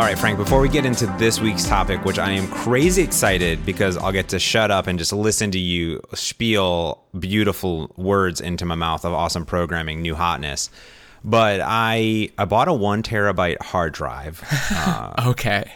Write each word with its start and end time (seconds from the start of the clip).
All 0.00 0.06
right, 0.06 0.18
Frank, 0.18 0.38
before 0.38 0.62
we 0.62 0.70
get 0.70 0.86
into 0.86 1.04
this 1.18 1.40
week's 1.42 1.66
topic, 1.68 2.06
which 2.06 2.18
I 2.18 2.30
am 2.30 2.48
crazy 2.48 3.02
excited 3.02 3.66
because 3.66 3.98
I'll 3.98 4.12
get 4.12 4.30
to 4.30 4.38
shut 4.38 4.70
up 4.70 4.86
and 4.86 4.98
just 4.98 5.12
listen 5.12 5.50
to 5.50 5.58
you 5.58 6.00
spiel 6.14 7.04
beautiful 7.18 7.92
words 7.98 8.40
into 8.40 8.64
my 8.64 8.76
mouth 8.76 9.04
of 9.04 9.12
awesome 9.12 9.44
programming, 9.44 10.00
new 10.00 10.14
hotness. 10.14 10.70
But 11.22 11.60
I 11.62 12.30
I 12.38 12.46
bought 12.46 12.68
a 12.68 12.72
one 12.72 13.02
terabyte 13.02 13.60
hard 13.60 13.92
drive. 13.92 14.42
Uh, 14.74 15.12
Okay. 15.32 15.70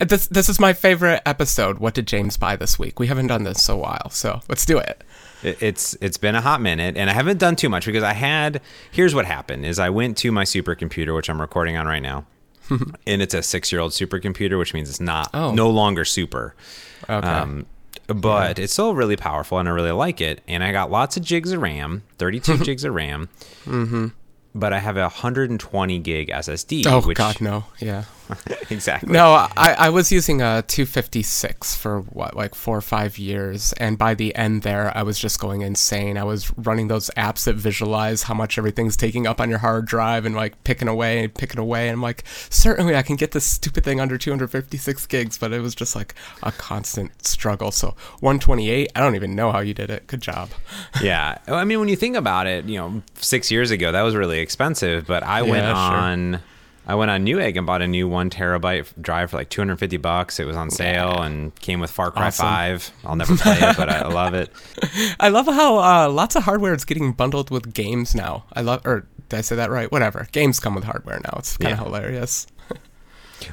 This 0.00 0.28
this 0.28 0.48
is 0.48 0.60
my 0.60 0.72
favorite 0.72 1.22
episode. 1.26 1.78
What 1.80 1.94
did 1.94 2.06
James 2.06 2.36
buy 2.36 2.54
this 2.54 2.78
week? 2.78 3.00
We 3.00 3.08
haven't 3.08 3.26
done 3.26 3.42
this 3.42 3.68
in 3.68 3.74
a 3.74 3.78
while, 3.78 4.10
so 4.10 4.42
let's 4.48 4.64
do 4.64 4.78
it. 4.78 5.02
it- 5.42 5.60
it's 5.60 5.96
it's 6.00 6.18
been 6.18 6.36
a 6.36 6.40
hot 6.40 6.60
minute, 6.60 6.96
and 6.96 7.10
I 7.10 7.14
haven't 7.14 7.38
done 7.38 7.56
too 7.56 7.68
much 7.68 7.84
because 7.86 8.04
I 8.04 8.12
had. 8.12 8.60
Here's 8.92 9.12
what 9.12 9.24
happened: 9.24 9.66
is 9.66 9.80
I 9.80 9.90
went 9.90 10.16
to 10.18 10.30
my 10.30 10.44
supercomputer, 10.44 11.16
which 11.16 11.28
I'm 11.28 11.40
recording 11.40 11.76
on 11.76 11.86
right 11.88 12.02
now, 12.02 12.26
and 13.06 13.22
it's 13.22 13.34
a 13.34 13.42
six 13.42 13.70
year 13.72 13.80
old 13.80 13.92
supercomputer, 13.92 14.58
which 14.58 14.74
means 14.74 14.88
it's 14.88 15.00
not 15.00 15.30
Oh. 15.34 15.52
no 15.52 15.70
longer 15.70 16.04
super. 16.04 16.54
Okay. 17.08 17.26
Um, 17.26 17.66
but 18.08 18.58
it's 18.58 18.72
still 18.72 18.94
really 18.94 19.16
powerful 19.16 19.58
and 19.58 19.68
I 19.68 19.72
really 19.72 19.90
like 19.90 20.20
it. 20.20 20.40
And 20.46 20.62
I 20.62 20.70
got 20.72 20.90
lots 20.90 21.16
of 21.16 21.24
gigs 21.24 21.52
of 21.52 21.60
RAM, 21.60 22.02
32 22.18 22.58
gigs 22.64 22.84
of 22.84 22.94
RAM. 22.94 23.28
Mm-hmm. 23.64 24.06
But 24.54 24.72
I 24.72 24.78
have 24.78 24.96
a 24.96 25.02
120 25.02 25.98
gig 25.98 26.28
SSD. 26.28 26.86
oh 26.86 27.00
which, 27.06 27.18
God, 27.18 27.40
no. 27.40 27.64
Yeah. 27.80 28.04
exactly. 28.70 29.12
No, 29.12 29.46
I, 29.56 29.74
I 29.78 29.88
was 29.90 30.10
using 30.10 30.40
a 30.40 30.62
256 30.66 31.76
for 31.76 32.00
what, 32.00 32.36
like 32.36 32.54
four 32.54 32.76
or 32.76 32.82
five 32.82 33.18
years. 33.18 33.72
And 33.74 33.98
by 33.98 34.14
the 34.14 34.34
end 34.34 34.62
there, 34.62 34.96
I 34.96 35.02
was 35.02 35.18
just 35.18 35.40
going 35.40 35.62
insane. 35.62 36.16
I 36.16 36.24
was 36.24 36.52
running 36.56 36.88
those 36.88 37.10
apps 37.16 37.44
that 37.44 37.56
visualize 37.56 38.24
how 38.24 38.34
much 38.34 38.58
everything's 38.58 38.96
taking 38.96 39.26
up 39.26 39.40
on 39.40 39.50
your 39.50 39.58
hard 39.58 39.86
drive 39.86 40.24
and 40.24 40.34
like 40.34 40.62
picking 40.64 40.88
away 40.88 41.24
and 41.24 41.34
picking 41.34 41.60
away. 41.60 41.88
And 41.88 41.94
I'm 41.94 42.02
like, 42.02 42.24
certainly 42.50 42.96
I 42.96 43.02
can 43.02 43.16
get 43.16 43.32
this 43.32 43.44
stupid 43.44 43.84
thing 43.84 44.00
under 44.00 44.18
256 44.18 45.06
gigs, 45.06 45.38
but 45.38 45.52
it 45.52 45.60
was 45.60 45.74
just 45.74 45.94
like 45.94 46.14
a 46.42 46.52
constant 46.52 47.24
struggle. 47.26 47.70
So 47.70 47.88
128, 48.20 48.90
I 48.94 49.00
don't 49.00 49.14
even 49.14 49.34
know 49.34 49.52
how 49.52 49.60
you 49.60 49.74
did 49.74 49.90
it. 49.90 50.06
Good 50.06 50.20
job. 50.20 50.50
Yeah. 51.02 51.38
I 51.46 51.64
mean, 51.64 51.78
when 51.78 51.88
you 51.88 51.96
think 51.96 52.16
about 52.16 52.46
it, 52.46 52.64
you 52.64 52.78
know, 52.78 53.02
six 53.16 53.50
years 53.50 53.70
ago, 53.70 53.92
that 53.92 54.02
was 54.02 54.14
really 54.14 54.40
expensive. 54.40 55.06
But 55.06 55.22
I 55.22 55.42
went 55.42 55.66
Yeah, 55.66 56.32
sure. 56.32 56.40
I 56.86 56.94
went 56.94 57.10
on 57.10 57.24
Newegg 57.26 57.56
and 57.56 57.66
bought 57.66 57.82
a 57.82 57.86
new 57.88 58.06
one 58.06 58.30
terabyte 58.30 58.86
drive 59.00 59.30
for 59.32 59.38
like 59.38 59.48
250 59.48 59.96
bucks. 59.96 60.38
It 60.38 60.44
was 60.46 60.56
on 60.56 60.70
sale 60.70 61.20
and 61.20 61.52
came 61.56 61.80
with 61.80 61.90
Far 61.90 62.10
Cry 62.12 62.26
Awesome. 62.28 62.46
5. 62.46 62.92
I'll 63.04 63.16
never 63.16 63.36
play 63.36 63.58
it, 63.60 63.76
but 63.76 63.88
I 63.90 63.98
I 63.98 64.08
love 64.12 64.34
it. 64.34 64.50
I 65.18 65.28
love 65.28 65.46
how 65.46 65.78
uh, 65.78 66.08
lots 66.08 66.36
of 66.36 66.44
hardware 66.44 66.74
is 66.74 66.84
getting 66.84 67.12
bundled 67.12 67.50
with 67.50 67.74
games 67.74 68.14
now. 68.14 68.44
I 68.52 68.60
love, 68.60 68.82
or 68.86 69.06
did 69.28 69.38
I 69.38 69.40
say 69.40 69.56
that 69.56 69.70
right? 69.70 69.90
Whatever. 69.90 70.28
Games 70.30 70.60
come 70.60 70.74
with 70.76 70.84
hardware 70.84 71.18
now. 71.24 71.34
It's 71.38 71.56
kind 71.56 71.72
of 71.72 71.78
Yeah. 71.80 71.84
hilarious. 71.84 72.46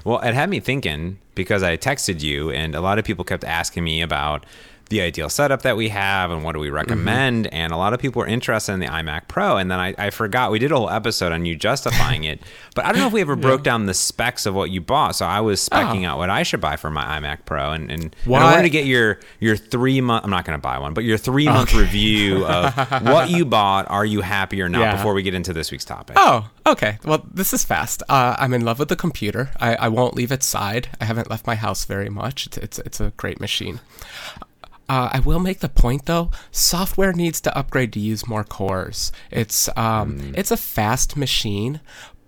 Well, 0.05 0.19
it 0.21 0.33
had 0.33 0.49
me 0.49 0.59
thinking 0.59 1.19
because 1.35 1.61
I 1.63 1.75
texted 1.75 2.21
you, 2.21 2.51
and 2.51 2.73
a 2.75 2.81
lot 2.81 2.99
of 2.99 3.05
people 3.05 3.25
kept 3.25 3.43
asking 3.43 3.83
me 3.83 4.01
about 4.01 4.45
the 4.89 5.01
ideal 5.01 5.29
setup 5.29 5.61
that 5.63 5.75
we 5.77 5.89
have 5.89 6.29
and 6.31 6.43
what 6.43 6.53
do 6.53 6.59
we 6.59 6.69
recommend. 6.69 7.47
And 7.47 7.71
a 7.73 7.77
lot 7.77 7.93
of 7.93 7.99
people 7.99 8.19
were 8.19 8.27
interested 8.27 8.73
in 8.73 8.79
the 8.79 8.87
iMac 8.87 9.27
Pro. 9.27 9.57
And 9.57 9.71
then 9.71 9.79
I, 9.79 9.95
I 9.97 10.09
forgot 10.09 10.51
we 10.51 10.59
did 10.59 10.71
a 10.71 10.75
whole 10.75 10.89
episode 10.89 11.31
on 11.31 11.45
you 11.45 11.55
justifying 11.55 12.23
it, 12.25 12.41
but 12.75 12.85
I 12.85 12.91
don't 12.91 12.99
know 12.99 13.07
if 13.07 13.13
we 13.13 13.21
ever 13.21 13.35
broke 13.35 13.63
down 13.63 13.85
the 13.85 13.93
specs 13.93 14.45
of 14.45 14.53
what 14.53 14.69
you 14.71 14.81
bought. 14.81 15.15
So 15.15 15.25
I 15.25 15.39
was 15.41 15.67
specking 15.67 16.03
Oh. 16.03 16.09
out 16.11 16.17
what 16.19 16.29
I 16.29 16.43
should 16.43 16.61
buy 16.61 16.75
for 16.75 16.91
my 16.91 17.19
iMac 17.19 17.45
Pro, 17.45 17.71
and 17.71 17.89
and, 17.91 18.03
and 18.25 18.35
I 18.35 18.43
wanted 18.51 18.63
to 18.63 18.69
get 18.69 18.85
your 18.85 19.19
your 19.39 19.55
three 19.55 20.01
month. 20.01 20.23
I'm 20.25 20.29
not 20.31 20.45
going 20.45 20.57
to 20.57 20.61
buy 20.61 20.77
one, 20.79 20.93
but 20.93 21.03
your 21.03 21.17
three 21.17 21.45
month 21.45 21.73
review 21.73 22.45
of 22.45 22.73
what 23.03 23.29
you 23.29 23.45
bought. 23.45 23.89
Are 23.89 24.05
you 24.05 24.21
happy 24.21 24.61
or 24.61 24.69
not? 24.69 24.79
Yeah. 24.81 24.95
Before 24.95 25.13
we 25.13 25.23
get 25.23 25.33
into 25.33 25.53
this 25.53 25.71
week's 25.71 25.85
topic. 25.85 26.15
Oh, 26.19 26.49
okay. 26.67 26.97
Well, 27.05 27.25
this 27.33 27.53
is 27.53 27.63
fast. 27.63 28.03
Uh, 28.09 28.35
I'm 28.37 28.53
in 28.53 28.63
love 28.65 28.79
with 28.79 28.89
the 28.89 28.95
computer. 28.95 29.51
I, 29.59 29.75
I 29.75 29.87
won't 29.87 30.15
leave 30.15 30.31
its 30.31 30.45
side. 30.45 30.89
I 31.01 31.05
haven't 31.05 31.29
left 31.29 31.47
my 31.47 31.55
house 31.55 31.85
very 31.85 32.09
much. 32.09 32.47
It's 32.47 32.57
it's, 32.57 32.79
it's 32.79 32.99
a 32.99 33.11
great 33.17 33.39
machine. 33.39 33.79
Uh, 34.93 35.09
I 35.11 35.21
will 35.21 35.39
make 35.39 35.59
the 35.61 35.69
point 35.69 36.05
though. 36.05 36.29
Software 36.51 37.13
needs 37.13 37.41
to 37.41 37.57
upgrade 37.57 37.91
to 37.93 37.99
use 37.99 38.27
more 38.27 38.43
cores. 38.43 39.11
It's 39.31 39.67
um, 39.75 40.33
it's 40.35 40.51
a 40.51 40.57
fast 40.57 41.17
machine, 41.17 41.81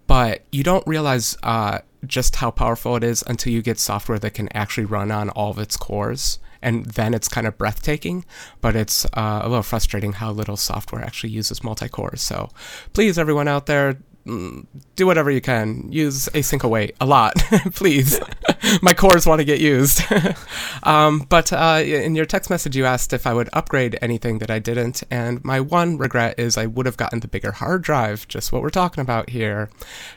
but 0.08 0.46
you 0.52 0.64
don't 0.64 0.86
realize 0.88 1.38
uh, 1.44 1.80
just 2.08 2.38
how 2.38 2.50
powerful 2.50 2.96
it 2.96 3.04
is 3.04 3.24
until 3.28 3.54
you 3.54 3.62
get 3.62 3.78
software 3.78 4.18
that 4.18 4.34
can 4.34 4.50
actually 4.52 4.86
run 4.86 5.12
on 5.12 5.30
all 5.30 5.52
of 5.52 5.60
its 5.60 5.78
cores. 5.78 6.40
And 6.60 6.88
then 6.88 7.14
it's 7.14 7.28
kind 7.28 7.46
of 7.46 7.56
breathtaking, 7.56 8.26
but 8.62 8.76
it's 8.76 9.06
uh, 9.14 9.42
a 9.44 9.48
little 9.48 9.62
frustrating 9.62 10.14
how 10.14 10.32
little 10.32 10.58
software 10.58 11.04
actually 11.04 11.34
uses 11.34 11.64
multi 11.64 11.88
cores. 11.88 12.24
So 12.24 12.50
please, 12.94 13.20
everyone 13.20 13.48
out 13.48 13.68
there, 13.68 14.00
mm, 14.26 14.66
do 14.96 15.06
whatever 15.06 15.30
you 15.30 15.42
can. 15.42 15.92
Use 15.92 16.30
async 16.30 16.64
await 16.64 16.96
a 17.00 17.06
lot, 17.06 17.36
please. 17.76 18.20
My 18.82 18.94
cores 18.94 19.26
want 19.26 19.40
to 19.40 19.46
get 19.46 19.60
used. 19.60 20.02
um, 20.84 21.26
but 21.30 21.52
uh, 21.52 21.82
in 21.84 22.16
your 22.16 22.26
text 22.26 22.50
message, 22.50 22.76
you 22.76 22.86
asked 22.86 23.14
if 23.14 23.28
I 23.28 23.34
would 23.34 23.50
upgrade 23.54 23.98
anything 24.02 24.40
that 24.40 24.50
I 24.52 24.60
didn't, 24.60 25.04
and 25.10 25.44
my 25.44 25.60
one 25.60 25.98
regret 25.98 26.40
is 26.40 26.58
I 26.58 26.66
would 26.66 26.86
have 26.86 26.98
gotten 26.98 27.20
the 27.20 27.28
bigger 27.28 27.52
hard 27.52 27.82
drive, 27.84 28.28
just 28.28 28.52
what 28.52 28.62
we're 28.62 28.70
talking 28.70 29.02
about 29.02 29.30
here, 29.30 29.70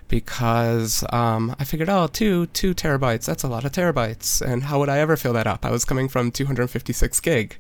because 0.08 1.04
um, 1.12 1.54
I 1.58 1.64
figured, 1.64 1.88
oh, 1.88 2.06
two 2.06 2.46
two 2.46 2.74
terabytes, 2.74 3.26
that's 3.26 3.42
a 3.42 3.48
lot 3.48 3.64
of 3.64 3.72
terabytes, 3.72 4.40
and 4.40 4.64
how 4.64 4.78
would 4.78 4.88
I 4.88 4.98
ever 4.98 5.16
fill 5.16 5.32
that 5.34 5.46
up? 5.46 5.64
I 5.64 5.70
was 5.70 5.84
coming 5.84 6.08
from 6.08 6.30
256 6.30 7.20
gig, 7.20 7.56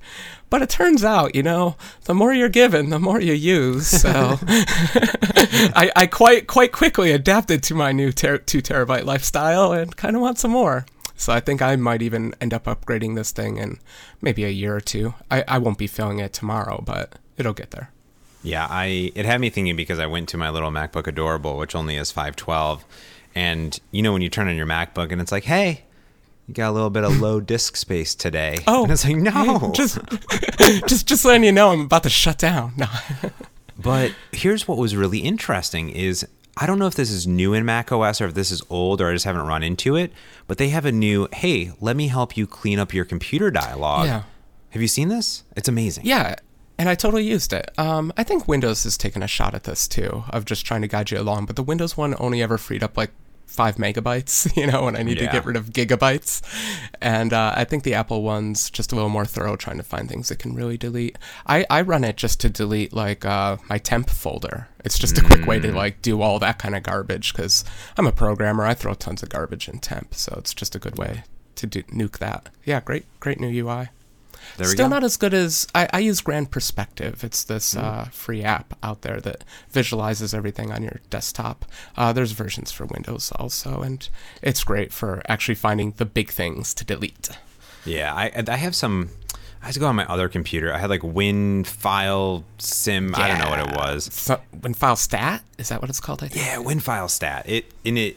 but 0.50 0.62
it 0.62 0.70
turns 0.70 1.04
out, 1.04 1.34
you 1.34 1.42
know, 1.42 1.76
the 2.04 2.14
more 2.14 2.32
you're 2.32 2.48
given, 2.48 2.90
the 2.90 2.98
more 2.98 3.20
you 3.20 3.34
use. 3.34 3.86
So 3.86 4.38
I, 5.74 5.90
I 5.94 6.06
quite 6.06 6.46
quite 6.46 6.72
quickly 6.72 7.12
adapted 7.12 7.62
to 7.64 7.74
my 7.74 7.92
new 7.92 8.12
ter- 8.12 8.38
two 8.38 8.62
terabyte 8.62 9.04
lifestyle 9.04 9.72
and 9.72 9.96
kind 9.96 10.16
of 10.16 10.22
want 10.22 10.38
some 10.38 10.50
more. 10.52 10.86
So 11.18 11.32
I 11.32 11.40
think 11.40 11.60
I 11.60 11.74
might 11.74 12.00
even 12.00 12.32
end 12.40 12.54
up 12.54 12.64
upgrading 12.64 13.16
this 13.16 13.32
thing 13.32 13.56
in 13.56 13.80
maybe 14.22 14.44
a 14.44 14.50
year 14.50 14.76
or 14.76 14.80
two. 14.80 15.14
I, 15.30 15.44
I 15.48 15.58
won't 15.58 15.76
be 15.76 15.88
filling 15.88 16.20
it 16.20 16.32
tomorrow, 16.32 16.80
but 16.86 17.16
it'll 17.36 17.52
get 17.52 17.72
there. 17.72 17.90
Yeah, 18.42 18.68
I 18.70 19.10
it 19.16 19.26
had 19.26 19.40
me 19.40 19.50
thinking 19.50 19.74
because 19.74 19.98
I 19.98 20.06
went 20.06 20.28
to 20.30 20.36
my 20.36 20.48
little 20.48 20.70
MacBook 20.70 21.08
Adorable, 21.08 21.58
which 21.58 21.74
only 21.74 21.96
has 21.96 22.12
512, 22.12 22.84
and 23.34 23.78
you 23.90 24.00
know 24.00 24.12
when 24.12 24.22
you 24.22 24.28
turn 24.28 24.46
on 24.46 24.54
your 24.54 24.64
MacBook 24.64 25.10
and 25.10 25.20
it's 25.20 25.32
like, 25.32 25.42
hey, 25.42 25.82
you 26.46 26.54
got 26.54 26.70
a 26.70 26.72
little 26.72 26.88
bit 26.88 27.02
of 27.02 27.20
low 27.20 27.40
disk 27.54 27.76
space 27.76 28.14
today. 28.14 28.58
Oh, 28.68 28.84
and 28.84 28.92
it's 28.92 29.04
like 29.04 29.16
no. 29.16 29.72
just 29.74 29.98
just 30.86 31.08
just 31.08 31.24
letting 31.24 31.42
you 31.42 31.50
know 31.50 31.72
I'm 31.72 31.80
about 31.80 32.04
to 32.04 32.10
shut 32.10 32.38
down. 32.38 32.74
No. 32.76 32.86
but 33.76 34.12
here's 34.30 34.68
what 34.68 34.78
was 34.78 34.94
really 34.94 35.18
interesting 35.18 35.90
is 35.90 36.24
I 36.60 36.66
don't 36.66 36.78
know 36.78 36.86
if 36.88 36.94
this 36.94 37.10
is 37.10 37.26
new 37.26 37.54
in 37.54 37.64
Mac 37.64 37.92
OS 37.92 38.20
or 38.20 38.26
if 38.26 38.34
this 38.34 38.50
is 38.50 38.62
old 38.68 39.00
or 39.00 39.08
I 39.08 39.12
just 39.12 39.24
haven't 39.24 39.46
run 39.46 39.62
into 39.62 39.94
it, 39.94 40.12
but 40.48 40.58
they 40.58 40.70
have 40.70 40.84
a 40.84 40.90
new, 40.92 41.28
hey, 41.32 41.70
let 41.80 41.94
me 41.94 42.08
help 42.08 42.36
you 42.36 42.48
clean 42.48 42.80
up 42.80 42.92
your 42.92 43.04
computer 43.04 43.50
dialog. 43.50 44.06
Yeah. 44.06 44.22
Have 44.70 44.82
you 44.82 44.88
seen 44.88 45.08
this? 45.08 45.44
It's 45.56 45.68
amazing. 45.68 46.04
Yeah, 46.04 46.34
and 46.76 46.88
I 46.88 46.94
totally 46.94 47.24
used 47.24 47.52
it. 47.52 47.70
Um, 47.78 48.12
I 48.16 48.24
think 48.24 48.48
Windows 48.48 48.84
has 48.84 48.96
taken 48.96 49.22
a 49.22 49.28
shot 49.28 49.54
at 49.54 49.64
this 49.64 49.86
too, 49.86 50.24
of 50.30 50.44
just 50.44 50.66
trying 50.66 50.82
to 50.82 50.88
guide 50.88 51.10
you 51.10 51.18
along. 51.18 51.46
But 51.46 51.56
the 51.56 51.62
Windows 51.62 51.96
one 51.96 52.14
only 52.18 52.42
ever 52.42 52.58
freed 52.58 52.82
up 52.82 52.96
like 52.96 53.10
five 53.48 53.76
megabytes, 53.76 54.54
you 54.60 54.66
know, 54.66 54.84
when 54.84 54.94
I 54.96 55.02
need 55.02 55.18
Yeah. 55.18 55.26
to 55.26 55.32
get 55.32 55.44
rid 55.44 55.56
of 55.56 55.70
gigabytes. 55.70 56.42
And 57.00 57.32
uh, 57.32 57.52
I 57.56 57.64
think 57.64 57.82
the 57.82 57.94
Apple 57.94 58.22
one's 58.22 58.70
just 58.70 58.92
a 58.92 58.94
little 58.94 59.10
more 59.10 59.24
thorough, 59.24 59.56
trying 59.56 59.78
to 59.78 59.82
find 59.82 60.08
things 60.08 60.30
it 60.30 60.38
can 60.38 60.54
really 60.54 60.76
delete. 60.76 61.18
I, 61.46 61.66
I 61.68 61.80
run 61.80 62.04
it 62.04 62.16
just 62.16 62.40
to 62.40 62.50
delete 62.50 62.92
like 62.92 63.24
uh, 63.24 63.56
my 63.68 63.78
temp 63.78 64.10
folder. 64.10 64.68
It's 64.84 64.98
just 64.98 65.18
a 65.18 65.22
quick 65.22 65.46
way 65.46 65.58
to 65.60 65.72
like 65.72 66.02
do 66.02 66.22
all 66.22 66.38
that 66.38 66.58
kind 66.58 66.76
of 66.76 66.82
garbage 66.82 67.32
because 67.32 67.64
I'm 67.96 68.06
a 68.06 68.12
programmer. 68.12 68.64
I 68.64 68.74
throw 68.74 68.94
tons 68.94 69.22
of 69.22 69.28
garbage 69.28 69.68
in 69.68 69.78
temp, 69.80 70.14
so 70.14 70.34
it's 70.38 70.54
just 70.54 70.74
a 70.74 70.78
good 70.78 70.96
way 70.98 71.24
to 71.56 71.66
do, 71.66 71.82
nuke 71.84 72.18
that. 72.18 72.48
Yeah, 72.64 72.80
great, 72.80 73.04
great 73.18 73.40
new 73.40 73.48
UI. 73.66 73.88
There 74.56 74.66
we 74.66 74.72
Still 74.72 74.88
not 74.88 75.04
as 75.04 75.16
good 75.16 75.34
as 75.34 75.66
I, 75.74 75.88
I 75.92 75.98
use 76.00 76.20
Grand 76.20 76.50
Perspective. 76.50 77.22
It's 77.24 77.44
this 77.44 77.74
Mm. 77.74 77.82
uh, 77.82 78.04
free 78.06 78.42
app 78.42 78.76
out 78.82 79.02
there 79.02 79.20
that 79.20 79.44
visualizes 79.70 80.34
everything 80.34 80.72
on 80.72 80.82
your 80.82 81.00
desktop. 81.10 81.64
Uh, 81.96 82.12
there's 82.12 82.32
versions 82.32 82.72
for 82.72 82.86
Windows 82.86 83.32
also, 83.36 83.82
and 83.82 84.08
it's 84.42 84.64
great 84.64 84.92
for 84.92 85.22
actually 85.28 85.54
finding 85.54 85.92
the 85.96 86.04
big 86.04 86.30
things 86.30 86.74
to 86.74 86.84
delete. 86.84 87.28
Yeah, 87.84 88.12
I 88.14 88.32
I 88.48 88.56
have 88.56 88.74
some. 88.74 89.10
I 89.62 89.66
had 89.66 89.74
to 89.74 89.80
go 89.80 89.86
on 89.88 89.96
my 89.96 90.06
other 90.06 90.28
computer. 90.28 90.72
I 90.72 90.78
had 90.78 90.88
like 90.90 91.02
Win 91.02 91.64
File 91.64 92.44
Sim. 92.58 93.14
I 93.16 93.26
don't 93.28 93.38
know 93.38 93.50
what 93.50 93.58
it 93.58 93.76
was. 93.76 94.08
So, 94.12 94.40
when 94.60 94.72
file 94.74 94.94
stat 94.96 95.42
is 95.58 95.68
that 95.70 95.80
what 95.80 95.90
it's 95.90 96.00
called? 96.00 96.22
I 96.22 96.28
think. 96.28 96.44
Yeah, 96.46 96.58
Win 96.58 96.80
File 96.80 97.08
Stat. 97.08 97.44
It 97.48 97.72
in 97.84 97.96
it. 97.96 98.16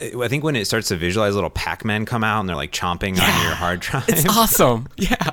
I 0.00 0.28
think 0.28 0.42
when 0.44 0.56
it 0.56 0.66
starts 0.66 0.88
to 0.88 0.96
visualize, 0.96 1.34
little 1.34 1.50
Pac-Man 1.50 2.06
come 2.06 2.24
out 2.24 2.40
and 2.40 2.48
they're 2.48 2.56
like 2.56 2.72
chomping 2.72 3.10
on 3.20 3.42
your 3.44 3.54
hard 3.54 3.80
drive. 3.80 4.08
It's 4.08 4.26
awesome. 4.28 4.88
Yeah, 4.96 5.30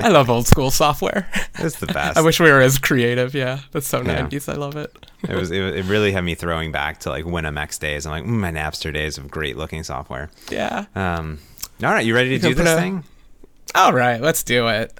I 0.00 0.08
love 0.10 0.28
old 0.28 0.46
school 0.46 0.70
software. 0.70 1.26
It's 1.58 1.78
the 1.78 1.86
best. 1.86 2.18
I 2.18 2.20
wish 2.20 2.38
we 2.38 2.50
were 2.50 2.60
as 2.60 2.78
creative. 2.78 3.34
Yeah, 3.34 3.60
that's 3.72 3.86
so 3.86 4.02
Yeah. 4.02 4.26
90s. 4.26 4.52
I 4.52 4.56
love 4.56 4.76
it. 4.76 4.94
it 5.28 5.34
was. 5.34 5.50
It, 5.50 5.60
it 5.62 5.84
really 5.86 6.12
had 6.12 6.24
me 6.24 6.34
throwing 6.34 6.72
back 6.72 7.00
to 7.00 7.08
like 7.10 7.24
WinMX 7.24 7.78
days. 7.80 8.04
I'm 8.06 8.12
like 8.12 8.24
mm, 8.24 8.38
my 8.38 8.50
Napster 8.52 8.92
days 8.92 9.16
of 9.18 9.30
great 9.30 9.56
looking 9.56 9.82
software. 9.82 10.30
Yeah. 10.50 10.84
Um, 10.94 11.38
all 11.82 11.90
right, 11.90 12.04
you 12.04 12.14
ready 12.14 12.30
to 12.30 12.38
can 12.38 12.50
do 12.50 12.54
this 12.54 12.68
a- 12.68 12.76
thing? 12.80 13.04
All 13.74 13.92
right, 13.94 14.20
let's 14.20 14.42
do 14.42 14.68
it. 14.68 14.92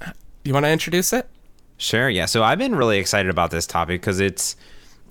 You 0.44 0.54
want 0.54 0.64
to 0.64 0.70
introduce 0.70 1.12
it? 1.12 1.28
Sure. 1.76 2.08
Yeah. 2.08 2.24
So 2.26 2.42
I've 2.42 2.58
been 2.58 2.74
really 2.74 2.98
excited 2.98 3.28
about 3.30 3.50
this 3.50 3.66
topic 3.66 4.00
because 4.00 4.20
it's. 4.20 4.56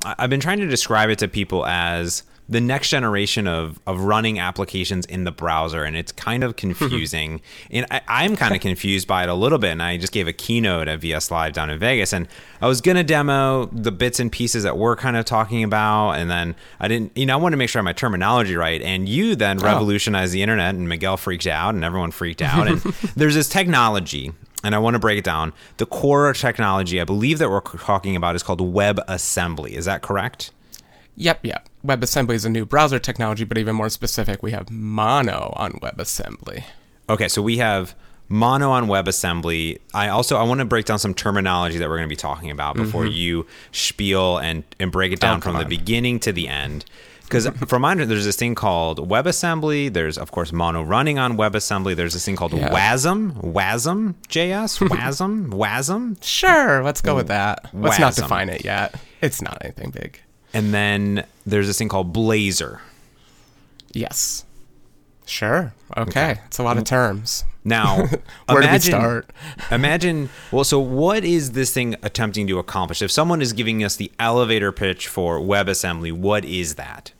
I've 0.03 0.31
been 0.31 0.39
trying 0.39 0.59
to 0.59 0.67
describe 0.67 1.09
it 1.11 1.19
to 1.19 1.27
people 1.27 1.65
as 1.67 2.23
the 2.49 2.61
next 2.61 2.89
generation 2.89 3.47
of 3.47 3.79
of 3.87 4.01
running 4.01 4.39
applications 4.39 5.05
in 5.05 5.23
the 5.23 5.31
browser, 5.31 5.83
and 5.83 5.95
it's 5.95 6.11
kind 6.11 6.43
of 6.43 6.55
confusing. 6.63 7.41
and 7.69 7.85
I, 7.91 8.01
I'm 8.07 8.35
kind 8.35 8.55
of 8.55 8.61
confused 8.69 9.07
by 9.07 9.23
it 9.23 9.29
a 9.29 9.33
little 9.33 9.57
bit. 9.57 9.71
And 9.71 9.81
I 9.81 9.97
just 9.97 10.13
gave 10.13 10.27
a 10.27 10.33
keynote 10.33 10.87
at 10.87 10.99
VS 10.99 11.31
Live 11.31 11.53
down 11.53 11.69
in 11.69 11.79
Vegas, 11.79 12.13
and 12.13 12.27
I 12.61 12.67
was 12.67 12.81
gonna 12.81 13.03
demo 13.03 13.65
the 13.67 13.91
bits 13.91 14.19
and 14.19 14.31
pieces 14.31 14.63
that 14.63 14.77
we're 14.77 14.95
kind 14.95 15.17
of 15.17 15.25
talking 15.25 15.63
about, 15.63 16.13
and 16.13 16.29
then 16.29 16.55
I 16.79 16.87
didn't. 16.87 17.15
You 17.17 17.25
know, 17.25 17.33
I 17.33 17.37
wanted 17.37 17.55
to 17.55 17.57
make 17.57 17.69
sure 17.69 17.79
I 17.79 17.81
had 17.81 17.85
my 17.85 17.93
terminology 17.93 18.55
right. 18.55 18.81
And 18.81 19.07
you 19.07 19.35
then 19.35 19.61
oh. 19.61 19.65
revolutionized 19.65 20.33
the 20.33 20.41
internet, 20.41 20.75
and 20.75 20.87
Miguel 20.87 21.17
freaked 21.17 21.47
out, 21.47 21.75
and 21.75 21.83
everyone 21.83 22.11
freaked 22.11 22.41
out. 22.41 22.67
and 22.67 22.81
there's 23.15 23.35
this 23.35 23.49
technology 23.49 24.31
and 24.63 24.75
I 24.75 24.77
want 24.77 24.93
to 24.95 24.99
break 24.99 25.17
it 25.17 25.23
down. 25.23 25.53
The 25.77 25.85
core 25.85 26.33
technology 26.33 27.01
I 27.01 27.03
believe 27.03 27.39
that 27.39 27.49
we're 27.49 27.61
talking 27.61 28.15
about 28.15 28.35
is 28.35 28.43
called 28.43 28.59
WebAssembly. 28.59 29.71
Is 29.71 29.85
that 29.85 30.01
correct? 30.01 30.51
Yep, 31.15 31.45
yep. 31.45 31.67
WebAssembly 31.85 32.33
is 32.33 32.45
a 32.45 32.49
new 32.49 32.65
browser 32.65 32.99
technology, 32.99 33.43
but 33.43 33.57
even 33.57 33.75
more 33.75 33.89
specific, 33.89 34.43
we 34.43 34.51
have 34.51 34.69
Mono 34.69 35.53
on 35.55 35.73
WebAssembly. 35.73 36.63
Okay, 37.09 37.27
so 37.27 37.41
we 37.41 37.57
have 37.57 37.95
Mono 38.29 38.71
on 38.71 38.87
WebAssembly. 38.87 39.79
I 39.93 40.07
also 40.09 40.37
I 40.37 40.43
want 40.43 40.59
to 40.59 40.65
break 40.65 40.85
down 40.85 40.99
some 40.99 41.13
terminology 41.13 41.77
that 41.79 41.89
we're 41.89 41.97
going 41.97 42.07
to 42.07 42.13
be 42.13 42.15
talking 42.15 42.51
about 42.51 42.75
before 42.75 43.03
Mm-hmm. 43.03 43.11
you 43.13 43.47
spiel 43.71 44.37
and 44.37 44.63
and 44.79 44.91
break 44.91 45.11
it 45.11 45.19
down 45.19 45.37
Oh, 45.37 45.41
from 45.41 45.53
come 45.55 45.63
the 45.63 45.67
beginning 45.67 46.19
to 46.21 46.31
the 46.31 46.47
end. 46.47 46.85
Because 47.23 47.47
from 47.67 47.81
my 47.83 47.95
there's 47.95 48.25
this 48.25 48.35
thing 48.35 48.55
called 48.55 49.09
WebAssembly. 49.09 49.91
There's 49.93 50.17
of 50.17 50.31
course 50.31 50.51
Mono 50.51 50.83
running 50.83 51.17
on 51.17 51.37
WebAssembly. 51.37 51.95
There's 51.95 52.13
this 52.13 52.25
thing 52.25 52.35
called 52.35 52.53
Yeah. 52.53 52.69
WASM, 52.69 53.41
WASM 53.53 54.15
JS, 54.29 54.87
WASM, 54.89 55.49
WASM. 55.49 56.23
Sure, 56.23 56.83
let's 56.83 57.01
go 57.01 57.15
with 57.15 57.27
that. 57.27 57.69
Let's 57.73 57.99
not 57.99 58.15
define 58.15 58.49
it 58.49 58.63
yet. 58.65 58.95
It's 59.21 59.41
not 59.41 59.57
anything 59.61 59.91
big. 59.91 60.19
And 60.53 60.73
then 60.73 61.25
there's 61.45 61.67
this 61.67 61.77
thing 61.77 61.89
called 61.89 62.13
Blazor. 62.13 62.79
Yes. 63.93 64.45
Sure. 65.25 65.73
Okay. 65.95 66.39
It's 66.47 66.57
a 66.57 66.63
lot 66.63 66.77
of 66.77 66.83
terms. 66.83 67.45
Now, 67.63 67.97
Where 68.47 68.61
do 68.61 68.71
we 68.71 68.79
start? 68.79 69.29
imagine. 69.71 70.29
Well, 70.51 70.63
so 70.63 70.79
what 70.79 71.23
is 71.23 71.51
this 71.51 71.73
thing 71.73 71.95
attempting 72.01 72.47
to 72.47 72.59
accomplish? 72.59 73.01
If 73.01 73.11
someone 73.11 73.41
is 73.41 73.53
giving 73.53 73.83
us 73.83 73.95
the 73.95 74.11
elevator 74.19 74.71
pitch 74.71 75.07
for 75.07 75.39
WebAssembly, 75.39 76.11
what 76.11 76.43
is 76.43 76.75
that? 76.75 77.13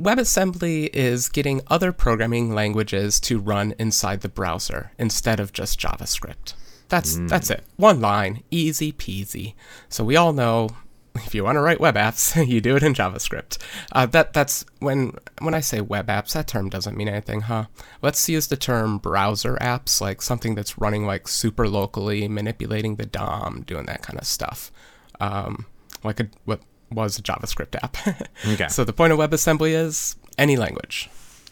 WebAssembly 0.00 0.90
is 0.92 1.28
getting 1.28 1.60
other 1.68 1.92
programming 1.92 2.54
languages 2.54 3.20
to 3.20 3.38
run 3.38 3.74
inside 3.78 4.22
the 4.22 4.28
browser 4.28 4.92
instead 4.98 5.40
of 5.40 5.52
just 5.52 5.78
JavaScript. 5.78 6.54
That's 6.88 7.16
hmm. 7.16 7.26
that's 7.26 7.50
it. 7.50 7.64
One 7.76 8.00
line, 8.00 8.42
easy 8.50 8.92
peasy. 8.92 9.54
So 9.88 10.04
we 10.04 10.16
all 10.16 10.32
know 10.32 10.70
if 11.26 11.34
you 11.34 11.44
want 11.44 11.56
to 11.56 11.60
write 11.60 11.80
web 11.80 11.94
apps, 11.94 12.46
you 12.48 12.60
do 12.60 12.76
it 12.76 12.82
in 12.82 12.94
JavaScript. 12.94 13.58
Uh, 13.92 14.06
that 14.06 14.32
that's 14.32 14.64
when 14.80 15.12
when 15.40 15.54
I 15.54 15.60
say 15.60 15.80
web 15.80 16.08
apps, 16.08 16.32
that 16.32 16.46
term 16.46 16.68
doesn't 16.68 16.96
mean 16.96 17.08
anything, 17.08 17.42
huh? 17.42 17.66
Let's 18.02 18.28
use 18.28 18.48
the 18.48 18.56
term 18.56 18.98
browser 18.98 19.56
apps, 19.60 20.00
like 20.00 20.22
something 20.22 20.54
that's 20.54 20.78
running 20.78 21.06
like 21.06 21.28
super 21.28 21.68
locally, 21.68 22.28
manipulating 22.28 22.96
the 22.96 23.06
DOM, 23.06 23.62
doing 23.66 23.86
that 23.86 24.02
kind 24.02 24.18
of 24.18 24.26
stuff. 24.26 24.72
Um, 25.20 25.66
like 26.02 26.20
a 26.20 26.28
what 26.44 26.60
was 26.90 27.18
a 27.18 27.22
JavaScript 27.22 27.76
app. 27.82 27.96
Okay. 28.46 28.68
So 28.68 28.84
the 28.84 28.92
point 28.92 29.12
of 29.12 29.18
WebAssembly 29.18 29.72
is 29.72 30.16
any 30.36 30.56
language. 30.56 31.08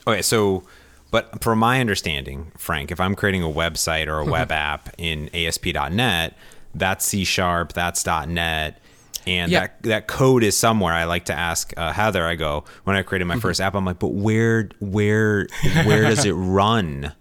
Okay, 0.07 0.21
so, 0.21 0.65
but 1.11 1.43
from 1.43 1.59
my 1.59 1.81
understanding, 1.81 2.53
Frank, 2.59 2.91
if 2.91 3.01
I'm 3.01 3.15
creating 3.15 3.43
a 3.43 3.49
website 3.49 4.09
or 4.09 4.19
a 4.19 4.25
web 4.25 4.53
app 4.53 4.91
in 4.99 5.31
ASP.NET, 5.35 6.37
that's 6.75 7.07
C 7.07 7.25
sharp, 7.25 7.73
that's 7.73 8.05
.NET, 8.05 8.79
and 9.27 9.51
Yeah. 9.51 9.61
that 9.61 9.83
that 9.83 10.07
code 10.09 10.43
is 10.43 10.57
somewhere. 10.57 10.93
I 10.93 11.05
like 11.05 11.27
to 11.27 11.35
ask 11.35 11.73
uh, 11.77 11.93
Heather. 11.93 12.27
I 12.27 12.35
go 12.35 12.65
when 12.85 12.97
I 12.97 13.03
created 13.03 13.27
my 13.27 13.39
first 13.39 13.61
app, 13.61 13.75
I'm 13.75 13.85
like, 13.85 13.99
but 13.99 14.09
where, 14.13 14.69
where, 14.81 15.47
where 15.85 16.03
does 16.03 16.25
it 16.25 16.33
run? 16.37 17.13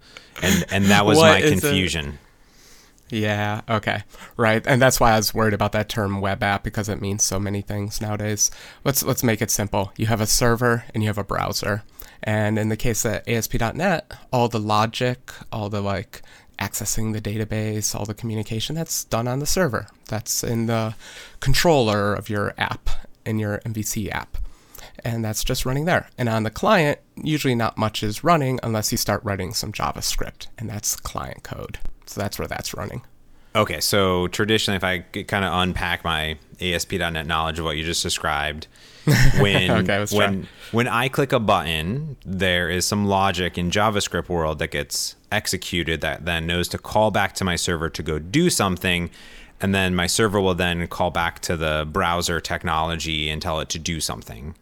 And 0.42 0.66
and 0.72 0.86
that 0.86 1.06
was 1.06 1.18
What 1.18 1.42
my 1.42 1.48
confusion. 1.50 2.18
Yeah, 3.10 3.62
okay. 3.70 4.04
Right. 4.38 4.66
And 4.66 4.82
that's 4.82 5.00
why 5.00 5.12
I 5.12 5.18
was 5.18 5.34
worried 5.34 5.54
about 5.54 5.74
that 5.74 5.90
term 5.90 6.22
web 6.22 6.42
app 6.42 6.64
because 6.64 6.88
it 6.88 7.02
means 7.02 7.24
so 7.24 7.40
many 7.42 7.62
things 7.62 8.00
nowadays. 8.00 8.50
Let's 8.86 9.04
let's 9.04 9.22
make 9.22 9.42
it 9.42 9.52
simple. 9.52 9.92
You 9.98 10.06
have 10.06 10.22
a 10.22 10.26
server 10.26 10.86
and 10.94 11.04
you 11.04 11.10
have 11.10 11.18
a 11.18 11.24
browser. 11.24 11.84
And 12.24 12.58
in 12.58 12.70
the 12.70 12.78
case 12.78 13.04
of 13.04 13.22
ASP.NET, 13.28 14.14
all 14.32 14.48
the 14.48 14.60
logic, 14.60 15.32
all 15.52 15.70
the 15.70 15.82
like 15.82 16.22
accessing 16.60 17.14
the 17.14 17.22
database, 17.22 17.96
all 17.96 18.06
the 18.06 18.14
communication 18.14 18.76
that's 18.76 19.04
done 19.06 19.28
on 19.28 19.40
the 19.40 19.46
server. 19.46 19.88
That's 20.08 20.44
in 20.44 20.68
the 20.68 20.96
controller 21.40 22.14
of 22.14 22.30
your 22.30 22.54
app 22.58 22.90
in 23.26 23.40
your 23.40 23.60
MVC 23.60 24.12
app. 24.12 24.38
And 25.04 25.26
that's 25.26 25.44
just 25.44 25.66
running 25.66 25.86
there. 25.86 26.10
And 26.18 26.30
on 26.30 26.44
the 26.44 26.52
client, 26.52 27.00
usually 27.16 27.56
not 27.56 27.78
much 27.78 28.04
is 28.04 28.24
running 28.24 28.60
unless 28.62 28.92
you 28.92 28.98
start 28.98 29.24
writing 29.24 29.54
some 29.54 29.72
JavaScript, 29.72 30.48
and 30.58 30.70
that's 30.70 30.96
client 30.96 31.44
code. 31.44 31.80
So 32.06 32.22
that's 32.22 32.38
where 32.38 32.48
that's 32.48 32.74
running. 32.74 33.02
Okay, 33.56 33.80
so 33.82 34.28
traditionally, 34.28 34.78
if 34.78 34.84
I 34.84 35.00
kind 35.00 35.44
of 35.44 35.54
unpack 35.54 36.06
my 36.06 36.38
ASP.NET 36.62 37.26
knowledge 37.26 37.60
of 37.60 37.66
what 37.66 37.78
you 37.78 37.84
just 37.84 38.04
described, 38.04 38.68
when 39.40 39.72
Okay, 39.72 40.06
when 40.12 40.48
when 40.72 40.88
I 40.88 41.10
click 41.10 41.34
a 41.34 41.40
button, 41.40 42.16
there 42.24 42.70
is 42.70 42.86
some 42.86 43.06
logic 43.06 43.58
in 43.58 43.72
JavaScript 43.72 44.30
world 44.30 44.60
that 44.60 44.70
gets 44.70 45.16
executed 45.32 46.02
that 46.02 46.26
then 46.26 46.46
knows 46.46 46.68
to 46.70 46.78
call 46.78 47.12
back 47.12 47.34
to 47.36 47.44
my 47.44 47.56
server 47.56 47.90
to 47.90 48.04
go 48.04 48.20
do 48.20 48.50
something, 48.50 49.10
and 49.60 49.74
then 49.74 49.96
my 49.96 50.08
server 50.08 50.42
will 50.42 50.56
then 50.56 50.86
call 50.88 51.12
back 51.12 51.40
to 51.42 51.56
the 51.56 51.88
browser 51.92 52.40
technology 52.40 53.30
and 53.30 53.42
tell 53.42 53.60
it 53.60 53.70
to 53.70 53.80
do 53.80 54.00
something. 54.00 54.56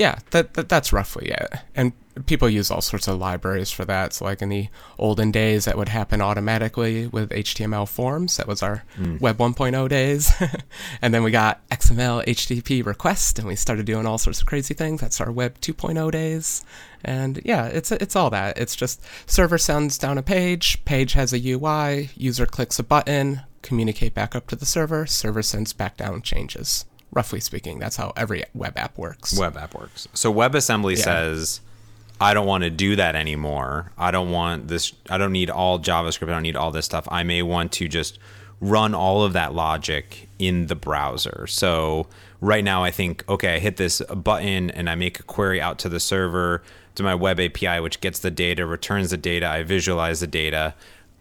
Yeah, 0.00 0.18
that, 0.30 0.54
that 0.54 0.70
that's 0.70 0.94
roughly 0.94 1.28
it. 1.28 1.52
And 1.74 1.92
people 2.24 2.48
use 2.48 2.70
all 2.70 2.80
sorts 2.80 3.06
of 3.06 3.18
libraries 3.18 3.70
for 3.70 3.84
that. 3.84 4.14
So, 4.14 4.24
like 4.24 4.40
in 4.40 4.48
the 4.48 4.68
olden 4.98 5.30
days, 5.30 5.66
that 5.66 5.76
would 5.76 5.90
happen 5.90 6.22
automatically 6.22 7.06
with 7.06 7.28
HTML 7.28 7.86
forms. 7.86 8.38
That 8.38 8.48
was 8.48 8.62
our 8.62 8.82
hmm. 8.96 9.18
Web 9.18 9.36
1.0 9.36 9.88
days. 9.90 10.32
and 11.02 11.12
then 11.12 11.22
we 11.22 11.30
got 11.30 11.68
XML 11.68 12.24
HTTP 12.24 12.82
request, 12.82 13.38
and 13.38 13.46
we 13.46 13.56
started 13.56 13.84
doing 13.84 14.06
all 14.06 14.16
sorts 14.16 14.40
of 14.40 14.46
crazy 14.46 14.72
things. 14.72 15.02
That's 15.02 15.20
our 15.20 15.30
Web 15.30 15.60
2.0 15.60 16.10
days. 16.10 16.64
And 17.04 17.38
yeah, 17.44 17.66
it's 17.66 17.92
it's 17.92 18.16
all 18.16 18.30
that. 18.30 18.56
It's 18.56 18.74
just 18.74 19.04
server 19.26 19.58
sends 19.58 19.98
down 19.98 20.16
a 20.16 20.22
page, 20.22 20.82
page 20.86 21.12
has 21.12 21.34
a 21.34 21.46
UI, 21.46 22.08
user 22.16 22.46
clicks 22.46 22.78
a 22.78 22.82
button, 22.82 23.42
communicate 23.60 24.14
back 24.14 24.34
up 24.34 24.46
to 24.46 24.56
the 24.56 24.64
server, 24.64 25.04
server 25.04 25.42
sends 25.42 25.74
back 25.74 25.98
down 25.98 26.22
changes. 26.22 26.86
Roughly 27.12 27.40
speaking, 27.40 27.78
that's 27.78 27.96
how 27.96 28.12
every 28.16 28.44
web 28.54 28.76
app 28.78 28.96
works. 28.96 29.36
web 29.38 29.56
app 29.56 29.74
works. 29.74 30.06
So 30.14 30.32
WebAssembly 30.32 30.96
Yeah. 30.96 31.04
says, 31.04 31.60
I 32.20 32.34
don't 32.34 32.46
want 32.46 32.64
to 32.64 32.70
do 32.70 32.96
that 32.96 33.16
anymore. 33.16 33.92
I 33.98 34.10
don't 34.10 34.30
want 34.30 34.68
this. 34.68 34.92
I 35.08 35.18
don't 35.18 35.32
need 35.32 35.50
all 35.50 35.78
JavaScript. 35.80 36.28
I 36.28 36.32
don't 36.32 36.42
need 36.42 36.56
all 36.56 36.70
this 36.70 36.84
stuff. 36.84 37.08
I 37.10 37.22
may 37.22 37.42
want 37.42 37.72
to 37.72 37.88
just 37.88 38.18
run 38.60 38.94
all 38.94 39.24
of 39.24 39.32
that 39.32 39.54
logic 39.54 40.28
in 40.38 40.66
the 40.66 40.74
browser. 40.76 41.46
So 41.48 42.06
right 42.40 42.62
now, 42.62 42.84
I 42.84 42.90
think, 42.90 43.24
okay, 43.28 43.54
I 43.54 43.58
hit 43.58 43.76
this 43.78 44.02
button 44.14 44.70
and 44.70 44.88
I 44.90 44.94
make 44.94 45.18
a 45.18 45.22
query 45.22 45.60
out 45.60 45.78
to 45.80 45.88
the 45.88 45.98
server 45.98 46.62
to 46.96 47.02
my 47.02 47.14
web 47.14 47.40
API, 47.40 47.80
which 47.80 48.00
gets 48.00 48.18
the 48.20 48.30
data, 48.30 48.66
returns 48.66 49.10
the 49.10 49.16
data. 49.16 49.48
I 49.48 49.62
visualize 49.62 50.20
the 50.20 50.26
data. 50.26 50.74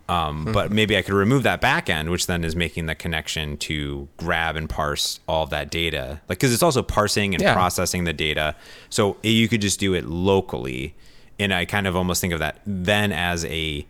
Um, 0.09 0.39
Mm-hmm. 0.45 0.51
But 0.53 0.71
maybe 0.71 0.97
I 0.97 1.01
could 1.01 1.13
remove 1.13 1.43
that 1.43 1.61
backend, 1.61 2.09
which 2.09 2.25
then 2.27 2.43
is 2.43 2.55
making 2.55 2.85
the 2.87 2.95
connection 2.95 3.57
to 3.57 4.07
grab 4.17 4.55
and 4.55 4.69
parse 4.69 5.19
all 5.27 5.43
of 5.43 5.49
that 5.51 5.69
data. 5.69 6.21
Like, 6.27 6.39
because 6.39 6.53
it's 6.53 6.63
also 6.63 6.81
parsing 6.81 7.33
and 7.35 7.41
Yeah. 7.43 7.53
processing 7.53 8.03
the 8.05 8.13
data. 8.13 8.55
So 8.89 9.17
you 9.23 9.47
could 9.47 9.61
just 9.61 9.79
do 9.79 9.93
it 9.93 10.05
locally. 10.05 10.95
And 11.39 11.53
I 11.53 11.65
kind 11.65 11.87
of 11.87 11.95
almost 11.95 12.19
think 12.21 12.33
of 12.33 12.39
that 12.39 12.59
then 12.65 13.11
as 13.11 13.45
a 13.45 13.85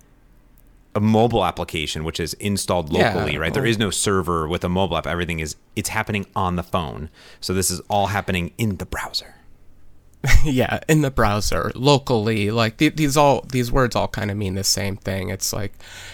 a 0.96 1.00
mobile 1.00 1.46
application, 1.46 2.04
which 2.04 2.20
is 2.20 2.34
installed 2.36 2.92
Yeah, 2.92 3.14
locally, 3.14 3.38
right? 3.38 3.54
There 3.54 3.66
is 3.66 3.78
no 3.78 3.92
server 3.92 4.48
with 4.48 4.64
a 4.64 4.70
mobile 4.70 4.98
app. 4.98 5.06
Everything 5.06 5.40
is 5.40 5.56
it's 5.76 5.90
happening 5.90 6.26
on 6.36 6.56
the 6.56 6.64
phone. 6.64 7.10
So 7.40 7.54
this 7.54 7.70
is 7.70 7.80
all 7.90 8.08
happening 8.08 8.54
in 8.58 8.78
the 8.78 8.86
browser. 8.88 9.36
yeah 10.44 10.80
in 10.90 11.02
the 11.02 11.10
browser 11.12 11.72
locally 11.76 12.52
like 12.52 12.76
th- 12.76 12.96
these 12.96 13.16
all 13.16 13.46
these 13.52 13.72
words 13.72 13.96
all 13.96 14.10
kind 14.10 14.30
of 14.30 14.36
mean 14.36 14.56
the 14.56 14.64
same 14.66 14.98
thing. 14.98 15.30
It's 15.30 15.54
like 15.54 15.74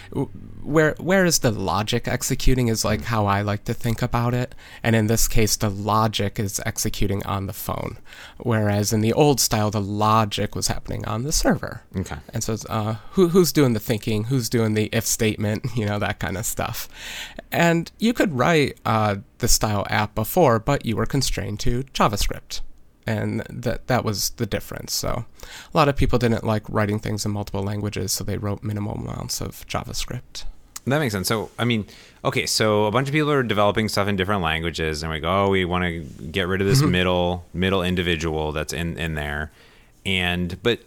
w- 0.10 0.30
where 0.62 0.96
where 1.00 1.26
is 1.26 1.40
the 1.40 1.50
logic 1.50 2.08
executing 2.08 2.68
is 2.68 2.86
like 2.86 3.06
how 3.06 3.26
i 3.26 3.42
like 3.42 3.64
to 3.66 3.74
think 3.74 4.04
about 4.04 4.36
it. 4.36 4.54
And 4.84 4.96
in 4.96 5.08
this 5.08 5.28
case 5.28 5.56
the 5.56 5.72
logic 5.72 6.40
is 6.40 6.62
executing 6.68 7.26
on 7.26 7.48
the 7.48 7.54
phone. 7.54 7.98
Whereas 8.38 8.94
in 8.94 9.02
the 9.02 9.14
old 9.14 9.40
style 9.40 9.72
the 9.72 9.82
logic 9.82 10.56
was 10.56 10.68
happening 10.68 11.04
on 11.06 11.24
the 11.24 11.32
server. 11.32 11.82
Okay. 11.96 12.18
and 12.32 12.44
so 12.44 12.58
uh, 12.70 12.96
who, 13.12 13.30
who's 13.30 13.52
doing 13.52 13.74
the 13.74 13.80
thinking? 13.80 14.26
Who's 14.26 14.50
doing 14.50 14.76
the 14.76 14.90
if 14.92 15.06
statement? 15.06 15.66
You 15.76 15.86
know 15.86 16.00
that 16.00 16.20
kind 16.20 16.38
of 16.38 16.46
stuff. 16.46 16.88
And 17.52 17.92
you 18.00 18.14
could 18.14 18.34
write 18.34 18.80
uh, 18.86 19.18
the 19.40 19.48
style 19.48 19.86
app 19.90 20.16
before 20.16 20.58
but 20.60 20.86
you 20.86 20.96
were 20.96 21.06
constrained 21.06 21.60
to 21.62 21.84
javascript 21.86 22.62
and 23.08 23.42
that 23.50 23.88
that 23.88 24.04
was 24.04 24.32
the 24.32 24.46
difference. 24.46 24.94
So 24.94 25.26
a 25.74 25.78
lot 25.78 25.90
of 25.90 25.96
people 25.96 26.20
didn't 26.20 26.44
like 26.44 26.64
writing 26.70 27.00
things 27.00 27.26
in 27.26 27.32
multiple 27.32 27.64
languages, 27.64 28.12
so 28.12 28.24
they 28.24 28.38
wrote 28.38 28.64
minimal 28.64 28.96
amounts 28.96 29.42
of 29.42 29.66
JavaScript. 29.68 30.44
That 30.88 31.00
makes 31.00 31.14
sense. 31.14 31.28
So, 31.28 31.50
I 31.58 31.66
mean, 31.66 31.88
okay, 32.24 32.46
so 32.46 32.86
a 32.86 32.92
bunch 32.92 33.08
of 33.08 33.14
people 33.14 33.32
are 33.32 33.42
developing 33.42 33.90
stuff 33.90 34.08
in 34.08 34.16
different 34.16 34.44
languages, 34.44 35.02
and 35.02 35.12
we 35.12 35.20
go, 35.20 35.46
oh, 35.46 35.50
we 35.50 35.66
want 35.66 35.84
to 35.84 36.02
get 36.26 36.48
rid 36.48 36.62
of 36.62 36.68
this 36.68 36.82
mm-hmm. 36.82 36.92
middle 36.92 37.46
middle 37.54 37.84
individual 37.84 38.52
that's 38.52 38.74
in 38.74 38.98
in 38.98 39.16
there, 39.16 39.52
and 40.06 40.62
but 40.62 40.80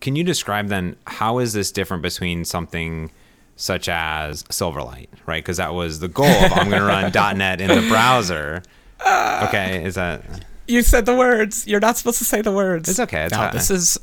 can 0.00 0.16
you 0.16 0.24
describe 0.24 0.68
then 0.68 0.96
how 1.06 1.38
is 1.38 1.52
this 1.54 1.72
different 1.72 2.02
between 2.02 2.44
something 2.44 3.10
such 3.56 3.88
as 3.88 4.44
Silverlight, 4.44 5.08
right? 5.26 5.42
Because 5.42 5.56
that 5.56 5.74
was 5.74 5.98
the 5.98 6.08
goal 6.08 6.26
of 6.26 6.52
I'm 6.52 6.70
going 6.70 6.80
to 6.80 6.86
run 6.86 7.12
.NET 7.38 7.60
in 7.60 7.68
the 7.68 7.88
browser. 7.88 8.62
Okay, 9.00 9.84
is 9.84 9.94
that? 9.94 10.24
You 10.68 10.82
said 10.82 11.06
the 11.06 11.16
words. 11.16 11.66
You're 11.66 11.80
not 11.80 11.96
supposed 11.96 12.18
to 12.18 12.24
say 12.24 12.42
the 12.42 12.52
words. 12.52 12.88
It's 12.88 13.00
okay. 13.00 13.24
It's 13.24 13.32
no, 13.32 13.38
fine. 13.38 13.54
this 13.54 13.70
is 13.70 13.98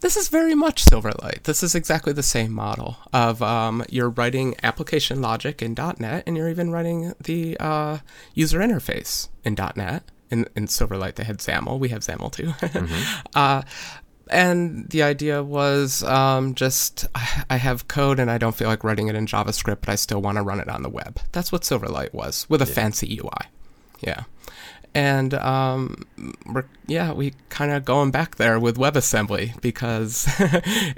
this 0.00 0.16
is 0.16 0.28
very 0.28 0.54
much 0.54 0.84
Silverlight. 0.84 1.42
This 1.42 1.62
is 1.62 1.74
exactly 1.74 2.12
the 2.12 2.22
same 2.22 2.52
model 2.52 2.98
of 3.12 3.42
um, 3.42 3.84
you're 3.88 4.10
writing 4.10 4.54
application 4.62 5.20
logic 5.20 5.60
in 5.60 5.74
.NET, 5.74 6.22
and 6.26 6.36
you're 6.36 6.48
even 6.48 6.70
writing 6.70 7.14
the 7.20 7.56
uh, 7.58 7.98
user 8.34 8.60
interface 8.60 9.28
in 9.44 9.54
.NET. 9.54 10.04
In, 10.30 10.46
in 10.54 10.66
Silverlight, 10.66 11.14
they 11.14 11.24
had 11.24 11.38
XAML. 11.38 11.78
We 11.78 11.88
have 11.88 12.02
XAML 12.02 12.30
too. 12.30 12.52
uh, 13.34 13.62
and 14.30 14.88
the 14.90 15.02
idea 15.02 15.42
was 15.42 16.02
um, 16.04 16.54
just 16.54 17.06
I 17.48 17.56
have 17.56 17.88
code 17.88 18.20
and 18.20 18.30
I 18.30 18.38
don't 18.38 18.54
feel 18.54 18.68
like 18.68 18.84
writing 18.84 19.08
it 19.08 19.14
in 19.14 19.26
JavaScript, 19.26 19.80
but 19.80 19.88
I 19.88 19.94
still 19.94 20.20
want 20.20 20.36
to 20.36 20.42
run 20.42 20.60
it 20.60 20.68
on 20.68 20.82
the 20.82 20.90
web. 20.90 21.18
That's 21.32 21.50
what 21.50 21.62
Silverlight 21.62 22.12
was 22.12 22.46
with 22.48 22.62
a 22.62 22.66
fancy 22.66 23.18
UI. 23.18 23.48
Yeah. 24.00 24.24
And 24.98 25.32
um, 25.34 26.06
we're 26.44 26.64
yeah, 26.88 27.12
we 27.12 27.34
kind 27.50 27.70
of 27.70 27.84
going 27.84 28.10
back 28.10 28.34
there 28.34 28.58
with 28.58 28.76
WebAssembly 28.76 29.60
because 29.60 30.26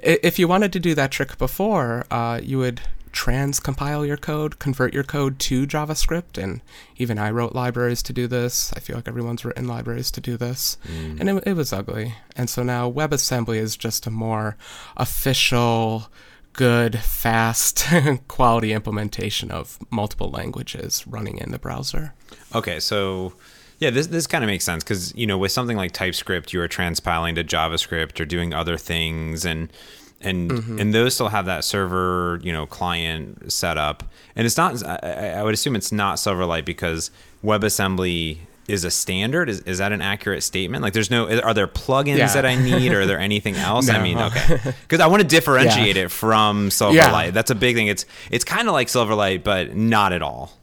if 0.02 0.38
you 0.38 0.48
wanted 0.48 0.72
to 0.72 0.80
do 0.80 0.94
that 0.94 1.10
trick 1.10 1.36
before, 1.36 2.06
uh, 2.10 2.40
you 2.42 2.56
would 2.56 2.80
transcompile 3.12 4.06
your 4.06 4.16
code, 4.16 4.58
convert 4.58 4.94
your 4.94 5.04
code 5.04 5.38
to 5.40 5.66
JavaScript, 5.66 6.42
and 6.42 6.62
even 6.96 7.18
I 7.18 7.30
wrote 7.30 7.54
libraries 7.54 8.02
to 8.04 8.14
do 8.14 8.26
this. 8.26 8.72
I 8.74 8.80
feel 8.80 8.96
like 8.96 9.06
everyone's 9.06 9.44
written 9.44 9.68
libraries 9.68 10.10
to 10.12 10.22
do 10.22 10.38
this, 10.38 10.78
mm. 10.88 11.20
and 11.20 11.28
it, 11.28 11.42
it 11.48 11.52
was 11.52 11.70
ugly. 11.70 12.14
And 12.34 12.48
so 12.48 12.62
now 12.62 12.90
WebAssembly 12.90 13.58
is 13.58 13.76
just 13.76 14.06
a 14.06 14.10
more 14.10 14.56
official 14.96 16.06
good, 16.54 16.98
fast, 17.00 17.84
quality 18.28 18.72
implementation 18.72 19.50
of 19.50 19.76
multiple 19.90 20.30
languages 20.30 21.06
running 21.06 21.36
in 21.36 21.50
the 21.50 21.58
browser. 21.58 22.14
Okay, 22.54 22.80
so 22.80 23.34
yeah, 23.80 23.88
this 23.88 24.08
this 24.08 24.26
kind 24.26 24.44
of 24.44 24.48
makes 24.48 24.64
sense 24.64 24.84
because 24.84 25.14
you 25.16 25.26
know 25.26 25.38
with 25.38 25.52
something 25.52 25.76
like 25.76 25.92
TypeScript, 25.92 26.52
you 26.52 26.60
are 26.60 26.68
transpiling 26.68 27.34
to 27.36 27.44
JavaScript 27.44 28.20
or 28.20 28.26
doing 28.26 28.52
other 28.52 28.76
things, 28.76 29.46
and 29.46 29.72
and 30.20 30.50
mm-hmm. 30.50 30.78
and 30.78 30.94
those 30.94 31.14
still 31.14 31.28
have 31.28 31.46
that 31.46 31.64
server 31.64 32.38
you 32.42 32.52
know 32.52 32.66
client 32.66 33.50
setup. 33.50 34.04
and 34.36 34.46
it's 34.46 34.58
not. 34.58 34.84
I, 34.84 35.30
I 35.38 35.42
would 35.42 35.54
assume 35.54 35.74
it's 35.76 35.92
not 35.92 36.18
Silverlight 36.18 36.66
because 36.66 37.10
WebAssembly 37.42 38.40
is 38.68 38.84
a 38.84 38.90
standard. 38.90 39.48
Is, 39.48 39.60
is 39.60 39.78
that 39.78 39.92
an 39.92 40.02
accurate 40.02 40.42
statement? 40.42 40.82
Like, 40.82 40.92
there's 40.92 41.10
no. 41.10 41.40
Are 41.40 41.54
there 41.54 41.66
plugins 41.66 42.18
yeah. 42.18 42.34
that 42.34 42.44
I 42.44 42.56
need, 42.56 42.92
or 42.92 43.00
are 43.00 43.06
there 43.06 43.18
anything 43.30 43.56
else? 43.56 43.88
no. 43.88 43.94
I 43.94 44.02
mean, 44.02 44.18
okay, 44.18 44.58
because 44.82 45.00
I 45.00 45.06
want 45.06 45.22
to 45.22 45.28
differentiate 45.28 45.96
yeah. 45.96 46.04
it 46.04 46.10
from 46.10 46.68
Silverlight. 46.68 47.24
Yeah. 47.26 47.30
That's 47.30 47.50
a 47.50 47.54
big 47.54 47.76
thing. 47.76 47.86
It's 47.86 48.04
it's 48.30 48.44
kind 48.44 48.68
of 48.68 48.74
like 48.74 48.88
Silverlight, 48.88 49.42
but 49.42 49.74
not 49.74 50.12
at 50.12 50.20
all 50.20 50.59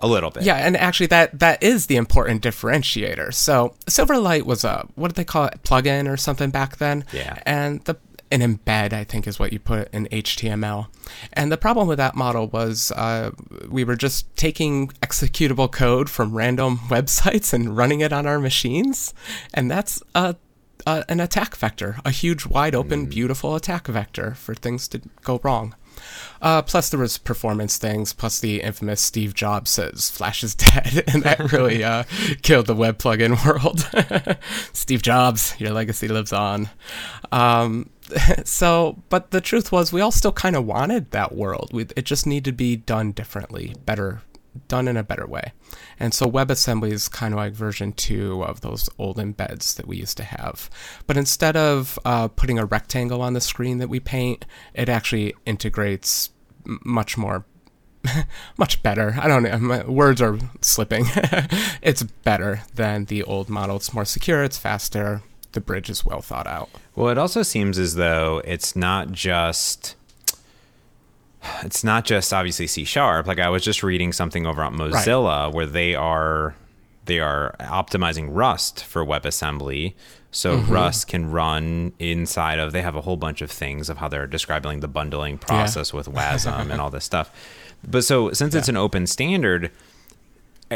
a 0.00 0.06
little 0.06 0.30
bit. 0.30 0.42
Yeah, 0.42 0.56
and 0.56 0.76
actually 0.76 1.06
that 1.06 1.38
that 1.38 1.62
is 1.62 1.86
the 1.86 1.96
important 1.96 2.42
differentiator. 2.42 3.32
So 3.32 3.74
Silverlight 3.86 4.42
was 4.42 4.64
a 4.64 4.86
what 4.94 5.08
did 5.08 5.16
they 5.16 5.24
call 5.24 5.46
it, 5.46 5.62
plugin 5.62 6.10
or 6.10 6.16
something 6.16 6.50
back 6.50 6.76
then? 6.76 7.04
Yeah. 7.12 7.42
And 7.46 7.82
the 7.84 7.96
an 8.30 8.40
embed, 8.40 8.92
I 8.92 9.04
think, 9.04 9.26
is 9.26 9.38
what 9.38 9.52
you 9.52 9.58
put 9.58 9.92
in 9.92 10.06
HTML. 10.06 10.88
And 11.32 11.52
the 11.52 11.56
problem 11.56 11.86
with 11.86 11.98
that 11.98 12.16
model 12.16 12.48
was 12.48 12.90
uh, 12.92 13.30
we 13.68 13.84
were 13.84 13.96
just 13.96 14.34
taking 14.36 14.88
executable 15.00 15.70
code 15.70 16.10
from 16.10 16.34
random 16.34 16.78
websites 16.88 17.52
and 17.52 17.76
running 17.76 18.00
it 18.00 18.12
on 18.12 18.26
our 18.26 18.38
machines, 18.38 19.14
and 19.54 19.70
that's 19.70 20.02
a 20.14 20.36
an 20.86 21.18
attack 21.18 21.56
vector, 21.56 21.96
a 22.04 22.12
huge, 22.12 22.46
wide 22.46 22.74
open, 22.74 23.06
mm. 23.06 23.10
beautiful 23.10 23.56
attack 23.56 23.88
vector 23.88 24.34
for 24.34 24.54
things 24.54 24.86
to 24.86 25.00
go 25.24 25.40
wrong. 25.42 25.74
Uh, 26.40 26.62
plus, 26.62 26.90
there 26.90 27.00
was 27.00 27.18
performance 27.18 27.78
things. 27.78 28.12
Plus, 28.12 28.38
the 28.38 28.62
infamous 28.62 29.00
Steve 29.00 29.34
Jobs 29.34 29.70
says 29.70 30.10
Flash 30.10 30.42
is 30.42 30.54
dead, 30.54 31.04
and 31.08 31.22
that 31.22 31.52
really 31.52 31.82
uh, 31.92 32.04
killed 32.42 32.66
the 32.66 32.74
web 32.74 32.98
plugin 32.98 33.44
world. 33.44 33.88
Steve 34.72 35.02
Jobs, 35.02 35.54
your 35.58 35.70
legacy 35.70 36.08
lives 36.08 36.32
on. 36.32 36.70
Um, 37.32 37.90
so, 38.44 39.02
but 39.08 39.30
the 39.30 39.40
truth 39.40 39.72
was, 39.72 39.92
we 39.92 40.00
all 40.00 40.12
still 40.12 40.32
kind 40.32 40.56
of 40.56 40.64
wanted 40.64 41.10
that 41.10 41.34
world. 41.34 41.70
We, 41.72 41.86
it 41.96 42.04
just 42.04 42.26
needed 42.26 42.44
to 42.44 42.52
be 42.52 42.76
done 42.76 43.12
differently, 43.12 43.74
better, 43.84 44.22
done 44.68 44.88
in 44.88 44.96
a 44.96 45.02
better 45.02 45.26
way. 45.26 45.52
And 45.98 46.12
so 46.12 46.26
WebAssembly 46.26 46.92
is 46.92 47.08
kind 47.08 47.34
of 47.34 47.38
like 47.38 47.52
version 47.52 47.92
two 47.92 48.42
of 48.44 48.60
those 48.60 48.88
old 48.98 49.18
embeds 49.18 49.76
that 49.76 49.86
we 49.86 49.96
used 49.96 50.16
to 50.18 50.24
have. 50.24 50.70
But 51.06 51.16
instead 51.16 51.56
of 51.56 51.98
uh, 52.04 52.28
putting 52.28 52.58
a 52.58 52.64
rectangle 52.64 53.22
on 53.22 53.32
the 53.32 53.40
screen 53.40 53.78
that 53.78 53.88
we 53.88 54.00
paint, 54.00 54.44
it 54.74 54.88
actually 54.88 55.34
integrates 55.44 56.30
much 56.64 57.16
more 57.16 57.44
much 58.56 58.82
better. 58.82 59.16
I 59.20 59.28
don't 59.28 59.42
know. 59.42 59.84
Words 59.88 60.22
are 60.22 60.38
slipping. 60.60 61.04
it's 61.82 62.02
better 62.02 62.62
than 62.74 63.06
the 63.06 63.22
old 63.22 63.48
model. 63.48 63.76
It's 63.76 63.92
more 63.92 64.04
secure. 64.04 64.42
It's 64.42 64.58
faster. 64.58 65.22
The 65.52 65.60
bridge 65.60 65.90
is 65.90 66.04
well 66.04 66.20
thought 66.20 66.46
out. 66.46 66.68
Well, 66.94 67.08
it 67.08 67.18
also 67.18 67.42
seems 67.42 67.78
as 67.78 67.94
though 67.94 68.42
it's 68.44 68.76
not 68.76 69.12
just 69.12 69.96
it's 71.62 71.84
not 71.84 72.04
just 72.04 72.32
obviously 72.32 72.66
C 72.66 72.84
sharp. 72.84 73.26
Like 73.26 73.38
I 73.38 73.48
was 73.48 73.62
just 73.62 73.82
reading 73.82 74.12
something 74.12 74.46
over 74.46 74.62
at 74.62 74.72
Mozilla 74.72 75.46
right. 75.46 75.54
where 75.54 75.66
they 75.66 75.94
are 75.94 76.54
they 77.06 77.20
are 77.20 77.54
optimizing 77.60 78.28
Rust 78.30 78.84
for 78.84 79.04
WebAssembly. 79.04 79.94
So 80.30 80.58
mm-hmm. 80.58 80.72
Rust 80.72 81.08
can 81.08 81.30
run 81.30 81.92
inside 81.98 82.58
of 82.58 82.72
they 82.72 82.82
have 82.82 82.96
a 82.96 83.00
whole 83.00 83.16
bunch 83.16 83.40
of 83.40 83.50
things 83.50 83.88
of 83.88 83.98
how 83.98 84.08
they're 84.08 84.26
describing 84.26 84.80
the 84.80 84.88
bundling 84.88 85.38
process 85.38 85.92
yeah. 85.92 85.96
with 85.96 86.08
WASM 86.08 86.70
and 86.70 86.80
all 86.80 86.90
this 86.90 87.04
stuff. 87.04 87.30
But 87.86 88.04
so 88.04 88.32
since 88.32 88.54
yeah. 88.54 88.58
it's 88.58 88.68
an 88.68 88.76
open 88.76 89.06
standard, 89.06 89.70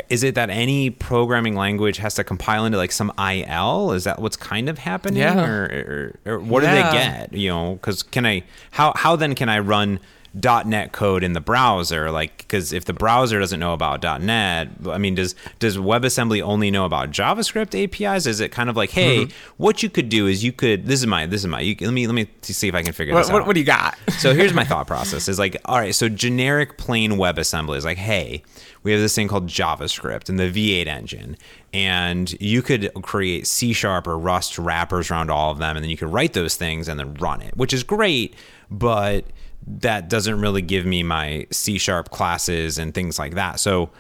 is 0.08 0.22
it 0.22 0.34
that 0.36 0.50
any 0.50 0.88
programming 0.88 1.56
language 1.56 1.96
has 1.98 2.14
to 2.14 2.24
compile 2.24 2.64
into 2.64 2.78
like 2.78 2.92
some 2.92 3.12
IL? 3.18 3.92
Is 3.92 4.04
that 4.04 4.20
what's 4.20 4.36
kind 4.36 4.68
of 4.68 4.78
happening, 4.78 5.18
yeah. 5.18 5.44
or, 5.44 6.14
or, 6.24 6.32
or 6.32 6.38
what 6.38 6.62
yeah. 6.62 6.70
do 6.70 6.82
they 6.82 6.92
get? 6.92 7.32
You 7.32 7.48
know, 7.50 7.72
because 7.74 8.02
can 8.02 8.24
I 8.24 8.44
how 8.70 8.92
how 8.94 9.16
then 9.16 9.34
can 9.34 9.48
I 9.48 9.58
run 9.58 9.98
.NET 10.34 10.92
code 10.92 11.25
in 11.25 11.32
the 11.32 11.40
browser 11.40 12.10
like 12.10 12.38
because 12.38 12.72
if 12.72 12.84
the 12.84 12.92
browser 12.92 13.38
doesn't 13.38 13.60
know 13.60 13.72
about 13.72 14.00
dot 14.00 14.22
.NET 14.22 14.68
I 14.87 14.99
mean 14.99 15.14
does 15.14 15.34
does 15.58 15.76
WebAssembly 15.76 16.42
only 16.42 16.70
know 16.70 16.84
about 16.84 17.10
JavaScript 17.10 17.75
APIs 17.75 18.26
is? 18.26 18.40
It 18.40 18.52
kind 18.52 18.70
of 18.70 18.76
like 18.76 18.90
hey 18.90 19.25
mm-hmm. 19.25 19.54
what 19.56 19.82
you 19.82 19.90
could 19.90 20.08
do 20.08 20.26
is 20.26 20.44
you 20.44 20.52
could 20.52 20.87
this 20.87 21.00
is 21.00 21.06
my 21.06 21.26
this 21.26 21.40
is 21.40 21.46
my 21.46 21.60
you, 21.60 21.76
let 21.80 21.92
me 21.92 22.06
let 22.06 22.14
me 22.14 22.28
see 22.42 22.68
if 22.68 22.75
I 22.75 22.82
can 22.82 22.92
figure 22.92 23.14
what, 23.14 23.22
this 23.22 23.32
what, 23.32 23.42
out. 23.42 23.46
what 23.46 23.54
do 23.54 23.60
you 23.60 23.66
got? 23.66 23.99
So 24.18 24.34
here's 24.34 24.52
my 24.52 24.64
thought 24.70 24.87
process 24.87 25.28
is 25.28 25.38
like 25.38 25.56
all 25.64 25.78
right 25.78 25.94
so 25.94 26.08
generic 26.08 26.78
plain 26.78 27.12
WebAssembly 27.12 27.76
is 27.76 27.84
like 27.84 27.99
hey 27.99 28.42
we 28.82 28.92
have 28.92 29.00
this 29.00 29.14
thing 29.14 29.28
called 29.28 29.46
JavaScript 29.46 30.28
and 30.28 30.38
the 30.38 30.50
V8 30.50 30.87
engine 30.87 31.37
and 31.72 32.32
you 32.40 32.62
could 32.62 32.90
create 33.02 33.46
C 33.46 33.72
sharp 33.72 34.06
or 34.06 34.18
Rust 34.18 34.58
wrappers 34.58 35.10
around 35.10 35.30
all 35.30 35.50
of 35.50 35.58
them 35.58 35.76
and 35.76 35.84
then 35.84 35.90
you 35.90 35.96
could 35.96 36.12
write 36.12 36.32
those 36.32 36.56
things 36.56 36.88
and 36.88 36.99
then 36.99 37.14
run 37.14 37.42
it 37.42 37.56
which 37.56 37.72
is 37.72 37.82
great 37.82 38.34
but 38.70 39.25
that 39.66 40.08
doesn't 40.08 40.40
really 40.40 40.62
give 40.62 40.87
me 40.87 41.02
my 41.02 41.46
C 41.50 41.78
sharp 41.78 42.10
classes 42.10 42.78
and 42.78 42.94
things 42.94 43.18
like 43.18 43.34
that. 43.34 43.60
So, 43.60 43.90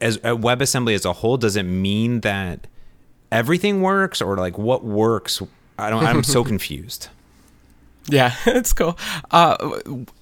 as 0.00 0.18
WebAssembly 0.18 0.94
as 0.94 1.04
a 1.04 1.14
whole, 1.14 1.36
does 1.36 1.56
it 1.56 1.62
mean 1.62 2.20
that 2.20 2.66
everything 3.32 3.80
works, 3.80 4.20
or 4.20 4.36
like 4.36 4.58
what 4.58 4.84
works? 4.84 5.40
I 5.78 5.90
don't. 5.90 6.04
I'm 6.04 6.24
so 6.24 6.44
confused. 6.52 7.08
Yeah, 8.08 8.34
it's 8.46 8.72
cool. 8.72 8.98
Uh, 9.30 9.56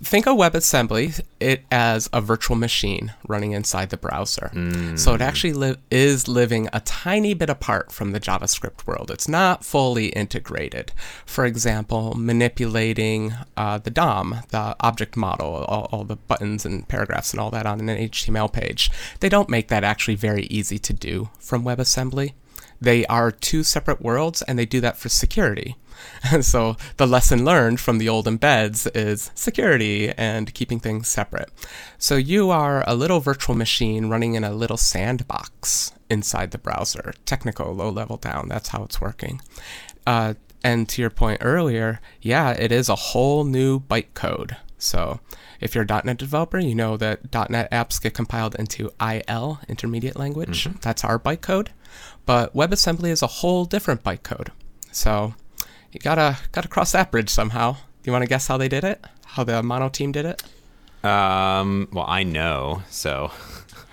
think 0.02 0.26
of 0.26 0.36
WebAssembly 0.36 1.20
it 1.38 1.64
as 1.70 2.08
a 2.12 2.20
virtual 2.20 2.56
machine 2.56 3.14
running 3.28 3.52
inside 3.52 3.90
the 3.90 3.96
browser. 3.96 4.50
Mm. 4.54 4.98
So 4.98 5.14
it 5.14 5.20
actually 5.20 5.52
li- 5.52 5.76
is 5.90 6.28
living 6.28 6.68
a 6.72 6.80
tiny 6.80 7.34
bit 7.34 7.50
apart 7.50 7.92
from 7.92 8.12
the 8.12 8.20
JavaScript 8.20 8.86
world. 8.86 9.10
It's 9.10 9.28
not 9.28 9.64
fully 9.64 10.08
integrated. 10.08 10.92
For 11.24 11.44
example, 11.44 12.14
manipulating 12.16 13.34
uh, 13.56 13.78
the 13.78 13.90
DOM, 13.90 14.42
the 14.48 14.76
object 14.80 15.16
model, 15.16 15.64
all, 15.68 15.88
all 15.92 16.04
the 16.04 16.16
buttons 16.16 16.64
and 16.64 16.88
paragraphs 16.88 17.32
and 17.32 17.40
all 17.40 17.50
that 17.50 17.66
on 17.66 17.80
an 17.80 18.08
HTML 18.08 18.52
page. 18.52 18.90
They 19.20 19.28
don't 19.28 19.48
make 19.48 19.68
that 19.68 19.84
actually 19.84 20.16
very 20.16 20.44
easy 20.44 20.78
to 20.78 20.92
do 20.92 21.28
from 21.38 21.64
WebAssembly. 21.64 22.32
They 22.80 23.06
are 23.06 23.30
two 23.30 23.62
separate 23.62 24.02
worlds, 24.02 24.42
and 24.42 24.58
they 24.58 24.66
do 24.66 24.80
that 24.80 24.98
for 24.98 25.08
security. 25.08 25.76
And 26.30 26.44
so 26.52 26.76
the 26.96 27.06
lesson 27.06 27.44
learned 27.44 27.80
from 27.80 27.98
the 27.98 28.08
old 28.08 28.26
embeds 28.26 28.88
is 28.94 29.30
security 29.34 30.10
and 30.10 30.52
keeping 30.54 30.80
things 30.80 31.08
separate. 31.08 31.50
So 31.98 32.16
you 32.16 32.50
are 32.50 32.84
a 32.86 32.94
little 32.94 33.20
virtual 33.20 33.54
machine 33.54 34.06
running 34.08 34.34
in 34.34 34.44
a 34.44 34.52
little 34.52 34.76
sandbox 34.76 35.92
inside 36.08 36.50
the 36.50 36.58
browser, 36.58 37.14
technical, 37.24 37.74
low 37.74 37.90
level 37.90 38.16
down. 38.16 38.48
That's 38.48 38.68
how 38.68 38.84
it's 38.84 39.00
working. 39.00 39.40
Uh, 40.06 40.34
and 40.62 40.88
to 40.88 41.00
your 41.00 41.10
point 41.10 41.38
earlier, 41.42 42.00
yeah, 42.20 42.50
it 42.50 42.72
is 42.72 42.88
a 42.88 42.96
whole 42.96 43.44
new 43.44 43.78
bytecode 43.78 44.56
So 44.78 45.20
if 45.60 45.74
you're 45.74 45.86
a 45.88 46.02
.NET 46.04 46.18
developer, 46.18 46.58
you 46.58 46.74
know 46.74 46.96
that 46.96 47.32
.NET 47.50 47.70
apps 47.70 48.00
get 48.00 48.14
compiled 48.14 48.54
into 48.56 48.90
IL, 49.00 49.60
intermediate 49.68 50.16
language. 50.16 50.64
Mm-hmm. 50.64 50.78
That's 50.82 51.04
our 51.04 51.18
bytecode. 51.18 51.68
But 52.24 52.54
WebAssembly 52.54 53.08
is 53.08 53.22
a 53.22 53.26
whole 53.26 53.64
different 53.64 54.02
bytecode. 54.02 54.48
So 54.92 55.34
you 55.92 56.00
gotta 56.00 56.38
gotta 56.52 56.68
cross 56.68 56.92
that 56.92 57.10
bridge 57.10 57.30
somehow. 57.30 57.72
Do 57.72 57.78
you 58.04 58.12
want 58.12 58.22
to 58.22 58.28
guess 58.28 58.46
how 58.46 58.56
they 58.56 58.68
did 58.68 58.84
it? 58.84 59.04
How 59.24 59.44
the 59.44 59.62
Mono 59.62 59.88
team 59.88 60.12
did 60.12 60.26
it? 60.26 60.42
Um, 61.04 61.88
well, 61.92 62.06
I 62.08 62.22
know, 62.22 62.82
so 62.90 63.30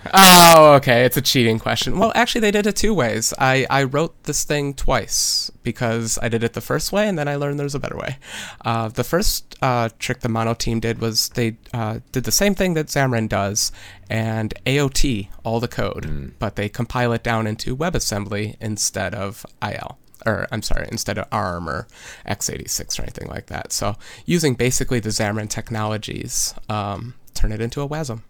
Oh, 0.14 0.74
okay. 0.76 1.06
It's 1.06 1.18
a 1.18 1.22
cheating 1.22 1.60
question. 1.60 1.98
Well, 1.98 2.12
actually, 2.16 2.42
they 2.42 2.52
did 2.52 2.68
it 2.68 2.76
two 2.76 2.94
ways. 2.94 3.34
I, 3.40 3.66
I 3.70 3.84
wrote 3.84 4.24
this 4.24 4.44
thing 4.44 4.74
twice 4.74 5.52
because 5.64 6.20
I 6.22 6.30
did 6.30 6.44
it 6.44 6.54
the 6.54 6.62
first 6.62 6.92
way 6.92 7.08
and 7.08 7.18
then 7.18 7.28
I 7.28 7.36
learned 7.36 7.60
there's 7.60 7.76
a 7.76 7.80
better 7.80 7.98
way. 7.98 8.18
Uh, 8.66 8.90
the 8.90 9.04
first 9.04 9.56
uh, 9.62 9.90
trick 10.00 10.20
the 10.20 10.30
Mono 10.30 10.54
team 10.54 10.80
did 10.80 11.00
was 11.00 11.30
they 11.30 11.58
uh, 11.74 12.00
did 12.12 12.26
the 12.26 12.32
same 12.32 12.56
thing 12.56 12.74
that 12.74 12.88
Xamarin 12.88 13.30
does 13.30 13.72
and 14.10 14.54
AOT 14.66 15.30
all 15.44 15.60
the 15.60 15.68
code, 15.68 16.06
mm. 16.06 16.32
but 16.40 16.56
they 16.56 16.68
compile 16.68 17.14
it 17.14 17.24
down 17.24 17.48
into 17.48 17.76
WebAssembly 17.78 18.58
instead 18.60 19.16
of 19.16 19.46
IL. 19.62 19.98
Or 20.26 20.48
I'm 20.52 20.62
sorry, 20.62 20.88
instead 20.92 21.18
of 21.18 21.28
ARM 21.32 21.70
or 21.70 21.88
x86 22.28 23.00
or 23.00 23.04
anything 23.04 23.28
like 23.28 23.48
that. 23.48 23.72
So 23.72 23.96
using 24.26 24.54
basically 24.54 25.00
the 25.00 25.10
Xamarin 25.10 25.50
technologies, 25.50 26.54
um, 26.70 27.16
turn 27.34 27.52
it 27.52 27.62
into 27.62 27.82
a 27.82 27.88
WASM. 27.90 28.22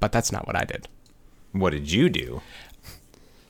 But 0.00 0.12
that's 0.12 0.32
not 0.32 0.46
what 0.46 0.56
I 0.56 0.64
did. 0.64 0.88
What 1.52 1.70
did 1.70 1.90
you 1.90 2.08
do? 2.08 2.40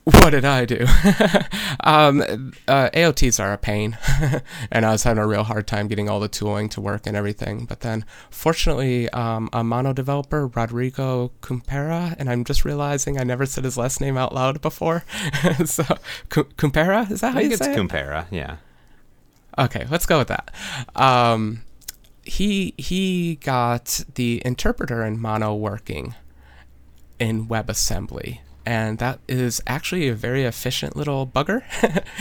What 0.08 0.30
did 0.30 0.46
I 0.46 0.64
do? 0.64 0.86
um, 1.80 2.54
uh, 2.66 2.88
AOTs 2.94 3.38
are 3.38 3.52
a 3.52 3.58
pain, 3.58 3.98
and 4.72 4.86
I 4.86 4.92
was 4.92 5.02
having 5.02 5.22
a 5.22 5.26
real 5.26 5.42
hard 5.42 5.66
time 5.66 5.86
getting 5.86 6.08
all 6.08 6.18
the 6.18 6.28
tooling 6.28 6.70
to 6.70 6.80
work 6.80 7.06
and 7.06 7.14
everything. 7.14 7.66
But 7.66 7.80
then, 7.80 8.06
fortunately, 8.30 9.10
um, 9.10 9.50
a 9.52 9.62
mono 9.62 9.92
developer, 9.92 10.46
Rodrigo 10.46 11.30
Kumpera, 11.42 12.16
and 12.18 12.30
I'm 12.30 12.44
just 12.44 12.64
realizing 12.64 13.20
I 13.20 13.24
never 13.24 13.44
said 13.44 13.64
his 13.64 13.76
last 13.76 14.00
name 14.00 14.16
out 14.16 14.34
loud 14.34 14.62
before. 14.62 15.04
so, 15.66 15.84
Kumpera, 16.30 17.10
is 17.10 17.20
that 17.20 17.34
how 17.34 17.40
you 17.40 17.54
say 17.54 17.66
it? 17.66 17.78
It's 17.78 17.78
Kumpera, 17.78 18.26
yeah. 18.30 18.56
Okay, 19.58 19.86
let's 19.90 20.06
go 20.06 20.18
with 20.18 20.28
that. 20.28 20.54
Um, 20.96 21.64
he 22.24 22.72
he 22.78 23.34
got 23.36 24.04
the 24.14 24.40
interpreter 24.42 25.04
in 25.04 25.20
mono 25.20 25.54
working 25.54 26.14
in 27.18 27.46
WebAssembly. 27.46 28.38
And 28.68 28.98
that 28.98 29.20
is 29.26 29.62
actually 29.66 30.08
a 30.08 30.14
very 30.14 30.44
efficient 30.44 30.94
little 30.94 31.26
bugger 31.26 31.62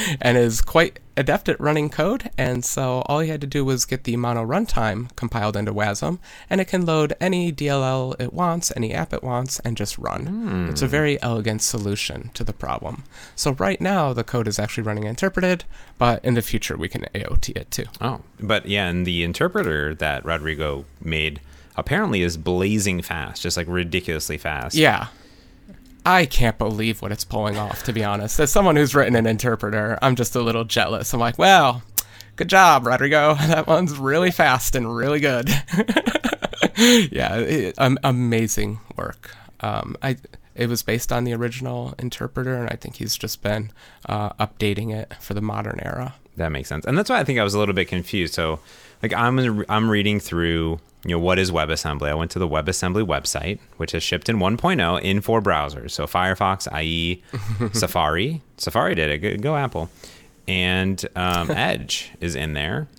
and 0.21 0.37
is 0.37 0.61
quite 0.61 1.01
adept 1.17 1.49
at 1.49 1.59
running 1.59 1.89
code. 1.89 2.31
And 2.37 2.63
so 2.63 3.03
all 3.07 3.19
he 3.19 3.27
had 3.27 3.41
to 3.41 3.47
do 3.47 3.65
was 3.65 3.83
get 3.83 4.05
the 4.05 4.15
mono 4.15 4.45
runtime 4.45 5.13
compiled 5.17 5.57
into 5.57 5.73
WASM, 5.73 6.19
and 6.49 6.61
it 6.61 6.69
can 6.69 6.85
load 6.85 7.13
any 7.19 7.51
DLL 7.51 8.15
it 8.17 8.31
wants, 8.31 8.71
any 8.77 8.93
app 8.93 9.11
it 9.11 9.23
wants, 9.23 9.59
and 9.59 9.75
just 9.75 9.97
run. 9.97 10.25
Mm. 10.25 10.69
It's 10.69 10.81
a 10.81 10.87
very 10.87 11.21
elegant 11.21 11.63
solution 11.63 12.31
to 12.35 12.45
the 12.45 12.53
problem. 12.53 13.03
So 13.35 13.51
right 13.51 13.81
now, 13.81 14.13
the 14.13 14.23
code 14.23 14.47
is 14.47 14.57
actually 14.57 14.83
running 14.83 15.03
interpreted, 15.03 15.65
but 15.97 16.23
in 16.23 16.35
the 16.35 16.41
future, 16.41 16.77
we 16.77 16.87
can 16.87 17.07
AOT 17.13 17.57
it 17.57 17.71
too. 17.71 17.87
Oh, 17.99 18.21
but 18.39 18.67
yeah, 18.67 18.87
and 18.87 19.05
the 19.05 19.21
interpreter 19.21 19.93
that 19.95 20.23
Rodrigo 20.23 20.85
made 21.01 21.41
apparently 21.75 22.21
is 22.21 22.37
blazing 22.37 23.01
fast, 23.01 23.41
just 23.41 23.57
like 23.57 23.67
ridiculously 23.67 24.37
fast. 24.37 24.75
Yeah. 24.75 25.07
I 26.07 26.25
can't 26.25 26.57
believe 26.57 27.01
what 27.01 27.11
it's 27.11 27.25
pulling 27.25 27.57
off, 27.57 27.83
to 27.83 27.91
be 27.91 28.01
honest. 28.01 28.39
As 28.39 28.49
someone 28.49 28.77
who's 28.77 28.95
written 28.95 29.13
an 29.17 29.27
interpreter, 29.27 29.99
I'm 30.01 30.15
just 30.15 30.37
a 30.37 30.41
little 30.41 30.63
jealous. 30.63 31.13
I'm 31.13 31.19
like, 31.19 31.37
well, 31.37 31.83
good 32.37 32.47
job, 32.47 32.87
Rodrigo. 32.87 33.35
That 33.47 33.67
one's 33.67 33.97
really 33.97 34.31
fast 34.31 34.77
and 34.77 34.95
really 34.95 35.19
good. 35.19 35.49
yeah, 37.11 37.35
it, 37.35 37.75
um, 37.77 37.99
amazing 38.05 38.79
work. 38.95 39.35
Um, 39.59 39.97
I 40.01 40.15
it 40.55 40.69
was 40.69 40.81
based 40.81 41.11
on 41.11 41.25
the 41.25 41.33
original 41.33 41.93
interpreter, 41.99 42.55
and 42.55 42.69
I 42.69 42.77
think 42.77 42.95
he's 42.95 43.17
just 43.17 43.41
been 43.41 43.71
uh, 44.05 44.29
updating 44.33 44.95
it 44.95 45.13
for 45.19 45.33
the 45.33 45.41
modern 45.41 45.81
era. 45.83 46.15
That 46.37 46.53
makes 46.53 46.69
sense, 46.69 46.85
and 46.85 46.97
that's 46.97 47.09
why 47.09 47.19
I 47.19 47.25
think 47.25 47.37
I 47.37 47.43
was 47.43 47.53
a 47.53 47.59
little 47.59 47.75
bit 47.75 47.89
confused. 47.89 48.33
So, 48.33 48.61
like, 49.03 49.13
I'm 49.13 49.65
I'm 49.67 49.91
reading 49.91 50.21
through 50.21 50.79
you 51.07 51.15
know, 51.15 51.19
what 51.19 51.39
is 51.39 51.51
WebAssembly? 51.51 52.09
I 52.09 52.13
went 52.15 52.31
to 52.31 52.39
the 52.39 52.47
WebAssembly 52.47 53.07
website, 53.07 53.59
which 53.77 53.93
has 53.93 54.03
shipped 54.03 54.27
in 54.27 54.37
1.0 54.39 55.01
in 55.01 55.21
four 55.21 55.41
browsers. 55.41 55.91
So 55.91 56.05
Firefox, 56.05 56.67
IE, 56.83 57.23
Safari. 57.71 58.41
Safari 58.57 58.93
did 58.93 59.09
it. 59.11 59.17
Go, 59.19 59.37
go 59.37 59.55
Apple. 59.55 59.89
And 60.49 61.03
um, 61.15 61.49
Edge 61.55 62.11
is 62.19 62.35
in 62.35 62.53
there. 62.53 62.89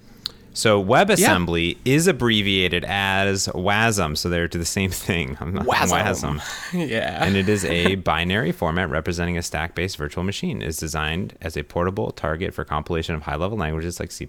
So 0.58 0.82
WebAssembly 0.82 1.76
yeah. 1.84 1.94
is 1.94 2.08
abbreviated 2.08 2.84
as 2.84 3.46
WASM, 3.46 4.18
so 4.18 4.28
they're 4.28 4.48
to 4.48 4.58
the 4.58 4.64
same 4.64 4.90
thing. 4.90 5.36
WASM. 5.36 6.42
yeah. 6.72 7.24
And 7.24 7.36
it 7.36 7.48
is 7.48 7.64
a 7.64 7.94
binary 8.10 8.50
format 8.50 8.90
representing 8.90 9.38
a 9.38 9.42
stack-based 9.42 9.96
virtual 9.96 10.24
machine. 10.24 10.60
It's 10.60 10.78
designed 10.78 11.38
as 11.40 11.56
a 11.56 11.62
portable 11.62 12.10
target 12.10 12.52
for 12.54 12.64
compilation 12.64 13.14
of 13.14 13.22
high-level 13.22 13.56
languages 13.56 14.00
like 14.00 14.10
C++ 14.10 14.28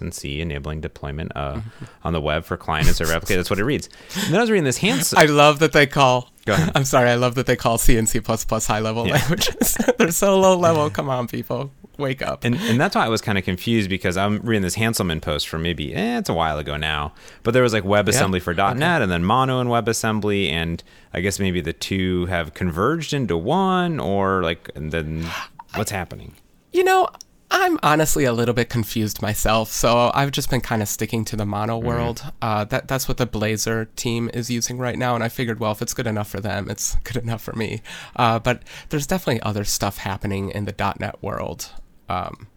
and 0.00 0.12
C, 0.12 0.40
enabling 0.40 0.80
deployment 0.80 1.30
uh, 1.36 1.60
on 2.02 2.12
the 2.12 2.20
web 2.20 2.44
for 2.44 2.56
client 2.56 2.88
and 2.88 2.96
server 2.96 3.12
application. 3.12 3.38
That's 3.38 3.50
what 3.50 3.60
it 3.60 3.64
reads. 3.64 3.88
And 4.24 4.32
then 4.32 4.38
I 4.38 4.40
was 4.40 4.50
reading 4.50 4.64
this 4.64 4.78
hands. 4.78 5.14
I 5.14 5.26
love 5.26 5.60
that 5.60 5.72
they 5.72 5.86
call 5.86 6.30
I'm 6.74 6.84
sorry, 6.84 7.10
I 7.10 7.14
love 7.14 7.36
that 7.36 7.46
they 7.46 7.56
call 7.56 7.78
C 7.78 7.96
and 7.96 8.08
C 8.08 8.20
high 8.26 8.80
level 8.80 9.06
yeah. 9.06 9.14
languages. 9.14 9.78
They're 9.98 10.10
so 10.10 10.38
low 10.38 10.58
level. 10.58 10.90
Come 10.90 11.08
on, 11.08 11.28
people 11.28 11.70
wake 11.98 12.22
up. 12.22 12.44
And 12.44 12.56
and 12.56 12.80
that's 12.80 12.96
why 12.96 13.04
I 13.04 13.08
was 13.08 13.20
kind 13.20 13.38
of 13.38 13.44
confused 13.44 13.88
because 13.88 14.16
I'm 14.16 14.38
reading 14.40 14.62
this 14.62 14.76
Hanselman 14.76 15.20
post 15.20 15.48
from 15.48 15.62
maybe 15.62 15.94
eh, 15.94 16.18
it's 16.18 16.28
a 16.28 16.34
while 16.34 16.58
ago 16.58 16.76
now, 16.76 17.12
but 17.42 17.52
there 17.52 17.62
was 17.62 17.72
like 17.72 17.84
WebAssembly 17.84 18.34
yeah. 18.34 18.38
for 18.40 18.54
.NET 18.54 18.74
okay. 18.74 19.02
and 19.02 19.10
then 19.10 19.24
Mono 19.24 19.60
and 19.60 19.70
WebAssembly, 19.70 20.50
and 20.50 20.82
I 21.12 21.20
guess 21.20 21.38
maybe 21.38 21.60
the 21.60 21.72
two 21.72 22.26
have 22.26 22.54
converged 22.54 23.12
into 23.12 23.36
one, 23.36 24.00
or 24.00 24.42
like 24.42 24.70
and 24.74 24.92
then 24.92 25.26
what's 25.74 25.90
happening? 25.90 26.34
You 26.72 26.84
know, 26.84 27.08
I'm 27.50 27.78
honestly 27.84 28.24
a 28.24 28.32
little 28.32 28.52
bit 28.52 28.68
confused 28.68 29.22
myself, 29.22 29.70
so 29.70 30.10
I've 30.12 30.32
just 30.32 30.50
been 30.50 30.60
kind 30.60 30.82
of 30.82 30.88
sticking 30.88 31.24
to 31.26 31.36
the 31.36 31.46
mono 31.46 31.78
mm-hmm. 31.78 31.86
world. 31.86 32.18
Mm. 32.18 32.32
Uh, 32.42 32.64
that 32.64 32.88
that's 32.88 33.06
what 33.06 33.16
the 33.16 33.28
Blazor 33.28 33.86
team 33.94 34.28
is 34.34 34.50
using 34.50 34.78
right 34.78 34.98
now, 34.98 35.14
and 35.14 35.22
I 35.22 35.28
figured, 35.28 35.60
well, 35.60 35.70
if 35.70 35.80
it's 35.80 35.94
good 35.94 36.08
enough 36.08 36.28
for 36.28 36.40
them, 36.40 36.68
it's 36.68 36.96
good 37.04 37.16
enough 37.16 37.42
for 37.42 37.52
me. 37.54 37.80
Uh, 38.16 38.40
but 38.40 38.62
there's 38.88 39.06
definitely 39.06 39.40
other 39.42 39.64
stuff 39.64 39.98
happening 39.98 40.50
in 40.50 40.64
the 40.64 40.94
.NET 40.98 41.22
world. 41.22 41.70
Um, 42.08 42.48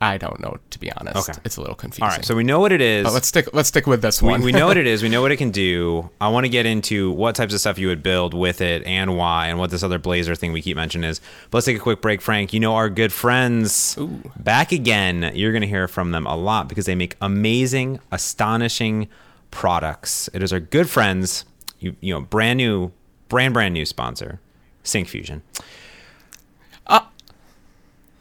I 0.00 0.18
don't 0.18 0.38
know 0.40 0.58
to 0.70 0.78
be 0.78 0.92
honest. 0.92 1.28
Okay. 1.28 1.38
It's 1.44 1.56
a 1.56 1.60
little 1.60 1.74
confusing. 1.74 2.04
All 2.04 2.10
right, 2.10 2.24
so 2.24 2.34
we 2.34 2.44
know 2.44 2.60
what 2.60 2.72
it 2.72 2.80
is. 2.82 3.04
But 3.04 3.14
let's 3.14 3.28
stick 3.28 3.48
let's 3.54 3.68
stick 3.68 3.86
with 3.86 4.02
this 4.02 4.20
one. 4.20 4.40
we, 4.40 4.46
we 4.46 4.52
know 4.52 4.66
what 4.66 4.76
it 4.76 4.86
is. 4.94 5.02
We 5.02 5.08
know 5.08 5.22
what 5.22 5.32
it 5.32 5.36
can 5.36 5.50
do. 5.50 6.10
I 6.20 6.28
want 6.28 6.44
to 6.44 6.50
get 6.50 6.66
into 6.66 7.10
what 7.12 7.34
types 7.34 7.54
of 7.54 7.60
stuff 7.60 7.78
you 7.78 7.88
would 7.88 8.02
build 8.02 8.34
with 8.34 8.60
it 8.60 8.84
and 8.84 9.16
why 9.16 9.46
and 9.46 9.58
what 9.58 9.70
this 9.70 9.82
other 9.82 9.98
Blazor 9.98 10.36
thing 10.36 10.52
we 10.52 10.60
keep 10.60 10.76
mentioning 10.76 11.08
is. 11.08 11.20
But 11.50 11.58
let's 11.58 11.66
take 11.66 11.76
a 11.76 11.80
quick 11.80 12.02
break, 12.02 12.20
Frank. 12.20 12.52
You 12.52 12.60
know 12.60 12.74
our 12.74 12.90
good 12.90 13.12
friends 13.12 13.96
Ooh. 13.98 14.20
back 14.38 14.72
again. 14.72 15.32
You're 15.34 15.52
going 15.52 15.62
to 15.62 15.68
hear 15.68 15.88
from 15.88 16.10
them 16.10 16.26
a 16.26 16.36
lot 16.36 16.68
because 16.68 16.86
they 16.86 16.94
make 16.94 17.16
amazing, 17.22 17.98
astonishing 18.12 19.08
products. 19.50 20.28
It 20.34 20.42
is 20.42 20.52
our 20.52 20.60
good 20.60 20.90
friends, 20.90 21.46
you 21.78 21.96
you 22.00 22.12
know, 22.12 22.20
brand 22.20 22.58
new 22.58 22.92
brand 23.28 23.54
brand 23.54 23.72
new 23.72 23.86
sponsor, 23.86 24.40
Syncfusion. 24.82 25.40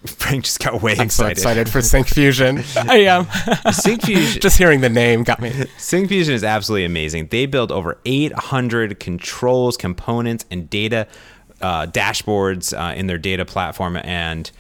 Frank 0.06 0.44
just 0.44 0.60
got 0.60 0.82
way 0.82 0.94
I'm 0.94 1.02
excited. 1.02 1.38
so 1.38 1.50
excited 1.50 1.70
for 1.70 1.80
Syncfusion. 1.80 2.60
I 2.90 2.98
am. 3.04 3.26
Syncfusion. 3.26 4.40
just 4.42 4.58
hearing 4.58 4.82
the 4.82 4.90
name 4.90 5.24
got 5.24 5.42
me. 5.42 5.52
Syncfusion 5.78 6.30
is 6.30 6.44
absolutely 6.44 6.86
amazing. 6.86 7.28
They 7.28 7.46
build 7.46 7.72
over 7.72 7.98
800 8.06 9.00
controls, 9.00 9.78
components, 9.78 10.46
and 10.52 10.70
data 10.70 11.08
uh, 11.62 11.88
dashboards 11.88 12.78
uh, 12.78 12.94
in 12.96 13.08
their 13.08 13.18
data 13.18 13.46
platform. 13.46 13.98
And 13.98 14.52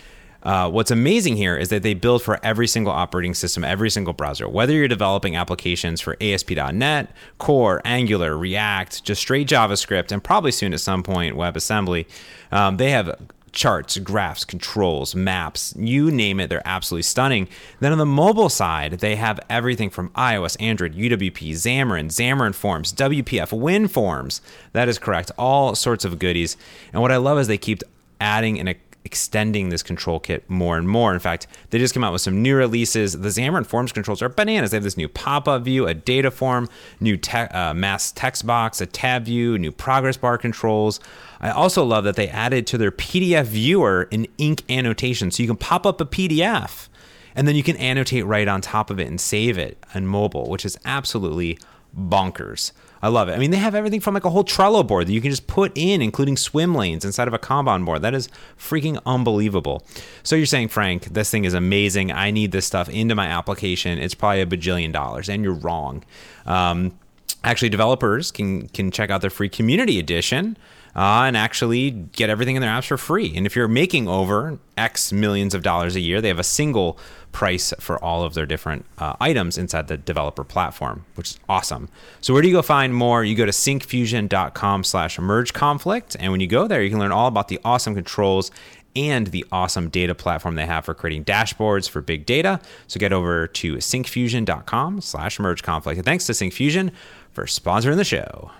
uh, 0.43 0.69
what's 0.69 0.91
amazing 0.91 1.37
here 1.37 1.57
is 1.57 1.69
that 1.69 1.83
they 1.83 1.93
build 1.93 2.21
for 2.21 2.39
every 2.43 2.67
single 2.67 2.91
operating 2.91 3.33
system, 3.33 3.63
every 3.63 3.89
single 3.89 4.13
browser. 4.13 4.47
Whether 4.47 4.73
you're 4.73 4.87
developing 4.87 5.35
applications 5.35 6.01
for 6.01 6.17
ASP.NET, 6.21 7.15
Core, 7.37 7.81
Angular, 7.85 8.37
React, 8.37 9.03
just 9.03 9.21
straight 9.21 9.47
JavaScript, 9.47 10.11
and 10.11 10.23
probably 10.23 10.51
soon 10.51 10.73
at 10.73 10.79
some 10.79 11.03
point 11.03 11.35
WebAssembly, 11.35 12.05
um, 12.51 12.77
they 12.77 12.91
have 12.91 13.17
charts, 13.53 13.97
graphs, 13.99 14.43
controls, 14.43 15.15
maps, 15.15 15.73
you 15.77 16.11
name 16.11 16.39
it, 16.39 16.49
they're 16.49 16.61
absolutely 16.65 17.03
stunning. 17.03 17.47
Then 17.79 17.91
on 17.91 17.97
the 17.97 18.05
mobile 18.05 18.49
side, 18.49 18.93
they 18.93 19.15
have 19.15 19.39
everything 19.49 19.89
from 19.89 20.09
iOS, 20.09 20.57
Android, 20.59 20.95
UWP, 20.95 21.51
Xamarin, 21.51 22.07
Xamarin 22.07 22.53
Forms, 22.53 22.91
WPF, 22.93 23.57
WinForms. 23.57 24.41
That 24.73 24.89
is 24.89 24.99
correct. 24.99 25.31
All 25.37 25.75
sorts 25.75 26.03
of 26.03 26.19
goodies. 26.19 26.57
And 26.91 27.01
what 27.01 27.11
I 27.11 27.17
love 27.17 27.39
is 27.39 27.47
they 27.47 27.57
keep 27.57 27.83
adding 28.19 28.59
and 28.59 28.69
extending 29.05 29.69
this 29.69 29.83
control 29.83 30.19
kit 30.19 30.49
more 30.49 30.77
and 30.77 30.87
more. 30.87 31.13
In 31.13 31.19
fact, 31.19 31.47
they 31.69 31.79
just 31.79 31.93
came 31.93 32.03
out 32.03 32.13
with 32.13 32.21
some 32.21 32.41
new 32.41 32.55
releases. 32.55 33.19
The 33.19 33.29
Xamarin 33.29 33.65
Forms 33.65 33.91
controls 33.91 34.21
are 34.21 34.29
bananas. 34.29 34.71
They 34.71 34.77
have 34.77 34.83
this 34.83 34.97
new 34.97 35.09
pop-up 35.09 35.63
view, 35.63 35.87
a 35.87 35.93
data 35.93 36.31
form, 36.31 36.69
new 36.99 37.17
te- 37.17 37.37
uh, 37.37 37.73
mass 37.73 38.11
text 38.11 38.45
box, 38.45 38.79
a 38.81 38.85
tab 38.85 39.25
view, 39.25 39.57
new 39.57 39.71
progress 39.71 40.17
bar 40.17 40.37
controls. 40.37 40.99
I 41.41 41.49
also 41.49 41.83
love 41.83 42.03
that 42.05 42.15
they 42.15 42.29
added 42.29 42.65
to 42.67 42.77
their 42.77 42.91
PDF 42.91 43.45
viewer 43.45 44.07
an 44.11 44.27
ink 44.37 44.63
annotation, 44.69 45.31
so 45.31 45.43
you 45.43 45.47
can 45.47 45.57
pop 45.57 45.85
up 45.85 45.99
a 45.99 46.05
PDF 46.05 46.87
and 47.35 47.47
then 47.47 47.55
you 47.55 47.63
can 47.63 47.75
annotate 47.77 48.25
right 48.25 48.47
on 48.47 48.61
top 48.61 48.89
of 48.89 48.99
it 48.99 49.07
and 49.07 49.19
save 49.19 49.57
it 49.57 49.77
on 49.95 50.05
mobile, 50.05 50.49
which 50.49 50.65
is 50.65 50.77
absolutely 50.85 51.57
bonkers. 51.97 52.71
I 53.03 53.09
love 53.09 53.27
it. 53.27 53.33
I 53.33 53.37
mean, 53.37 53.51
they 53.51 53.57
have 53.57 53.75
everything 53.75 53.99
from 53.99 54.13
like 54.13 54.23
a 54.23 54.29
whole 54.29 54.45
Trello 54.45 54.87
board 54.87 55.07
that 55.07 55.11
you 55.11 55.19
can 55.19 55.29
just 55.29 55.45
put 55.45 55.73
in, 55.75 56.01
including 56.01 56.37
swim 56.37 56.73
lanes 56.73 57.03
inside 57.03 57.27
of 57.27 57.33
a 57.33 57.37
Kanban 57.37 57.83
board. 57.83 58.01
That 58.01 58.13
is 58.13 58.29
freaking 58.57 58.97
unbelievable. 59.05 59.85
So 60.23 60.37
you're 60.37 60.45
saying, 60.45 60.69
Frank, 60.69 61.13
this 61.13 61.29
thing 61.29 61.43
is 61.43 61.53
amazing. 61.53 62.13
I 62.13 62.31
need 62.31 62.53
this 62.53 62.65
stuff 62.65 62.87
into 62.87 63.13
my 63.13 63.27
application. 63.27 63.99
It's 63.99 64.15
probably 64.15 64.39
a 64.39 64.45
bajillion 64.45 64.93
dollars, 64.93 65.27
and 65.27 65.43
you're 65.43 65.53
wrong. 65.53 66.05
Um, 66.45 66.97
actually, 67.43 67.67
developers 67.67 68.31
can 68.31 68.69
can 68.69 68.89
check 68.89 69.09
out 69.09 69.19
their 69.19 69.29
free 69.29 69.49
community 69.49 69.99
edition 69.99 70.55
uh, 70.95 71.23
and 71.25 71.35
actually 71.35 71.91
get 71.91 72.29
everything 72.29 72.55
in 72.55 72.61
their 72.61 72.71
apps 72.71 72.87
for 72.87 72.97
free. 72.97 73.33
And 73.35 73.45
if 73.45 73.55
you're 73.55 73.67
making 73.67 74.07
over 74.07 74.59
X 74.77 75.11
millions 75.11 75.53
of 75.53 75.63
dollars 75.63 75.95
a 75.95 75.99
year, 75.99 76.21
they 76.21 76.27
have 76.27 76.39
a 76.39 76.43
single 76.43 76.97
price 77.31 77.73
for 77.79 78.03
all 78.03 78.23
of 78.23 78.35
their 78.35 78.45
different 78.45 78.85
uh, 78.99 79.15
items 79.19 79.57
inside 79.57 79.87
the 79.87 79.97
developer 79.97 80.43
platform, 80.43 81.05
which 81.15 81.31
is 81.31 81.39
awesome. 81.49 81.89
So 82.21 82.31
where 82.33 82.41
do 82.41 82.47
you 82.47 82.53
go 82.53 82.61
find 82.61 82.93
more? 82.93 83.23
You 83.23 83.35
go 83.35 83.45
to 83.45 83.51
syncfusion.com 83.51 84.83
slash 84.83 85.19
merge 85.19 85.53
conflict. 85.53 86.15
And 86.19 86.31
when 86.31 86.41
you 86.41 86.47
go 86.47 86.67
there, 86.67 86.83
you 86.83 86.89
can 86.89 86.99
learn 86.99 87.11
all 87.11 87.27
about 87.27 87.47
the 87.47 87.59
awesome 87.65 87.95
controls 87.95 88.51
and 88.95 89.27
the 89.27 89.43
awesome 89.51 89.89
data 89.89 90.13
platform 90.13 90.53
they 90.53 90.67
have 90.67 90.85
for 90.85 90.93
creating 90.93 91.25
dashboards 91.25 91.89
for 91.89 92.01
big 92.01 92.27
data. 92.27 92.59
So 92.87 92.99
get 92.99 93.11
over 93.11 93.47
to 93.47 93.75
syncfusion.com 93.77 95.01
slash 95.01 95.39
merge 95.39 95.63
conflict. 95.63 95.97
And 95.97 96.05
thanks 96.05 96.27
to 96.27 96.33
SyncFusion 96.33 96.91
for 97.31 97.45
sponsoring 97.45 97.95
the 97.95 98.03
show. 98.03 98.51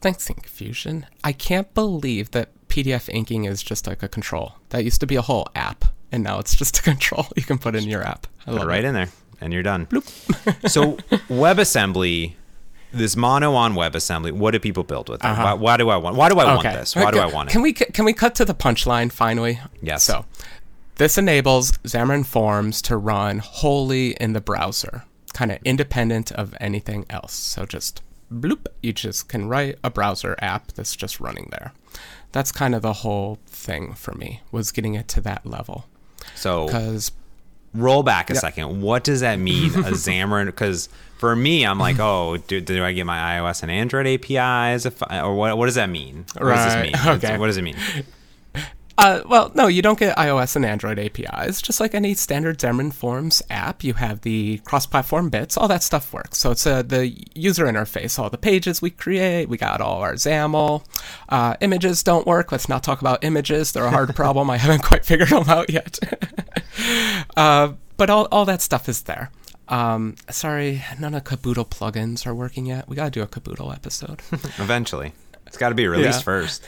Thanks, 0.00 0.28
Syncfusion. 0.28 1.04
I 1.24 1.32
can't 1.32 1.72
believe 1.74 2.30
that 2.32 2.50
PDF 2.68 3.08
inking 3.08 3.44
is 3.44 3.62
just 3.62 3.86
like 3.86 4.02
a 4.02 4.08
control. 4.08 4.54
That 4.70 4.84
used 4.84 5.00
to 5.00 5.06
be 5.06 5.16
a 5.16 5.22
whole 5.22 5.46
app, 5.54 5.84
and 6.12 6.22
now 6.22 6.38
it's 6.38 6.54
just 6.62 6.78
a 6.78 6.82
control 6.82 7.26
you 7.36 7.42
can 7.42 7.58
put 7.58 7.74
in 7.74 7.84
your 7.84 8.02
app. 8.02 8.26
I 8.46 8.50
love 8.50 8.60
put 8.60 8.66
it 8.66 8.68
right 8.68 8.84
it. 8.84 8.88
in 8.88 8.94
there, 8.94 9.08
and 9.40 9.52
you're 9.52 9.62
done. 9.62 9.88
so, 10.66 10.96
WebAssembly, 11.28 12.34
this 12.92 13.16
mono 13.16 13.54
on 13.54 13.74
WebAssembly, 13.74 14.32
what 14.32 14.52
do 14.52 14.60
people 14.60 14.84
build 14.84 15.08
with? 15.08 15.24
Uh-huh. 15.24 15.42
Why, 15.42 15.54
why, 15.54 15.76
do 15.76 15.88
I 15.88 15.96
want? 15.96 16.16
Why 16.16 16.28
do 16.28 16.38
I 16.38 16.44
okay. 16.56 16.68
want 16.68 16.78
this? 16.78 16.94
Why 16.94 17.10
do 17.10 17.18
I 17.18 17.26
want 17.26 17.48
it? 17.48 17.52
Can 17.52 17.62
we 17.62 17.72
can 17.72 18.04
we 18.04 18.12
cut 18.12 18.34
to 18.36 18.44
the 18.44 18.54
punchline 18.54 19.10
finally? 19.10 19.60
Yes. 19.82 20.04
So, 20.04 20.24
this 20.96 21.18
enables 21.18 21.72
Xamarin 21.72 22.24
Forms 22.24 22.80
to 22.82 22.96
run 22.96 23.38
wholly 23.40 24.12
in 24.12 24.32
the 24.32 24.40
browser, 24.40 25.04
kind 25.34 25.52
of 25.52 25.58
independent 25.62 26.32
of 26.32 26.54
anything 26.58 27.04
else. 27.10 27.34
So 27.34 27.66
just 27.66 28.02
bloop, 28.32 28.66
you 28.82 28.92
just 28.92 29.28
can 29.28 29.48
write 29.48 29.78
a 29.84 29.90
browser 29.90 30.36
app 30.40 30.72
that's 30.72 30.96
just 30.96 31.20
running 31.20 31.48
there. 31.50 31.72
That's 32.32 32.52
kind 32.52 32.74
of 32.74 32.82
the 32.82 32.92
whole 32.92 33.38
thing 33.46 33.94
for 33.94 34.14
me 34.14 34.42
was 34.50 34.72
getting 34.72 34.94
it 34.94 35.08
to 35.08 35.20
that 35.22 35.46
level. 35.46 35.86
So 36.34 36.66
because 36.66 37.12
roll 37.76 38.02
back 38.02 38.30
a 38.30 38.34
yeah. 38.34 38.40
second. 38.40 38.82
What 38.82 39.04
does 39.04 39.20
that 39.20 39.38
mean? 39.38 39.70
a 39.70 39.72
Xamarin? 39.92 40.46
Because 40.46 40.88
for 41.18 41.34
me, 41.34 41.64
I'm 41.64 41.78
like, 41.78 41.98
oh, 41.98 42.36
do, 42.36 42.60
do 42.60 42.84
I 42.84 42.92
get 42.92 43.06
my 43.06 43.38
iOS 43.38 43.62
and 43.62 43.70
Android 43.70 44.06
APIs? 44.06 44.86
If 44.86 45.02
I, 45.02 45.20
or 45.20 45.34
what? 45.34 45.56
What 45.56 45.66
does 45.66 45.76
that 45.76 45.90
mean? 45.90 46.26
What 46.34 46.44
right. 46.44 46.56
does 46.56 46.74
this 46.74 47.04
mean? 47.04 47.16
Okay. 47.16 47.38
What 47.38 47.46
does 47.46 47.56
it 47.56 47.62
mean? 47.62 47.76
Uh, 48.98 49.22
well, 49.26 49.52
no, 49.54 49.66
you 49.66 49.82
don't 49.82 49.98
get 49.98 50.16
iOS 50.16 50.56
and 50.56 50.64
Android 50.64 50.98
APIs. 50.98 51.60
Just 51.60 51.80
like 51.80 51.94
any 51.94 52.14
standard 52.14 52.58
Xamarin 52.58 52.92
Forms 52.92 53.42
app, 53.50 53.84
you 53.84 53.94
have 53.94 54.22
the 54.22 54.58
cross-platform 54.58 55.28
bits. 55.28 55.56
All 55.56 55.68
that 55.68 55.82
stuff 55.82 56.12
works. 56.12 56.38
So 56.38 56.50
it's 56.50 56.66
uh, 56.66 56.82
the 56.82 57.08
user 57.34 57.66
interface, 57.66 58.18
all 58.18 58.30
the 58.30 58.38
pages 58.38 58.80
we 58.80 58.90
create. 58.90 59.48
We 59.48 59.58
got 59.58 59.80
all 59.80 60.00
our 60.00 60.14
XAML. 60.14 60.84
Uh, 61.28 61.56
images 61.60 62.02
don't 62.02 62.26
work. 62.26 62.52
Let's 62.52 62.68
not 62.68 62.82
talk 62.82 63.00
about 63.00 63.22
images. 63.22 63.72
They're 63.72 63.84
a 63.84 63.90
hard 63.90 64.14
problem. 64.16 64.48
I 64.48 64.56
haven't 64.56 64.82
quite 64.82 65.04
figured 65.04 65.28
them 65.28 65.48
out 65.48 65.68
yet. 65.70 65.98
uh, 67.36 67.74
but 67.98 68.08
all, 68.08 68.28
all 68.32 68.46
that 68.46 68.62
stuff 68.62 68.88
is 68.88 69.02
there. 69.02 69.30
Um, 69.68 70.14
sorry, 70.30 70.82
none 70.98 71.14
of 71.14 71.24
Caboodle 71.24 71.64
plugins 71.64 72.26
are 72.26 72.34
working 72.34 72.66
yet. 72.66 72.88
We 72.88 72.96
gotta 72.96 73.10
do 73.10 73.22
a 73.22 73.26
Caboodle 73.26 73.72
episode. 73.72 74.22
Eventually. 74.32 75.12
It's 75.56 75.60
got 75.60 75.70
to 75.70 75.74
be 75.74 75.86
released 75.86 76.18
yeah. 76.18 76.22
first. 76.22 76.62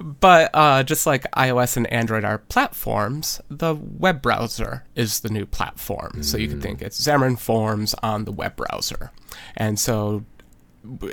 but 0.00 0.50
uh, 0.52 0.82
just 0.82 1.06
like 1.06 1.22
iOS 1.30 1.76
and 1.76 1.86
Android 1.92 2.24
are 2.24 2.38
platforms, 2.38 3.40
the 3.48 3.76
web 3.76 4.20
browser 4.20 4.82
is 4.96 5.20
the 5.20 5.28
new 5.28 5.46
platform. 5.46 6.14
Mm. 6.16 6.24
So 6.24 6.36
you 6.36 6.48
can 6.48 6.60
think 6.60 6.82
it's 6.82 7.00
Xamarin 7.00 7.38
Forms 7.38 7.94
on 8.02 8.24
the 8.24 8.32
web 8.32 8.56
browser. 8.56 9.12
And 9.56 9.78
so 9.78 10.24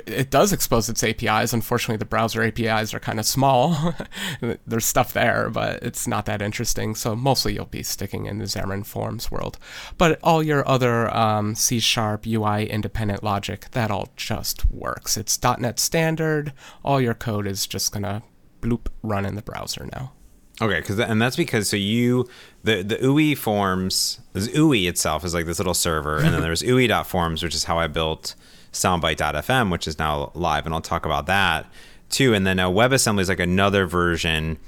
it 0.06 0.30
does 0.30 0.52
expose 0.52 0.88
its 0.88 1.02
APIs. 1.02 1.52
Unfortunately, 1.52 1.96
the 1.96 2.04
browser 2.04 2.42
APIs 2.42 2.94
are 2.94 3.00
kind 3.00 3.18
of 3.18 3.26
small. 3.26 3.94
There's 4.66 4.84
stuff 4.84 5.12
there, 5.12 5.50
but 5.50 5.82
it's 5.82 6.06
not 6.06 6.26
that 6.26 6.42
interesting. 6.42 6.94
So 6.94 7.14
mostly 7.14 7.54
you'll 7.54 7.66
be 7.66 7.82
sticking 7.82 8.26
in 8.26 8.38
the 8.38 8.44
Xamarin 8.44 8.86
Forms 8.86 9.30
world. 9.30 9.58
But 9.98 10.18
all 10.22 10.42
your 10.42 10.66
other 10.68 11.14
um, 11.14 11.54
C 11.54 11.80
Sharp 11.80 12.26
UI 12.26 12.68
independent 12.68 13.22
logic, 13.22 13.68
that 13.72 13.90
all 13.90 14.08
just 14.16 14.70
works. 14.70 15.16
It's 15.16 15.38
.NET 15.42 15.78
standard. 15.78 16.52
All 16.84 17.00
your 17.00 17.14
code 17.14 17.46
is 17.46 17.66
just 17.66 17.92
gonna 17.92 18.22
bloop 18.60 18.88
run 19.02 19.26
in 19.26 19.34
the 19.34 19.42
browser 19.42 19.88
now. 19.92 20.12
Okay, 20.60 20.80
because 20.80 20.98
and 20.98 21.20
that's 21.20 21.36
because 21.36 21.68
so 21.68 21.76
you 21.76 22.28
the 22.64 22.82
the 22.82 23.04
UI 23.04 23.34
forms, 23.34 24.20
UI 24.34 24.86
itself 24.86 25.24
is 25.24 25.34
like 25.34 25.44
this 25.44 25.58
little 25.58 25.74
server, 25.74 26.16
and 26.16 26.32
then 26.32 26.40
there's 26.40 26.62
UI.forms, 26.62 27.42
which 27.42 27.54
is 27.54 27.64
how 27.64 27.78
I 27.78 27.88
built 27.88 28.34
soundbite.fm, 28.76 29.70
which 29.70 29.88
is 29.88 29.98
now 29.98 30.30
live, 30.34 30.66
and 30.66 30.74
I'll 30.74 30.80
talk 30.80 31.04
about 31.04 31.26
that 31.26 31.66
too. 32.08 32.34
And 32.34 32.46
then 32.46 32.58
a 32.58 32.70
WebAssembly 32.70 33.20
is 33.20 33.28
like 33.28 33.40
another 33.40 33.86
version 33.86 34.58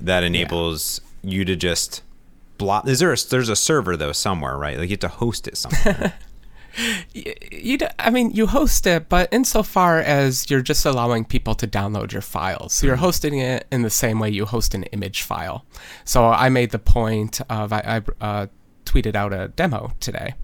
that 0.00 0.22
enables 0.22 1.00
yeah. 1.22 1.30
you 1.30 1.44
to 1.44 1.56
just 1.56 2.02
block. 2.58 2.86
Is 2.88 3.00
there 3.00 3.12
a, 3.12 3.16
there's 3.16 3.48
a 3.48 3.56
server 3.56 3.96
though 3.96 4.12
somewhere, 4.12 4.56
right? 4.56 4.78
Like 4.78 4.88
you 4.88 4.94
have 4.94 5.00
to 5.00 5.08
host 5.08 5.48
it 5.48 5.56
somewhere. 5.56 6.14
you, 7.12 7.32
you, 7.50 7.78
I 7.98 8.10
mean, 8.10 8.30
you 8.30 8.46
host 8.46 8.86
it, 8.86 9.08
but 9.08 9.32
insofar 9.32 9.98
as 9.98 10.50
you're 10.50 10.62
just 10.62 10.84
allowing 10.84 11.24
people 11.24 11.54
to 11.56 11.66
download 11.66 12.12
your 12.12 12.22
files, 12.22 12.74
so 12.74 12.86
you're 12.86 12.96
mm-hmm. 12.96 13.04
hosting 13.04 13.38
it 13.38 13.66
in 13.70 13.82
the 13.82 13.90
same 13.90 14.18
way 14.18 14.30
you 14.30 14.46
host 14.46 14.74
an 14.74 14.84
image 14.84 15.22
file. 15.22 15.64
So 16.04 16.26
I 16.26 16.48
made 16.48 16.70
the 16.70 16.78
point 16.78 17.40
of 17.48 17.72
I, 17.72 18.02
I 18.20 18.24
uh, 18.24 18.46
tweeted 18.96 19.14
out 19.14 19.32
a 19.32 19.48
demo 19.48 19.92
today, 20.00 20.34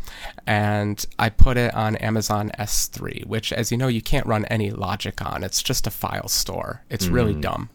and 0.46 1.04
I 1.18 1.30
put 1.30 1.56
it 1.56 1.74
on 1.74 1.96
Amazon 1.96 2.50
S3, 2.58 3.26
which, 3.26 3.52
as 3.52 3.70
you 3.70 3.78
know, 3.78 3.88
you 3.88 4.02
can't 4.02 4.26
run 4.26 4.44
any 4.46 4.70
logic 4.70 5.24
on. 5.24 5.42
It's 5.42 5.62
just 5.62 5.86
a 5.86 5.90
file 5.90 6.28
store. 6.28 6.82
It's 6.90 7.06
mm. 7.06 7.12
really 7.12 7.34
dumb. 7.34 7.70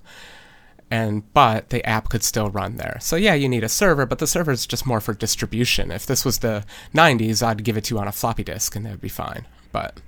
And 0.89 1.31
but 1.33 1.69
the 1.69 1.85
app 1.85 2.09
could 2.09 2.23
still 2.23 2.49
run 2.49 2.77
there. 2.77 2.97
So 3.01 3.17
yeah, 3.17 3.33
you 3.33 3.49
need 3.49 3.63
a 3.63 3.69
server, 3.69 4.05
but 4.05 4.19
the 4.19 4.27
server 4.27 4.51
is 4.51 4.65
just 4.65 4.85
more 4.85 5.01
for 5.01 5.13
distribution. 5.13 5.91
If 5.91 6.05
this 6.05 6.23
was 6.23 6.39
the 6.39 6.63
90s, 6.93 7.45
I'd 7.45 7.63
give 7.63 7.75
it 7.75 7.85
to 7.85 7.95
you 7.95 7.99
on 7.99 8.07
a 8.07 8.13
floppy 8.13 8.43
disk, 8.43 8.75
and 8.75 8.85
that'd 8.85 9.01
be 9.01 9.09
fine. 9.09 9.45
But 9.73 9.99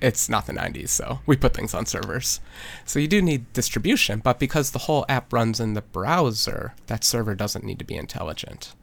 it's 0.00 0.28
not 0.28 0.46
the 0.46 0.52
90s, 0.52 0.88
so 0.88 1.20
we 1.26 1.36
put 1.36 1.54
things 1.54 1.74
on 1.74 1.86
servers. 1.86 2.40
So 2.84 2.98
you 2.98 3.06
do 3.06 3.22
need 3.22 3.52
distribution, 3.52 4.18
but 4.18 4.40
because 4.40 4.70
the 4.70 4.80
whole 4.80 5.04
app 5.08 5.32
runs 5.32 5.60
in 5.60 5.74
the 5.74 5.82
browser, 5.82 6.74
that 6.86 7.04
server 7.04 7.34
doesn't 7.34 7.64
need 7.64 7.78
to 7.78 7.84
be 7.84 7.96
intelligent. 7.96 8.74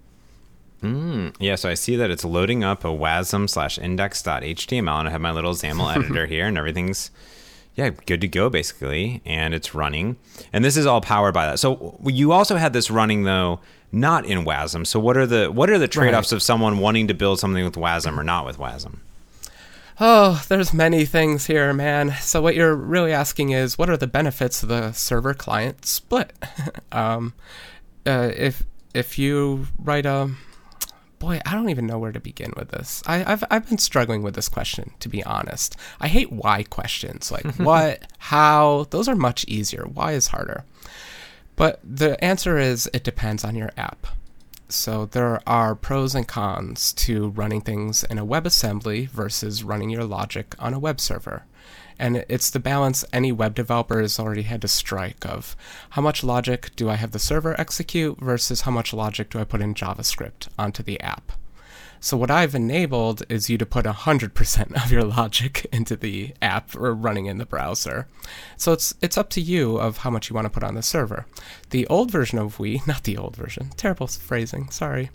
Mm, 0.84 1.34
yeah, 1.40 1.56
so 1.56 1.70
I 1.70 1.76
see 1.76 1.96
that 1.96 2.12
it's 2.12 2.26
loading 2.26 2.64
up 2.64 2.84
a 2.84 2.90
wasm 2.90 3.50
slash 3.50 3.80
index.html, 3.80 5.00
and 5.00 5.08
I 5.08 5.12
have 5.12 5.22
my 5.22 5.32
little 5.32 5.54
XAML 5.54 5.96
editor 5.96 6.26
here, 6.26 6.46
and 6.46 6.58
everything's 6.58 7.10
yeah 7.76 7.90
good 8.06 8.22
to 8.22 8.28
go 8.28 8.50
basically, 8.50 9.22
and 9.26 9.54
it's 9.54 9.74
running. 9.74 10.18
And 10.52 10.64
this 10.64 10.76
is 10.76 10.86
all 10.86 11.02
powered 11.02 11.34
by 11.34 11.48
that. 11.48 11.60
So 11.60 11.98
you 12.04 12.34
also 12.34 12.58
had 12.58 12.74
this 12.74 12.92
running 12.92 13.24
though, 13.24 13.62
not 13.94 14.26
in 14.26 14.46
WASM. 14.46 14.86
So 14.86 15.00
what 15.00 15.16
are 15.16 15.26
the 15.26 15.50
what 15.52 15.70
are 15.70 15.80
the 15.80 15.88
trade 15.88 16.14
offs 16.14 16.32
right. 16.32 16.36
of 16.36 16.44
someone 16.44 16.80
wanting 16.80 17.08
to 17.08 17.14
build 17.14 17.40
something 17.40 17.64
with 17.64 17.76
WASM 17.76 18.18
or 18.18 18.24
not 18.24 18.46
with 18.46 18.58
WASM? 18.58 18.98
Oh, 20.00 20.44
there's 20.50 20.74
many 20.74 21.06
things 21.06 21.46
here, 21.46 21.72
man. 21.72 22.16
So 22.20 22.42
what 22.42 22.56
you're 22.56 22.76
really 22.76 23.14
asking 23.14 23.52
is, 23.52 23.78
what 23.78 23.90
are 23.92 23.98
the 23.98 24.08
benefits 24.08 24.64
of 24.64 24.70
the 24.70 24.92
server 24.92 25.36
client 25.36 25.86
split? 25.86 26.34
um, 26.92 27.34
uh, 28.06 28.32
if 28.36 28.64
if 28.94 29.18
you 29.18 29.68
write 29.80 30.06
a 30.06 30.32
boy, 31.24 31.40
I 31.46 31.54
don't 31.54 31.70
even 31.70 31.88
know 31.88 31.98
where 32.00 32.12
to 32.12 32.20
begin 32.20 32.54
with 32.58 32.70
this. 32.72 33.02
I, 33.08 33.20
have 33.20 33.46
I've 33.50 33.70
been 33.70 33.78
struggling 33.78 34.24
with 34.24 34.36
this 34.36 34.50
question, 34.50 34.92
to 35.00 35.08
be 35.08 35.24
honest. 35.24 35.78
I 36.02 36.10
hate 36.10 36.34
why 36.34 36.64
questions, 36.64 37.32
like 37.32 37.46
what, 37.56 38.04
how. 38.18 38.88
Those 38.90 39.08
are 39.08 39.16
much 39.16 39.46
easier. 39.48 39.86
Why 39.86 40.12
is 40.12 40.28
harder. 40.28 40.66
But 41.56 41.80
the 41.82 42.22
answer 42.22 42.58
is 42.58 42.90
it 42.94 43.06
depends 43.06 43.46
on 43.46 43.56
your 43.56 43.72
app. 43.78 44.08
So 44.68 45.06
there 45.06 45.40
are 45.48 45.76
pros 45.76 46.14
and 46.14 46.28
cons 46.28 46.92
to 46.94 47.30
running 47.30 47.62
things 47.62 48.04
in 48.04 48.18
a 48.18 48.26
WebAssembly 48.26 49.08
versus 49.08 49.64
running 49.64 49.90
your 49.90 50.04
logic 50.04 50.56
on 50.60 50.74
a 50.74 50.80
web 50.80 51.00
server. 51.00 51.46
And 52.00 52.26
it's 52.30 52.50
the 52.50 52.60
balance 52.60 53.06
any 53.14 53.32
web 53.32 53.56
developer 53.56 54.02
has 54.02 54.20
already 54.20 54.44
had 54.44 54.62
to 54.62 54.68
strike 54.68 55.26
of 55.26 55.56
how 55.92 56.02
much 56.02 56.24
logic 56.24 56.72
do 56.76 56.90
I 56.90 56.96
have 56.96 57.12
the 57.12 57.20
server 57.20 57.60
execute 57.60 58.20
versus 58.20 58.62
how 58.62 58.72
much 58.72 58.94
logic 58.94 59.30
do 59.30 59.40
I 59.40 59.44
put 59.44 59.62
in 59.62 59.74
JavaScript 59.74 60.48
onto 60.58 60.84
the 60.84 61.00
app. 61.02 61.32
So 62.00 62.18
what 62.18 62.30
I've 62.30 62.54
enabled 62.54 63.24
is 63.30 63.50
you 63.50 63.58
to 63.58 63.66
put 63.66 63.86
100% 63.86 64.84
of 64.84 64.92
your 64.92 65.06
logic 65.06 65.66
into 65.72 65.96
the 65.96 66.34
app 66.42 66.76
or 66.76 66.94
running 66.94 67.28
in 67.28 67.38
the 67.38 67.46
browser. 67.46 68.08
So 68.58 68.74
it's 68.74 68.94
it's 69.02 69.18
up 69.18 69.30
to 69.32 69.42
you 69.42 69.78
of 69.78 69.98
how 69.98 70.10
much 70.10 70.30
you 70.30 70.34
want 70.34 70.46
to 70.46 70.50
put 70.50 70.64
on 70.64 70.76
the 70.76 70.82
server. 70.82 71.26
The 71.70 71.88
old 71.88 72.12
version 72.12 72.40
of 72.40 72.60
we, 72.60 72.82
not 72.88 73.04
the 73.04 73.18
old 73.18 73.38
version, 73.38 73.70
terrible 73.78 74.08
phrasing, 74.08 74.70
sorry 74.70 75.10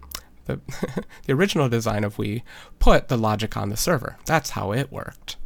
the 0.49 0.61
the 1.27 1.33
original 1.33 1.69
design 1.69 2.03
of 2.03 2.19
we 2.19 2.43
put 2.81 3.07
the 3.07 3.17
logic 3.17 3.57
on 3.57 3.69
the 3.69 3.77
server. 3.77 4.17
That's 4.27 4.51
how 4.51 4.73
it 4.73 4.91
worked. 4.91 5.37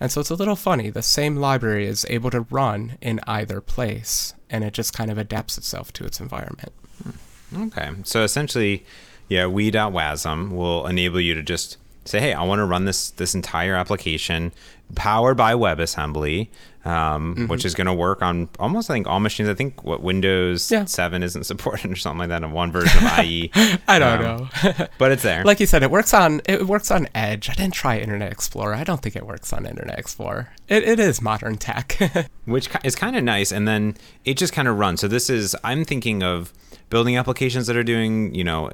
And 0.00 0.10
so 0.10 0.20
it's 0.20 0.30
a 0.30 0.34
little 0.34 0.56
funny. 0.56 0.90
The 0.90 1.02
same 1.02 1.36
library 1.36 1.86
is 1.86 2.06
able 2.08 2.30
to 2.30 2.42
run 2.42 2.98
in 3.00 3.20
either 3.26 3.60
place, 3.60 4.34
and 4.50 4.64
it 4.64 4.72
just 4.72 4.92
kind 4.92 5.10
of 5.10 5.18
adapts 5.18 5.58
itself 5.58 5.92
to 5.94 6.04
its 6.04 6.20
environment. 6.20 6.72
Hmm. 7.02 7.62
Okay. 7.64 7.90
So 8.04 8.22
essentially, 8.22 8.84
yeah, 9.28 9.44
Ooui.Wasm 9.44 10.50
will 10.50 10.86
enable 10.86 11.20
you 11.20 11.34
to 11.34 11.42
just 11.42 11.76
say, 12.04 12.20
hey, 12.20 12.32
I 12.32 12.42
want 12.44 12.58
to 12.58 12.64
run 12.64 12.84
this 12.84 13.10
this 13.10 13.34
entire 13.34 13.74
application 13.74 14.52
powered 14.94 15.36
by 15.36 15.54
WebAssembly, 15.54 16.48
um, 16.84 17.34
mm-hmm. 17.34 17.46
which 17.46 17.64
is 17.64 17.74
going 17.74 17.86
to 17.86 17.94
work 17.94 18.22
on 18.22 18.48
almost 18.58 18.90
I 18.90 18.94
think 18.94 19.06
all 19.06 19.20
machines. 19.20 19.48
I 19.48 19.54
think 19.54 19.84
what 19.84 20.02
Windows 20.02 20.70
yeah. 20.70 20.84
7 20.84 21.22
isn't 21.22 21.44
supported 21.52 21.90
or 21.90 21.96
something 21.96 22.18
like 22.20 22.28
that 22.28 22.42
in 22.42 22.52
one 22.52 22.72
version 22.72 23.04
of 23.04 23.18
IE. 23.24 23.50
I 23.88 23.98
don't 23.98 24.24
um, 24.24 24.50
know, 24.64 24.86
but 24.98 25.12
it's 25.12 25.22
there. 25.22 25.44
Like 25.44 25.60
you 25.60 25.66
said, 25.66 25.82
it 25.82 25.90
works 25.90 26.12
on 26.12 26.40
it 26.46 26.66
works 26.66 26.90
on 26.90 27.08
Edge. 27.14 27.48
I 27.48 27.54
didn't 27.54 27.74
try 27.74 27.98
Internet 27.98 28.32
Explorer. 28.32 28.74
I 28.74 28.84
don't 28.84 29.00
think 29.02 29.16
it 29.16 29.26
works 29.26 29.52
on 29.52 29.66
Internet 29.66 29.98
Explorer. 29.98 30.50
It, 30.68 30.84
it 30.84 31.00
is 31.00 31.22
modern 31.22 31.56
tech, 31.56 31.98
which 32.44 32.68
is 32.84 32.94
kind 32.96 33.16
of 33.16 33.24
nice. 33.24 33.52
And 33.52 33.66
then 33.68 33.96
it 34.24 34.36
just 34.36 34.52
kind 34.52 34.68
of 34.68 34.78
runs. 34.78 35.00
So 35.00 35.08
this 35.08 35.30
is 35.30 35.56
I'm 35.64 35.84
thinking 35.84 36.22
of 36.22 36.52
building 36.90 37.16
applications 37.16 37.66
that 37.66 37.74
are 37.74 37.82
doing 37.82 38.34
you 38.34 38.44
know 38.44 38.70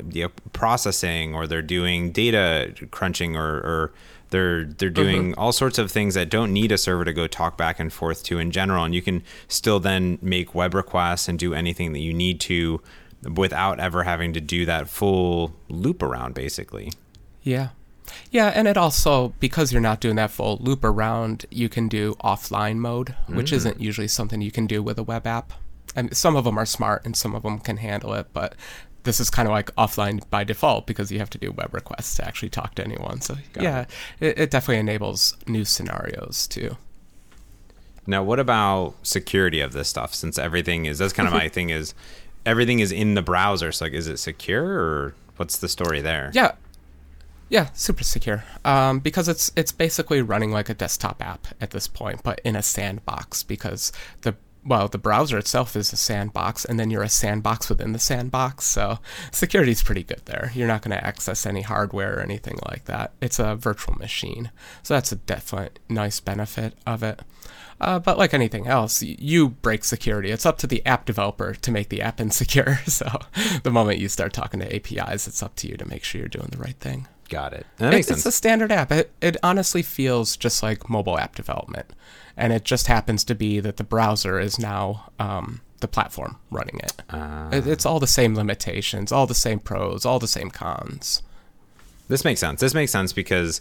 processing 0.53 1.35
or 1.35 1.47
they're 1.47 1.63
doing 1.63 2.11
data 2.11 2.75
crunching 2.91 3.37
or, 3.37 3.47
or 3.47 3.93
they're 4.31 4.65
they're 4.65 4.91
doing 4.91 5.31
mm-hmm. 5.31 5.41
all 5.41 5.53
sorts 5.53 5.79
of 5.79 5.91
things 5.91 6.15
that 6.15 6.29
don't 6.29 6.53
need 6.53 6.73
a 6.73 6.79
server 6.79 7.05
to 7.05 7.13
go 7.13 7.27
talk 7.27 7.57
back 7.57 7.81
and 7.81 7.93
forth 7.93 8.23
to 8.25 8.39
in 8.39 8.51
general 8.51 8.85
and 8.85 8.95
you 8.95 9.03
can 9.03 9.23
still 9.47 9.81
then 9.81 10.19
make 10.21 10.55
web 10.55 10.75
requests 10.75 11.29
and 11.29 11.39
do 11.39 11.55
anything 11.55 11.93
that 11.93 12.01
you 12.01 12.13
need 12.13 12.41
to 12.41 12.81
without 13.35 13.81
ever 13.81 14.05
having 14.05 14.33
to 14.33 14.41
do 14.41 14.65
that 14.65 14.89
full 14.89 15.55
loop 15.69 16.03
around 16.03 16.35
basically 16.35 16.93
yeah 17.43 17.69
yeah, 18.31 18.47
and 18.55 18.67
it 18.67 18.79
also 18.79 19.35
because 19.39 19.71
you're 19.71 19.83
not 19.83 20.01
doing 20.01 20.17
that 20.17 20.31
full 20.31 20.57
loop 20.63 20.83
around, 20.83 21.45
you 21.51 21.69
can 21.69 21.89
do 21.89 22.15
offline 22.25 22.77
mode, 22.77 23.15
which 23.27 23.51
mm. 23.51 23.57
isn't 23.57 23.81
usually 23.83 24.09
something 24.09 24.41
you 24.41 24.51
can 24.51 24.67
do 24.67 24.83
with 24.83 24.99
a 24.99 25.03
web 25.03 25.27
app 25.27 25.53
and 25.99 26.17
some 26.17 26.37
of 26.37 26.45
them 26.45 26.59
are 26.59 26.67
smart 26.67 27.05
and 27.05 27.17
some 27.17 27.35
of 27.35 27.43
them 27.43 27.59
can 27.59 27.79
handle 27.79 28.15
it, 28.15 28.29
but 28.33 28.55
this 29.05 29.21
is 29.21 29.31
kind 29.31 29.49
of 29.49 29.53
like 29.53 29.75
offline 29.77 30.23
by 30.31 30.45
default 30.45 30.87
because 30.87 31.11
you 31.11 31.19
have 31.19 31.31
to 31.31 31.39
do 31.39 31.53
web 31.53 31.73
requests 31.73 32.17
to 32.17 32.25
actually 32.25 32.51
talk 32.51 32.75
to 32.77 32.85
anyone. 32.85 33.21
So 33.21 33.37
Got 33.53 33.65
yeah, 33.65 33.85
it. 34.21 34.39
It, 34.39 34.51
definitely 34.51 34.81
enables 34.81 35.37
new 35.47 35.65
scenarios 35.65 36.47
too. 36.47 36.77
Now, 38.07 38.23
what 38.23 38.39
about 38.39 38.95
security 39.03 39.61
of 39.61 39.73
this 39.73 39.89
stuff? 39.89 40.15
Since 40.15 40.39
everything 40.39 40.87
is 40.87 40.99
that's 40.99 41.13
kind 41.13 41.29
of 41.29 41.35
my 41.35 41.49
thing 41.57 41.71
is 41.71 41.95
everything 42.45 42.81
is 42.81 42.93
in 42.93 43.15
the 43.15 43.23
browser. 43.23 43.73
So 43.73 43.85
like, 43.85 43.95
is 43.95 44.07
it 44.07 44.19
secure 44.19 44.65
or 44.65 45.15
what's 45.37 45.59
the 45.59 45.69
story 45.69 46.01
there? 46.01 46.31
Yeah, 46.35 46.53
yeah, 47.49 47.69
super 47.73 48.05
secure. 48.05 48.45
Um, 48.65 48.99
because 49.01 49.29
it's 49.29 49.51
it's 49.57 49.73
basically 49.73 50.21
running 50.21 50.51
like 50.51 50.69
a 50.69 50.75
desktop 50.75 51.23
app 51.23 51.47
at 51.61 51.71
this 51.71 51.89
point, 51.89 52.23
but 52.23 52.41
in 52.45 52.57
a 52.57 52.63
sandbox 52.63 53.43
because 53.43 53.93
the 54.23 54.35
well, 54.65 54.89
the 54.89 54.99
browser 54.99 55.39
itself 55.39 55.77
is 55.77 55.93
a 55.93 55.97
sandbox, 55.97 56.65
and 56.65 56.79
then 56.79 56.91
you're 56.91 57.03
a 57.03 57.09
sandbox 57.09 57.69
within 57.69 57.93
the 57.93 57.99
sandbox. 57.99 58.65
So 58.65 58.99
security 59.33 59.73
is 59.73 59.83
pretty 59.83 60.03
good 60.03 60.23
there. 60.27 60.51
You're 60.55 60.69
not 60.69 60.83
going 60.83 60.97
to 60.97 61.07
access 61.07 61.47
any 61.47 61.63
hardware 61.63 62.19
or 62.19 62.21
anything 62.21 62.59
like 62.69 62.85
that. 62.85 63.13
It's 63.21 63.39
a 63.39 63.55
virtual 63.55 63.95
machine. 63.95 64.51
So 64.83 64.95
that's 64.95 65.13
a 65.13 65.17
definite 65.17 65.79
nice 65.89 66.21
benefit 66.21 66.75
of 66.87 67.03
it. 67.03 67.21
Uh, 67.81 67.99
but 67.99 68.19
like 68.19 68.35
anything 68.35 68.67
else, 68.67 69.03
you 69.03 69.49
break 69.49 69.85
security. 69.85 70.31
It's 70.31 70.47
up 70.47 70.59
to 70.59 70.67
the 70.67 70.85
app 70.85 71.05
developer 71.07 71.55
to 71.55 71.71
make 71.71 71.89
the 71.89 72.03
app 72.03 72.21
insecure. 72.21 72.81
So 72.87 73.09
the 73.63 73.71
moment 73.71 74.01
you 74.01 74.09
start 74.09 74.33
talking 74.33 74.61
to 74.61 74.75
APIs, 74.75 75.29
it's 75.29 75.43
up 75.43 75.55
to 75.57 75.69
you 75.69 75.77
to 75.77 75.89
make 75.89 76.05
sure 76.05 76.21
you're 76.21 76.29
doing 76.29 76.49
the 76.51 76.59
right 76.59 76.79
thing. 76.81 77.07
Got 77.29 77.53
it. 77.53 77.67
That 77.77 77.93
makes 77.93 78.07
it, 78.07 78.09
sense. 78.09 78.21
It's 78.21 78.27
a 78.27 78.33
standard 78.33 78.73
app. 78.73 78.91
It, 78.91 79.13
it 79.21 79.37
honestly 79.43 79.83
feels 79.83 80.37
just 80.37 80.63
like 80.63 80.89
mobile 80.89 81.19
app 81.19 81.37
development 81.37 81.93
and 82.39 82.53
it 82.53 82.65
just 82.65 82.87
happens 82.87 83.25
to 83.25 83.35
be 83.35 83.61
that 83.61 83.77
the 83.77 83.85
browser 83.85 84.39
is 84.39 84.59
now 84.59 85.11
um, 85.19 85.61
the 85.81 85.89
platform 85.89 86.39
running 86.51 86.79
it. 86.83 86.95
Uh, 87.11 87.51
it. 87.53 87.67
It's 87.67 87.85
all 87.85 88.01
the 88.01 88.07
same 88.07 88.35
limitations, 88.35 89.13
all 89.13 89.27
the 89.27 89.35
same 89.35 89.59
pros, 89.59 90.07
all 90.07 90.19
the 90.19 90.29
same 90.29 90.51
cons. 90.51 91.23
This 92.09 92.25
makes 92.25 92.41
sense. 92.41 92.61
This 92.61 92.75
makes 92.75 92.93
sense 92.93 93.13
because 93.13 93.61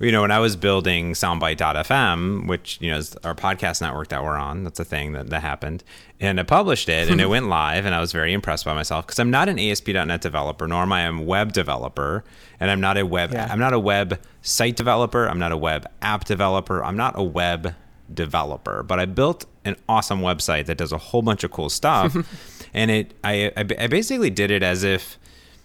you 0.00 0.10
know 0.10 0.22
when 0.22 0.32
I 0.32 0.40
was 0.40 0.56
building 0.56 1.12
Soundbite.fm, 1.12 2.48
which 2.48 2.78
you 2.80 2.90
know 2.90 2.96
is 2.96 3.14
our 3.24 3.34
podcast 3.34 3.80
network 3.80 4.08
that 4.08 4.24
we're 4.24 4.36
on, 4.36 4.64
that's 4.64 4.80
a 4.80 4.84
thing 4.84 5.12
that, 5.12 5.30
that 5.30 5.42
happened, 5.42 5.84
and 6.18 6.40
I 6.40 6.42
published 6.42 6.88
it 6.88 7.08
and 7.08 7.20
it 7.20 7.26
went 7.28 7.48
live, 7.48 7.86
and 7.86 7.94
I 7.94 8.00
was 8.00 8.10
very 8.10 8.32
impressed 8.32 8.64
by 8.64 8.74
myself 8.74 9.06
because 9.06 9.20
I'm 9.20 9.30
not 9.30 9.48
an 9.48 9.58
ASP.NET 9.58 10.20
developer, 10.20 10.66
nor 10.66 10.82
am 10.82 10.92
I 10.92 11.02
a 11.02 11.16
web 11.16 11.52
developer, 11.52 12.24
and 12.58 12.70
I'm 12.70 12.80
not 12.80 12.96
a 12.96 13.06
web 13.06 13.32
yeah. 13.32 13.48
I'm 13.50 13.60
not 13.60 13.72
a 13.72 13.78
web 13.78 14.18
site 14.42 14.76
developer, 14.76 15.28
I'm 15.28 15.38
not 15.38 15.52
a 15.52 15.56
web 15.56 15.86
app 16.02 16.24
developer, 16.24 16.82
I'm 16.82 16.96
not 16.96 17.16
a 17.16 17.22
web 17.22 17.74
developer, 18.12 18.82
but 18.82 18.98
I 19.00 19.06
built 19.06 19.46
an 19.64 19.76
awesome 19.88 20.20
website 20.20 20.66
that 20.66 20.76
does 20.76 20.92
a 20.92 20.98
whole 20.98 21.22
bunch 21.22 21.44
of 21.44 21.50
cool 21.50 21.70
stuff. 21.70 22.16
and 22.74 22.90
it, 22.90 23.14
I, 23.24 23.52
I 23.56 23.86
basically 23.86 24.30
did 24.30 24.50
it 24.50 24.62
as 24.62 24.84
if, 24.84 25.18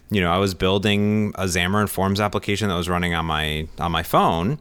you 0.09 0.21
know, 0.21 0.31
I 0.31 0.37
was 0.37 0.53
building 0.53 1.33
a 1.35 1.43
Xamarin 1.43 1.89
Forms 1.89 2.19
application 2.19 2.69
that 2.69 2.75
was 2.75 2.89
running 2.89 3.13
on 3.13 3.25
my 3.25 3.67
on 3.77 3.91
my 3.91 4.01
phone, 4.01 4.59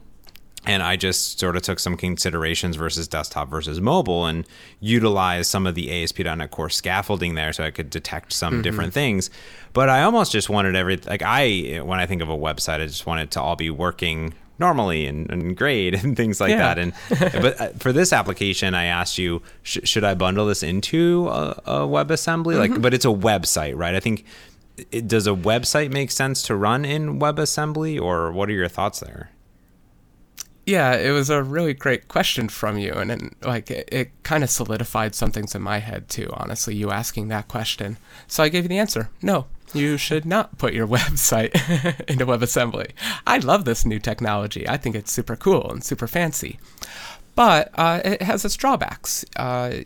and 0.65 0.83
I 0.83 0.95
just 0.95 1.39
sort 1.39 1.55
of 1.55 1.63
took 1.63 1.79
some 1.79 1.97
considerations 1.97 2.75
versus 2.75 3.07
desktop 3.07 3.49
versus 3.49 3.79
mobile 3.79 4.25
and 4.25 4.45
utilized 4.79 5.49
some 5.49 5.65
of 5.65 5.73
the 5.73 6.03
ASP.NET 6.03 6.51
Core 6.51 6.69
scaffolding 6.69 7.35
there 7.35 7.53
so 7.53 7.63
I 7.63 7.71
could 7.71 7.89
detect 7.89 8.33
some 8.33 8.55
mm-hmm. 8.55 8.61
different 8.61 8.93
things. 8.93 9.31
But 9.73 9.89
I 9.89 10.03
almost 10.03 10.31
just 10.31 10.49
wanted 10.49 10.75
every 10.75 10.97
like 10.97 11.23
I 11.23 11.79
when 11.83 11.99
I 11.99 12.05
think 12.05 12.21
of 12.21 12.29
a 12.29 12.37
website, 12.37 12.81
I 12.81 12.85
just 12.85 13.05
want 13.05 13.21
it 13.21 13.31
to 13.31 13.41
all 13.41 13.55
be 13.55 13.69
working 13.69 14.33
normally 14.59 15.05
and, 15.05 15.29
and 15.29 15.55
great 15.55 15.95
and 16.03 16.15
things 16.15 16.39
like 16.39 16.51
yeah. 16.51 16.73
that. 16.73 16.79
And 16.79 16.93
but 17.09 17.61
uh, 17.61 17.69
for 17.79 17.91
this 17.91 18.13
application, 18.13 18.73
I 18.73 18.85
asked 18.85 19.17
you, 19.17 19.41
sh- 19.63 19.79
should 19.83 20.03
I 20.03 20.13
bundle 20.15 20.47
this 20.47 20.63
into 20.63 21.27
a, 21.29 21.61
a 21.65 21.79
WebAssembly? 21.87 22.55
Mm-hmm. 22.55 22.73
Like, 22.73 22.81
but 22.81 22.93
it's 22.93 23.05
a 23.05 23.09
website, 23.09 23.75
right? 23.75 23.95
I 23.95 23.99
think 23.99 24.25
it, 24.91 25.07
does 25.07 25.27
a 25.27 25.31
website 25.31 25.91
make 25.91 26.11
sense 26.11 26.41
to 26.43 26.55
run 26.55 26.85
in 26.85 27.19
WebAssembly, 27.19 27.99
or 27.99 28.31
what 28.31 28.49
are 28.49 28.53
your 28.53 28.67
thoughts 28.67 28.99
there? 28.99 29.31
Yeah, 30.65 30.95
it 30.95 31.09
was 31.11 31.31
a 31.31 31.41
really 31.41 31.73
great 31.73 32.07
question 32.07 32.47
from 32.47 32.77
you, 32.77 32.93
and 32.93 33.11
it, 33.11 33.21
like 33.41 33.71
it, 33.71 33.89
it 33.91 34.23
kind 34.23 34.43
of 34.43 34.51
solidified 34.51 35.15
some 35.15 35.31
things 35.31 35.55
in 35.55 35.63
my 35.63 35.79
head 35.79 36.07
too. 36.09 36.29
Honestly, 36.33 36.75
you 36.75 36.91
asking 36.91 37.29
that 37.29 37.47
question, 37.47 37.97
so 38.27 38.43
I 38.43 38.49
gave 38.49 38.63
you 38.65 38.69
the 38.69 38.77
answer. 38.77 39.09
No, 39.21 39.47
you 39.73 39.97
should 39.97 40.25
not 40.25 40.57
put 40.57 40.73
your 40.73 40.87
website 40.97 41.53
into 42.09 42.25
WebAssembly. 42.25 42.91
I 43.25 43.37
love 43.37 43.65
this 43.65 43.85
new 43.85 43.99
technology. 43.99 44.67
I 44.67 44.77
think 44.77 44.95
it's 44.95 45.11
super 45.11 45.35
cool 45.35 45.69
and 45.69 45.83
super 45.83 46.07
fancy. 46.07 46.59
But 47.35 47.71
uh, 47.75 48.01
it 48.03 48.21
has 48.21 48.43
its 48.43 48.57
drawbacks. 48.57 49.23
Uh, 49.35 49.81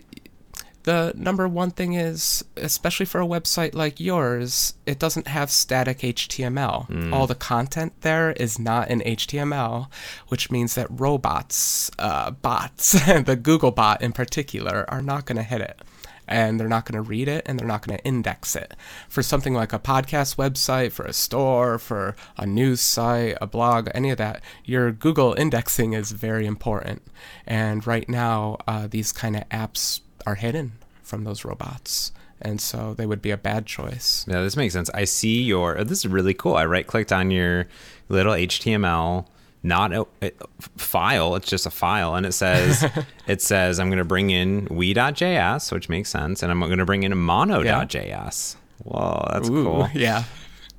the 0.84 1.14
number 1.16 1.48
one 1.48 1.72
thing 1.72 1.94
is, 1.94 2.44
especially 2.58 3.06
for 3.06 3.22
a 3.22 3.26
website 3.26 3.74
like 3.74 4.00
yours, 4.00 4.74
it 4.86 5.00
doesn't 5.00 5.28
have 5.28 5.50
static 5.50 6.00
HTML. 6.00 6.90
Mm. 6.90 7.14
All 7.14 7.26
the 7.26 7.36
content 7.36 7.94
there 8.02 8.32
is 8.32 8.60
not 8.60 8.90
in 8.90 9.00
HTML, 9.02 9.88
which 10.28 10.52
means 10.52 10.76
that 10.76 10.88
robots, 10.90 11.90
uh, 12.00 12.32
bots, 12.32 12.92
the 13.06 13.40
Google 13.42 13.72
bot 13.72 14.02
in 14.02 14.12
particular, 14.12 14.86
are 14.90 15.02
not 15.02 15.26
going 15.26 15.38
to 15.38 15.44
hit 15.44 15.62
it 15.62 15.82
and 16.28 16.60
they're 16.60 16.68
not 16.68 16.86
going 16.86 17.02
to 17.02 17.08
read 17.08 17.28
it 17.28 17.44
and 17.46 17.60
they're 17.60 17.68
not 17.68 17.86
going 17.86 17.98
to 17.98 18.06
index 18.06 18.56
it. 18.56 18.74
For 19.10 19.22
something 19.22 19.54
like 19.54 19.74
a 19.74 19.80
podcast 19.80 20.36
website, 20.36 20.92
for 20.92 21.06
a 21.06 21.14
store, 21.14 21.78
for 21.80 22.16
a 22.38 22.46
news 22.46 22.82
site, 22.82 23.38
a 23.42 23.48
blog, 23.48 23.90
any 23.94 24.10
of 24.10 24.18
that, 24.18 24.42
your 24.66 24.92
Google 24.92 25.34
indexing 25.34 25.94
is 25.94 26.12
very 26.12 26.46
important. 26.46 27.02
And 27.46 27.86
right 27.86 28.08
now, 28.08 28.58
uh, 28.68 28.88
these 28.88 29.12
kind 29.12 29.36
of 29.36 29.48
apps 29.50 30.02
are 30.26 30.36
hidden 30.36 30.74
from 31.02 31.24
those 31.24 31.46
robots 31.46 32.12
and 32.44 32.60
so 32.60 32.94
they 32.94 33.06
would 33.06 33.22
be 33.22 33.32
a 33.32 33.38
bad 33.38 33.66
choice. 33.66 34.26
Yeah, 34.28 34.42
this 34.42 34.58
makes 34.58 34.74
sense. 34.74 34.90
I 34.94 35.06
see 35.06 35.44
your. 35.44 35.82
This 35.84 36.00
is 36.00 36.08
really 36.08 36.34
cool. 36.34 36.56
I 36.56 36.66
right 36.66 36.86
clicked 36.86 37.14
on 37.14 37.32
your 37.32 37.68
little 38.10 38.34
HTML 38.34 39.26
not 39.64 39.94
a, 39.94 40.06
a, 40.22 40.32
file 40.78 41.36
it's 41.36 41.48
just 41.48 41.66
a 41.66 41.70
file 41.70 42.16
and 42.16 42.26
it 42.26 42.34
says 42.34 42.86
it 43.28 43.42
says 43.42 43.80
i'm 43.80 43.88
going 43.88 43.98
to 43.98 44.06
bring 44.06 44.30
in 44.30 44.68
ooui.js 44.68 45.72
which 45.72 45.90
makes 45.90 46.10
sense 46.10 46.44
and 46.44 46.52
i'm 46.52 46.60
going 46.60 46.78
to 46.78 46.86
bring 46.86 47.04
in 47.04 47.18
mono.js 47.18 47.96
yeah. 48.06 48.60
whoa 48.84 49.28
that's 49.32 49.50
Ooh, 49.50 49.64
cool. 49.64 49.90
yeah. 49.94 50.24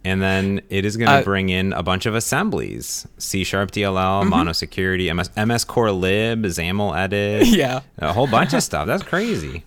And 0.07 0.21
then 0.21 0.61
it 0.69 0.85
is 0.85 0.99
going 0.99 1.09
to 1.09 1.15
uh, 1.15 1.23
bring 1.23 1.49
in 1.49 1.73
a 1.73 1.83
bunch 1.83 2.05
of 2.05 2.15
assemblies 2.15 3.09
c 3.17 3.43
sharp 3.43 3.71
dll 3.71 3.95
mm-hmm. 3.95 4.29
mono 4.29 4.53
security 4.53 5.11
MS, 5.11 5.31
ms 5.35 5.65
core 5.65 5.93
lib 5.93 6.43
xaml 6.43 6.95
edit 6.95 7.47
yeah. 7.47 7.81
a 7.97 8.13
whole 8.13 8.27
bunch 8.27 8.53
of 8.53 8.63
stuff. 8.63 8.87
That's 8.87 9.03
crazy 9.03 9.65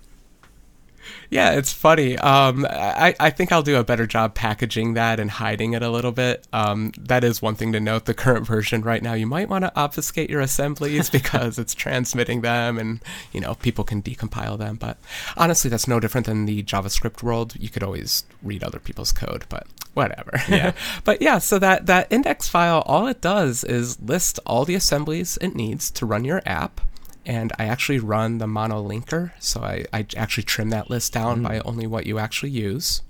Yeah, 1.30 1.52
it's 1.52 1.74
funny. 1.74 2.18
Um, 2.18 2.66
I, 2.70 3.16
I 3.20 3.30
think 3.30 3.52
I'll 3.52 3.64
do 3.64 3.78
a 3.78 3.84
better 3.84 4.08
job 4.08 4.34
packaging 4.34 4.94
that 4.94 5.20
and 5.20 5.30
hiding 5.30 5.74
it 5.74 5.82
a 5.82 5.90
little 5.90 6.12
bit. 6.12 6.48
Um, 6.54 6.94
that 6.98 7.24
is 7.24 7.42
one 7.42 7.56
thing 7.56 7.74
to 7.74 7.80
note. 7.80 8.06
The 8.06 8.14
current 8.14 8.46
version 8.46 8.82
right 8.82 9.04
now, 9.04 9.14
you 9.14 9.28
might 9.28 9.50
want 9.50 9.66
to 9.66 9.76
obfuscate 9.76 10.30
your 10.30 10.40
assemblies 10.40 11.10
because 11.18 11.60
it's 11.60 11.74
transmitting 11.74 12.42
them 12.42 12.78
and, 12.78 13.02
you 13.34 13.42
know, 13.42 13.56
people 13.56 13.84
can 13.84 14.02
decompile 14.02 14.58
them. 14.58 14.76
But 14.78 14.98
honestly, 15.36 15.70
that's 15.70 15.88
no 15.88 16.00
different 16.00 16.28
than 16.28 16.46
the 16.46 16.64
JavaScript 16.64 17.22
world. 17.22 17.56
You 17.60 17.70
could 17.70 17.84
always 17.84 18.24
read 18.42 18.64
other 18.64 18.80
people's 18.80 19.12
code, 19.12 19.46
but 19.50 19.68
whatever. 19.94 20.32
Yeah. 20.48 20.72
but 21.04 21.22
yeah, 21.22 21.40
so 21.40 21.60
that, 21.60 21.88
that 21.88 22.12
index 22.12 22.48
file, 22.48 22.84
all 22.86 23.08
it 23.08 23.20
does 23.20 23.64
is 23.64 24.00
list 24.00 24.40
all 24.46 24.64
the 24.64 24.76
assemblies 24.76 25.38
it 25.42 25.56
needs 25.56 25.92
to 25.92 26.06
run 26.06 26.24
your 26.24 26.42
app 26.46 26.80
and 27.28 27.52
I 27.60 27.66
actually 27.66 28.00
run 28.00 28.38
the 28.38 28.46
monolinker, 28.46 29.32
so 29.38 29.62
I, 29.62 29.86
I 29.92 30.06
actually 30.16 30.44
trim 30.44 30.70
that 30.70 30.90
list 30.90 31.12
down 31.12 31.44
by 31.44 31.60
only 31.60 31.86
what 31.86 32.08
you 32.08 32.18
actually 32.18 32.52
use. 32.52 33.02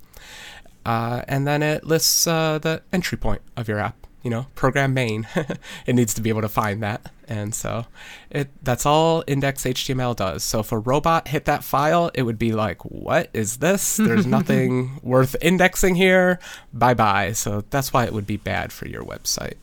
Uh, 0.84 1.22
and 1.28 1.46
then 1.46 1.62
it 1.62 1.84
lists 1.84 2.26
uh, 2.26 2.58
the 2.58 2.82
entry 2.92 3.16
point 3.16 3.42
of 3.56 3.68
your 3.68 3.78
app, 3.78 4.08
you 4.24 4.30
know, 4.30 4.46
program 4.56 4.92
main. 4.92 5.28
it 5.86 5.94
needs 5.94 6.14
to 6.14 6.20
be 6.20 6.30
able 6.30 6.40
to 6.40 6.48
find 6.48 6.82
that. 6.82 7.12
And 7.28 7.54
so 7.54 7.86
it 8.30 8.48
that's 8.62 8.84
all 8.86 9.22
index 9.28 9.62
HTML 9.62 10.16
does. 10.16 10.42
So 10.42 10.60
if 10.60 10.72
a 10.72 10.78
robot 10.78 11.28
hit 11.28 11.44
that 11.44 11.62
file, 11.62 12.10
it 12.12 12.22
would 12.22 12.38
be 12.38 12.52
like, 12.52 12.84
what 12.84 13.30
is 13.32 13.58
this? 13.58 13.98
There's 13.98 14.26
nothing 14.38 14.98
worth 15.02 15.36
indexing 15.40 15.94
here. 15.94 16.40
Bye 16.72 16.94
bye. 16.94 17.32
So 17.32 17.64
that's 17.70 17.92
why 17.92 18.04
it 18.04 18.12
would 18.12 18.26
be 18.26 18.38
bad 18.38 18.72
for 18.72 18.88
your 18.88 19.04
website. 19.04 19.58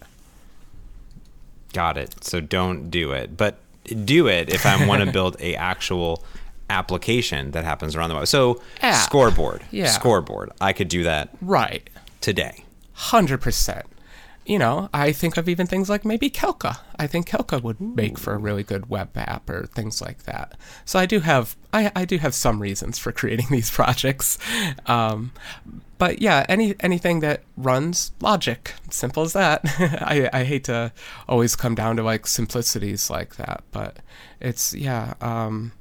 Got 1.74 1.98
it. 1.98 2.24
So 2.24 2.40
don't 2.40 2.90
do 2.90 3.12
it. 3.12 3.36
But 3.36 3.58
do 3.86 4.28
it 4.28 4.50
if 4.54 4.66
I 4.66 4.86
want 4.88 5.04
to 5.04 5.12
build 5.12 5.38
a 5.40 5.56
actual 5.56 6.24
application 6.70 7.52
that 7.52 7.64
happens 7.64 7.96
around 7.96 8.10
the 8.10 8.16
web. 8.16 8.28
So 8.28 8.62
App. 8.82 8.96
scoreboard, 9.06 9.62
Yeah. 9.72 9.88
scoreboard. 9.88 10.52
I 10.60 10.74
could 10.74 10.88
do 10.88 11.04
that 11.04 11.30
Right. 11.42 11.88
today. 12.22 12.64
Hundred 12.94 13.42
percent. 13.42 13.86
You 14.46 14.60
know, 14.60 14.90
I 14.94 15.12
think 15.12 15.38
of 15.38 15.50
even 15.50 15.66
things 15.66 15.90
like 15.90 16.06
maybe 16.06 16.30
Calca. 16.30 16.78
I 16.98 17.08
think 17.08 17.28
Calca 17.28 17.62
would 17.64 17.82
make 17.82 18.20
for 18.20 18.34
a 18.34 18.38
really 18.38 18.62
good 18.62 18.92
web 18.92 19.10
app 19.16 19.50
or 19.50 19.66
things 19.66 20.02
like 20.02 20.24
that. 20.24 20.54
So 20.86 21.00
I 21.00 21.08
do 21.08 21.22
have 21.22 21.58
I, 21.74 21.92
I 21.96 22.06
do 22.06 22.20
have 22.20 22.36
some 22.36 22.62
reasons 22.62 23.00
for 23.00 23.12
creating 23.20 23.48
these 23.50 23.72
projects. 23.72 24.38
Um, 24.86 25.32
but 25.98 26.22
yeah, 26.22 26.46
any 26.48 26.76
anything 26.80 27.22
that 27.22 27.42
runs 27.58 28.12
logic, 28.22 28.74
simple 28.92 29.24
as 29.24 29.34
that. 29.34 29.62
I, 29.66 30.30
I 30.32 30.44
hate 30.44 30.66
to 30.66 30.92
always 31.28 31.56
come 31.56 31.74
down 31.74 31.96
to 31.96 32.04
like 32.04 32.28
simplicities 32.28 33.10
like 33.10 33.38
that, 33.38 33.64
but 33.72 33.98
it's 34.40 34.76
yeah. 34.76 35.16
Um, 35.22 35.72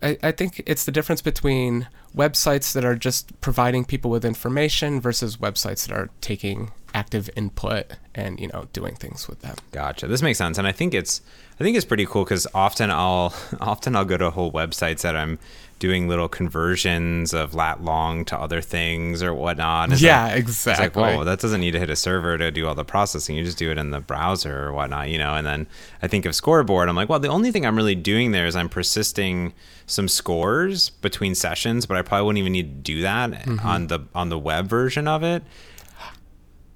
I, 0.00 0.18
I 0.22 0.32
think 0.32 0.62
it's 0.66 0.84
the 0.84 0.92
difference 0.92 1.22
between 1.22 1.88
websites 2.14 2.72
that 2.74 2.84
are 2.84 2.94
just 2.94 3.40
providing 3.40 3.84
people 3.84 4.10
with 4.10 4.24
information 4.24 5.00
versus 5.00 5.38
websites 5.38 5.88
that 5.88 5.96
are 5.96 6.10
taking 6.20 6.70
active 6.94 7.28
input 7.36 7.86
and 8.14 8.38
you 8.40 8.48
know 8.48 8.68
doing 8.72 8.94
things 8.94 9.28
with 9.28 9.40
them. 9.42 9.56
Gotcha. 9.72 10.06
This 10.06 10.22
makes 10.22 10.38
sense, 10.38 10.56
and 10.58 10.66
I 10.66 10.72
think 10.72 10.94
it's 10.94 11.20
I 11.60 11.64
think 11.64 11.76
it's 11.76 11.84
pretty 11.86 12.06
cool 12.06 12.24
because 12.24 12.46
often 12.54 12.90
I'll 12.90 13.34
often 13.60 13.94
I'll 13.96 14.04
go 14.04 14.16
to 14.16 14.30
whole 14.30 14.52
websites 14.52 15.02
that 15.02 15.16
I'm 15.16 15.38
doing 15.80 16.08
little 16.08 16.28
conversions 16.28 17.34
of 17.34 17.52
lat 17.54 17.82
long 17.82 18.24
to 18.24 18.38
other 18.38 18.60
things 18.62 19.22
or 19.22 19.34
whatnot. 19.34 19.92
It's 19.92 20.00
Yeah, 20.00 20.22
like- 20.28 20.44
It's 20.44 20.64
like, 20.66 20.76
exactly. 20.78 21.02
whoa, 21.02 21.24
that 21.24 21.40
doesn't 21.40 21.60
need 21.60 21.72
to 21.72 21.80
hit 21.80 21.90
a 21.90 21.96
server 21.96 22.38
to 22.38 22.50
do 22.52 22.66
all 22.66 22.76
the 22.76 22.84
processing. 22.84 23.36
You 23.36 23.44
just 23.44 23.58
do 23.58 23.70
it 23.70 23.76
in 23.76 23.90
the 23.90 24.00
browser 24.00 24.66
or 24.68 24.72
whatnot, 24.72 25.10
you 25.10 25.18
know. 25.18 25.34
And 25.34 25.44
then 25.46 25.66
I 26.00 26.06
think 26.06 26.24
of 26.26 26.34
scoreboard. 26.34 26.88
I'm 26.88 26.94
like, 26.96 27.08
well, 27.08 27.18
the 27.18 27.28
only 27.28 27.50
thing 27.50 27.66
I'm 27.66 27.76
really 27.76 27.96
doing 27.96 28.30
there 28.30 28.46
is 28.46 28.54
I'm 28.56 28.68
persisting 28.68 29.52
some 29.86 30.08
scores 30.08 30.90
between 30.90 31.34
sessions, 31.34 31.86
but 31.86 31.96
I 31.98 32.02
probably 32.02 32.24
wouldn't 32.26 32.38
even 32.38 32.52
need 32.52 32.84
to 32.84 32.92
do 32.94 33.02
that 33.02 33.30
Mm-hmm. 33.32 33.66
on 33.66 33.86
the 33.88 34.00
on 34.14 34.28
the 34.28 34.38
web 34.38 34.68
version 34.68 35.06
of 35.08 35.22
it. 35.24 35.42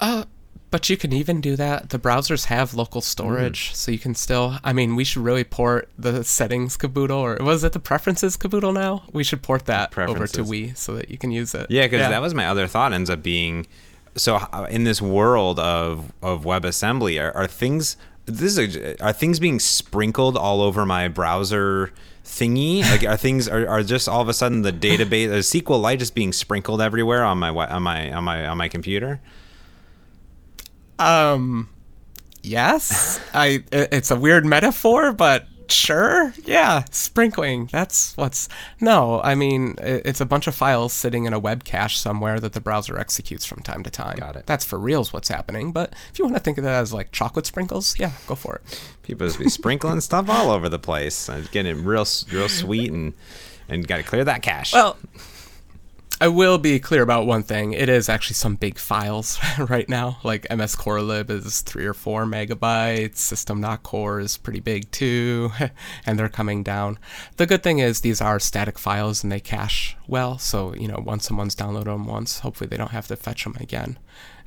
Uh, 0.00 0.24
but 0.70 0.90
you 0.90 0.96
can 0.96 1.12
even 1.12 1.40
do 1.40 1.56
that. 1.56 1.90
The 1.90 1.98
browsers 1.98 2.46
have 2.46 2.74
local 2.74 3.00
storage, 3.00 3.74
so 3.74 3.90
you 3.90 3.98
can 3.98 4.14
still. 4.14 4.58
I 4.62 4.72
mean, 4.72 4.96
we 4.96 5.04
should 5.04 5.22
really 5.22 5.44
port 5.44 5.88
the 5.98 6.22
settings 6.24 6.76
caboodle, 6.76 7.18
or 7.18 7.38
was 7.40 7.64
it 7.64 7.72
the 7.72 7.80
preferences 7.80 8.36
caboodle? 8.36 8.72
Now 8.72 9.04
we 9.12 9.24
should 9.24 9.42
port 9.42 9.64
that 9.64 9.96
over 9.96 10.26
to. 10.26 10.44
Ooui 10.44 10.76
so 10.76 10.94
that 10.94 11.10
you 11.10 11.16
can 11.16 11.30
use 11.30 11.54
it. 11.54 11.70
Yeah, 11.70 11.86
because 11.86 12.00
that 12.00 12.20
was 12.20 12.34
my 12.34 12.46
other 12.46 12.66
thought. 12.66 12.92
Ends 12.92 13.08
up 13.08 13.22
being 13.22 13.66
so 14.14 14.36
uh, 14.36 14.66
in 14.70 14.84
this 14.84 15.00
world 15.00 15.58
of 15.58 16.12
of 16.22 16.44
WebAssembly, 16.44 17.20
are, 17.22 17.34
are 17.36 17.46
things 17.46 17.96
this 18.26 18.58
is 18.58 18.76
a, 18.76 19.02
are 19.02 19.12
things 19.12 19.40
being 19.40 19.58
sprinkled 19.58 20.36
all 20.36 20.60
over 20.60 20.84
my 20.84 21.08
browser 21.08 21.92
thingy? 22.24 22.82
Like, 22.82 23.04
are 23.04 23.16
things 23.16 23.48
are, 23.48 23.66
are 23.66 23.82
just 23.82 24.08
all 24.08 24.20
of 24.20 24.28
a 24.28 24.34
sudden 24.34 24.62
the 24.62 24.72
database, 24.88 25.28
the 25.28 25.60
SQLite 25.60 25.98
just 25.98 26.14
being 26.14 26.32
sprinkled 26.32 26.82
everywhere 26.82 27.24
on 27.24 27.38
my 27.38 27.48
on 27.48 27.82
my 27.82 28.12
on 28.12 28.24
my 28.24 28.46
on 28.46 28.58
my 28.58 28.68
computer? 28.68 29.20
Um, 30.98 31.68
yes. 32.42 33.20
I. 33.34 33.62
i- 33.72 33.88
It's 33.92 34.10
a 34.10 34.16
weird 34.16 34.44
metaphor, 34.44 35.12
but 35.12 35.46
sure. 35.68 36.32
Yeah, 36.44 36.84
sprinkling. 36.90 37.68
That's 37.70 38.16
what's. 38.16 38.48
No, 38.80 39.20
I 39.22 39.34
mean 39.34 39.74
it's 39.78 40.20
a 40.20 40.26
bunch 40.26 40.46
of 40.46 40.54
files 40.54 40.92
sitting 40.92 41.26
in 41.26 41.32
a 41.34 41.38
web 41.38 41.64
cache 41.64 41.98
somewhere 41.98 42.40
that 42.40 42.54
the 42.54 42.60
browser 42.60 42.98
executes 42.98 43.44
from 43.44 43.62
time 43.62 43.82
to 43.82 43.90
time. 43.90 44.16
Got 44.16 44.36
it. 44.36 44.46
That's 44.46 44.64
for 44.64 44.78
reals 44.78 45.12
what's 45.12 45.28
happening. 45.28 45.72
But 45.72 45.92
if 46.12 46.18
you 46.18 46.24
want 46.24 46.36
to 46.36 46.42
think 46.42 46.56
of 46.58 46.64
that 46.64 46.74
as 46.80 46.92
like 46.92 47.12
chocolate 47.12 47.44
sprinkles, 47.46 47.98
yeah, 47.98 48.12
go 48.26 48.34
for 48.34 48.56
it. 48.56 48.80
People 49.02 49.26
just 49.26 49.38
be 49.38 49.48
sprinkling 49.50 50.00
stuff 50.00 50.28
all 50.30 50.50
over 50.50 50.68
the 50.70 50.78
place. 50.78 51.28
and 51.28 51.50
getting 51.50 51.84
real 51.84 52.06
real 52.32 52.48
sweet 52.48 52.90
and 52.90 53.12
and 53.68 53.86
got 53.86 53.98
to 53.98 54.02
clear 54.02 54.24
that 54.24 54.40
cache. 54.42 54.72
Well. 54.72 54.96
I 56.20 56.26
will 56.26 56.58
be 56.58 56.80
clear 56.80 57.02
about 57.02 57.26
one 57.26 57.44
thing. 57.44 57.72
It 57.72 57.88
is 57.88 58.08
actually 58.08 58.34
some 58.34 58.56
big 58.56 58.76
files 58.76 59.38
right 59.58 59.88
now. 59.88 60.18
Like 60.24 60.48
mscorlib 60.48 61.30
is 61.30 61.60
three 61.60 61.86
or 61.86 61.94
four 61.94 62.24
megabytes. 62.24 63.18
System.Core 63.18 64.18
is 64.18 64.36
pretty 64.36 64.58
big 64.58 64.90
too, 64.90 65.52
and 66.06 66.18
they're 66.18 66.28
coming 66.28 66.64
down. 66.64 66.98
The 67.36 67.46
good 67.46 67.62
thing 67.62 67.78
is 67.78 68.00
these 68.00 68.20
are 68.20 68.40
static 68.40 68.80
files 68.80 69.22
and 69.22 69.30
they 69.30 69.38
cache 69.38 69.96
well. 70.08 70.38
So 70.38 70.74
you 70.74 70.88
know, 70.88 71.00
once 71.04 71.24
someone's 71.24 71.54
downloaded 71.54 71.84
them 71.84 72.06
once, 72.06 72.40
hopefully 72.40 72.66
they 72.66 72.76
don't 72.76 72.90
have 72.90 73.06
to 73.08 73.16
fetch 73.16 73.44
them 73.44 73.56
again. 73.60 73.96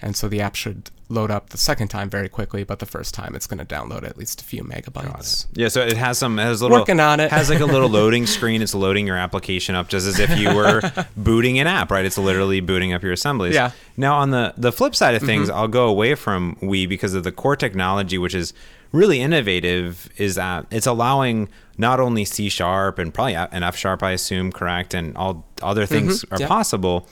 And 0.01 0.15
so 0.15 0.27
the 0.27 0.41
app 0.41 0.55
should 0.55 0.89
load 1.09 1.29
up 1.29 1.49
the 1.49 1.57
second 1.57 1.89
time 1.89 2.09
very 2.09 2.29
quickly, 2.29 2.63
but 2.63 2.79
the 2.79 2.85
first 2.85 3.13
time 3.13 3.35
it's 3.35 3.45
going 3.45 3.63
to 3.63 3.65
download 3.65 4.03
at 4.03 4.17
least 4.17 4.41
a 4.41 4.43
few 4.43 4.63
megabytes. 4.63 5.45
Yeah, 5.53 5.67
so 5.67 5.81
it 5.81 5.97
has 5.97 6.17
some 6.17 6.39
it 6.39 6.43
has 6.43 6.61
a 6.61 6.65
little 6.65 6.79
Working 6.79 6.99
on 6.99 7.19
it. 7.19 7.29
has 7.31 7.49
like 7.49 7.59
a 7.59 7.65
little 7.65 7.89
loading 7.99 8.25
screen. 8.25 8.61
It's 8.61 8.73
loading 8.73 9.05
your 9.05 9.17
application 9.17 9.75
up 9.75 9.89
just 9.89 10.07
as 10.07 10.19
if 10.19 10.37
you 10.37 10.55
were 10.55 10.81
booting 11.17 11.59
an 11.59 11.67
app, 11.67 11.91
right? 11.91 12.05
It's 12.05 12.17
literally 12.17 12.61
booting 12.61 12.93
up 12.93 13.03
your 13.03 13.11
assemblies. 13.11 13.53
Yeah. 13.53 13.71
Now 13.97 14.17
on 14.17 14.31
the 14.31 14.53
the 14.57 14.71
flip 14.71 14.95
side 14.95 15.15
of 15.15 15.21
things, 15.21 15.49
mm-hmm. 15.49 15.57
I'll 15.57 15.67
go 15.67 15.87
away 15.87 16.15
from 16.15 16.55
Ooui 16.61 16.87
because 16.87 17.13
of 17.13 17.23
the 17.23 17.31
core 17.31 17.55
technology, 17.55 18.17
which 18.17 18.33
is 18.33 18.53
really 18.91 19.21
innovative, 19.21 20.09
is 20.17 20.35
that 20.35 20.65
it's 20.71 20.87
allowing 20.87 21.49
not 21.77 21.99
only 21.99 22.25
C 22.25 22.49
sharp 22.49 22.99
and 22.99 23.13
probably 23.13 23.35
an 23.35 23.63
F 23.63 23.75
sharp, 23.75 24.03
I 24.03 24.11
assume, 24.11 24.51
correct, 24.51 24.93
and 24.93 25.15
all 25.17 25.45
other 25.61 25.85
things 25.85 26.23
mm-hmm. 26.23 26.35
are 26.35 26.39
yeah. 26.39 26.47
possible. 26.47 27.07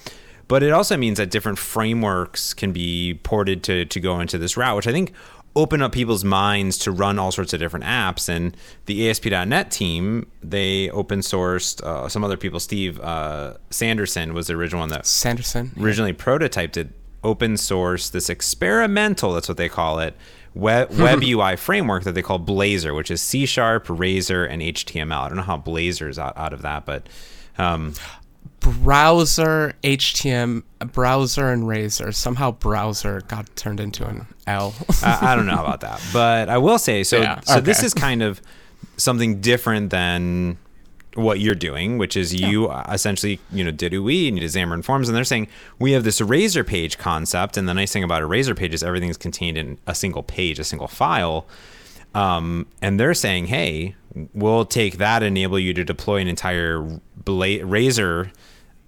But 0.49 0.63
it 0.63 0.71
also 0.71 0.97
means 0.97 1.19
that 1.19 1.29
different 1.29 1.59
frameworks 1.59 2.53
can 2.55 2.73
be 2.73 3.13
ported 3.23 3.63
to, 3.63 3.85
to 3.85 3.99
go 3.99 4.19
into 4.19 4.37
this 4.37 4.57
route, 4.57 4.75
which 4.75 4.87
I 4.87 4.91
think 4.91 5.13
open 5.55 5.81
up 5.81 5.91
people's 5.91 6.23
minds 6.23 6.77
to 6.79 6.91
run 6.91 7.19
all 7.19 7.31
sorts 7.31 7.53
of 7.53 7.59
different 7.59 7.85
apps. 7.85 8.27
And 8.27 8.57
the 8.87 9.09
ASP.NET 9.09 9.69
team, 9.69 10.27
they 10.41 10.89
open 10.89 11.19
sourced 11.19 11.81
uh, 11.83 12.09
some 12.09 12.23
other 12.23 12.35
people. 12.35 12.59
Steve 12.59 12.99
uh, 12.99 13.57
Sanderson 13.69 14.33
was 14.33 14.47
the 14.47 14.55
original 14.55 14.81
one 14.81 14.89
that 14.89 15.05
Sanderson. 15.05 15.71
originally 15.79 16.13
prototyped 16.13 16.77
it, 16.77 16.89
open 17.23 17.55
source, 17.55 18.09
this 18.09 18.27
experimental, 18.27 19.33
that's 19.33 19.47
what 19.47 19.57
they 19.57 19.69
call 19.69 19.99
it, 19.99 20.15
web, 20.55 20.89
web 20.97 21.21
UI 21.21 21.57
framework 21.57 22.05
that 22.05 22.13
they 22.13 22.23
call 22.23 22.39
Blazor, 22.39 22.95
which 22.95 23.11
is 23.11 23.21
C 23.21 23.45
Sharp, 23.45 23.85
Razor, 23.87 24.45
and 24.45 24.63
HTML. 24.63 25.25
I 25.25 25.27
don't 25.27 25.37
know 25.37 25.43
how 25.43 25.57
Blazor 25.57 26.09
is 26.09 26.17
out, 26.17 26.35
out 26.37 26.53
of 26.53 26.63
that, 26.63 26.87
but 26.87 27.07
um, 27.59 27.93
browser 28.69 29.73
HTML 29.83 30.63
browser 30.91 31.49
and 31.49 31.67
Razor 31.67 32.11
somehow 32.11 32.51
browser 32.51 33.21
got 33.27 33.53
turned 33.55 33.79
into 33.79 34.07
an 34.07 34.25
L. 34.47 34.73
I, 35.03 35.33
I 35.33 35.35
don't 35.35 35.45
know 35.45 35.59
about 35.59 35.81
that, 35.81 36.01
but 36.13 36.49
I 36.49 36.57
will 36.57 36.79
say 36.79 37.03
so. 37.03 37.21
Yeah, 37.21 37.41
so 37.41 37.59
this 37.59 37.83
is 37.83 37.93
kind 37.93 38.23
of 38.23 38.41
something 38.97 39.41
different 39.41 39.89
than 39.89 40.57
what 41.15 41.39
you're 41.39 41.55
doing, 41.55 41.97
which 41.97 42.15
is 42.15 42.33
you 42.33 42.67
uh 42.67 42.85
essentially 42.91 43.39
you 43.51 43.63
know 43.63 43.71
did 43.71 43.93
UI 43.93 44.27
and 44.27 44.37
you 44.37 44.41
did 44.41 44.51
Xamarin 44.51 44.83
Forms, 44.83 45.09
and 45.09 45.15
they're 45.15 45.23
saying 45.23 45.47
we 45.79 45.91
have 45.91 46.03
this 46.03 46.21
Razor 46.21 46.63
page 46.63 46.97
concept, 46.97 47.57
and 47.57 47.67
the 47.67 47.73
nice 47.73 47.91
thing 47.91 48.03
about 48.03 48.21
a 48.21 48.25
Razor 48.25 48.55
page 48.55 48.73
is 48.73 48.83
everything's 48.83 49.17
contained 49.17 49.57
in 49.57 49.77
a 49.87 49.95
single 49.95 50.23
page, 50.23 50.59
a 50.59 50.63
single 50.63 50.87
file. 50.87 51.47
Um, 52.15 52.65
and 52.81 52.99
they're 52.99 53.13
saying, 53.13 53.47
hey, 53.47 53.95
we'll 54.33 54.65
take 54.65 54.97
that, 54.97 55.21
and 55.21 55.37
enable 55.37 55.59
you 55.59 55.75
to 55.75 55.83
deploy 55.83 56.17
an 56.17 56.27
entire 56.27 56.81
Bla- 57.15 57.63
Razor 57.63 58.31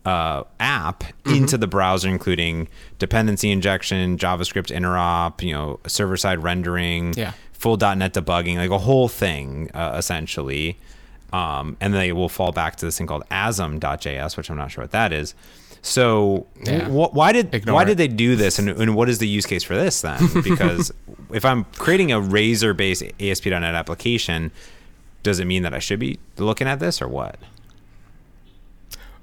uh, 0.05 0.43
app 0.59 1.03
Mm-hmm. 1.23 1.35
into 1.35 1.57
the 1.57 1.67
browser, 1.67 2.09
including 2.09 2.67
dependency 2.97 3.51
injection, 3.51 4.17
JavaScript 4.17 4.75
interop, 4.75 5.41
you 5.43 5.53
know, 5.53 5.79
server 5.87 6.17
side 6.17 6.41
rendering, 6.41 7.13
Yeah. 7.15 7.33
full 7.53 7.77
.NET 7.77 8.13
debugging, 8.13 8.57
like 8.57 8.71
a 8.71 8.79
whole 8.79 9.07
thing, 9.07 9.69
uh, 9.73 9.93
essentially. 9.97 10.77
um, 11.33 11.77
and 11.79 11.93
they 11.93 12.11
will 12.11 12.27
fall 12.27 12.51
back 12.51 12.75
to 12.77 12.85
this 12.85 12.97
thing 12.97 13.07
called 13.07 13.23
asm.js, 13.31 14.35
which 14.35 14.49
I'm 14.49 14.57
not 14.57 14.69
sure 14.71 14.83
what 14.83 14.91
that 14.91 15.13
is. 15.13 15.33
So 15.81 16.45
Yeah. 16.65 16.85
wh- 16.89 17.13
why 17.15 17.31
did 17.31 17.53
Ignore 17.55 17.73
why 17.75 17.83
it. 17.83 17.85
did 17.85 17.97
they 17.97 18.07
do 18.09 18.35
this, 18.35 18.59
and, 18.59 18.67
and 18.69 18.95
what 18.95 19.07
is 19.07 19.19
the 19.19 19.27
use 19.27 19.45
case 19.45 19.63
for 19.63 19.75
this 19.75 20.01
then? 20.01 20.19
Because 20.43 20.91
if 21.31 21.45
I'm 21.45 21.63
creating 21.77 22.11
a 22.11 22.19
Razor 22.19 22.73
based 22.73 23.03
ASP.NET 23.19 23.63
application, 23.75 24.51
does 25.23 25.39
it 25.39 25.45
mean 25.45 25.63
that 25.63 25.73
I 25.73 25.79
should 25.79 25.99
be 25.99 26.19
looking 26.37 26.67
at 26.67 26.79
this 26.79 27.01
or 27.01 27.07
what? 27.07 27.37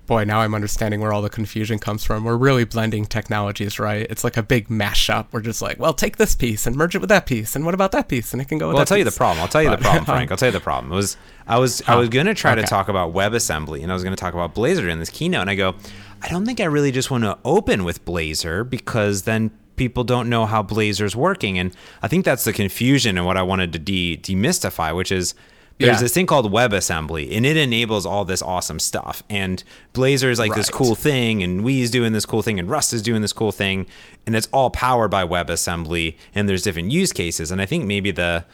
Boy, 0.08 0.24
now 0.24 0.40
I'm 0.40 0.54
understanding 0.54 1.00
where 1.02 1.12
all 1.12 1.20
the 1.20 1.28
confusion 1.28 1.78
comes 1.78 2.02
from. 2.02 2.24
We're 2.24 2.38
really 2.38 2.64
blending 2.64 3.04
technologies, 3.04 3.78
right? 3.78 4.06
It's 4.08 4.24
like 4.24 4.38
a 4.38 4.42
big 4.42 4.68
mashup. 4.68 5.26
We're 5.32 5.42
just 5.42 5.60
like, 5.60 5.78
well, 5.78 5.92
take 5.92 6.16
this 6.16 6.34
piece 6.34 6.66
and 6.66 6.74
merge 6.74 6.94
it 6.94 7.00
with 7.00 7.10
that 7.10 7.26
piece, 7.26 7.54
and 7.54 7.62
what 7.66 7.74
about 7.74 7.92
that 7.92 8.08
piece? 8.08 8.32
And 8.32 8.40
it 8.40 8.48
can 8.48 8.56
go 8.56 8.68
with 8.68 8.74
Well, 8.74 8.80
I'll 8.80 8.86
tell 8.86 8.96
you 8.96 9.04
the 9.04 9.12
problem. 9.12 9.42
I'll 9.42 9.48
tell 9.48 9.62
you 9.62 9.68
the 9.68 9.76
problem, 9.76 10.06
Frank. 10.06 10.30
I'll 10.30 10.38
tell 10.38 10.48
you 10.48 10.52
the 10.52 10.60
problem. 10.60 10.90
It 10.90 10.96
was 10.96 11.18
I 11.46 11.58
was 11.58 11.82
I 11.86 11.96
was 11.96 12.08
gonna 12.08 12.32
try 12.32 12.54
to 12.54 12.62
talk 12.62 12.88
about 12.88 13.12
WebAssembly 13.12 13.82
and 13.82 13.92
I 13.92 13.94
was 13.94 14.02
gonna 14.02 14.16
talk 14.16 14.32
about 14.32 14.54
Blazor 14.54 14.90
in 14.90 14.98
this 14.98 15.10
keynote, 15.10 15.42
and 15.42 15.50
I 15.50 15.54
go, 15.54 15.74
I 16.22 16.28
don't 16.30 16.46
think 16.46 16.58
I 16.58 16.64
really 16.64 16.90
just 16.90 17.10
want 17.10 17.24
to 17.24 17.36
open 17.44 17.84
with 17.84 18.02
Blazor 18.06 18.68
because 18.68 19.24
then 19.24 19.50
people 19.76 20.04
don't 20.04 20.30
know 20.30 20.46
how 20.46 20.62
Blazor's 20.62 21.14
working, 21.14 21.58
and 21.58 21.76
I 22.02 22.08
think 22.08 22.24
that's 22.24 22.44
the 22.44 22.54
confusion 22.54 23.18
and 23.18 23.26
what 23.26 23.36
I 23.36 23.42
wanted 23.42 23.74
to 23.74 23.78
de- 23.78 24.16
demystify, 24.16 24.96
which 24.96 25.12
is. 25.12 25.34
There's 25.78 25.96
Yeah. 25.96 26.00
this 26.02 26.12
thing 26.12 26.26
called 26.26 26.50
WebAssembly, 26.52 27.36
and 27.36 27.46
it 27.46 27.56
enables 27.56 28.04
all 28.04 28.24
this 28.24 28.42
awesome 28.42 28.80
stuff. 28.80 29.22
And 29.30 29.62
Blazor 29.94 30.30
is 30.30 30.38
like 30.38 30.54
this 30.54 30.70
cool 30.70 30.94
thing, 30.96 31.42
and 31.42 31.62
we 31.62 31.82
is 31.82 31.90
doing 31.90 32.12
this 32.12 32.26
cool 32.26 32.42
thing, 32.42 32.58
and 32.58 32.68
Rust 32.68 32.92
is 32.92 33.00
doing 33.00 33.22
this 33.22 33.32
cool 33.32 33.52
thing, 33.52 33.86
and 34.26 34.34
it's 34.34 34.48
all 34.52 34.70
powered 34.70 35.10
by 35.10 35.24
WebAssembly. 35.24 36.16
And 36.34 36.48
there's 36.48 36.62
different 36.62 36.90
use 36.90 37.12
cases. 37.12 37.50
And 37.52 37.60
I 37.62 37.66
think 37.66 37.84
maybe 37.84 38.10
the 38.10 38.44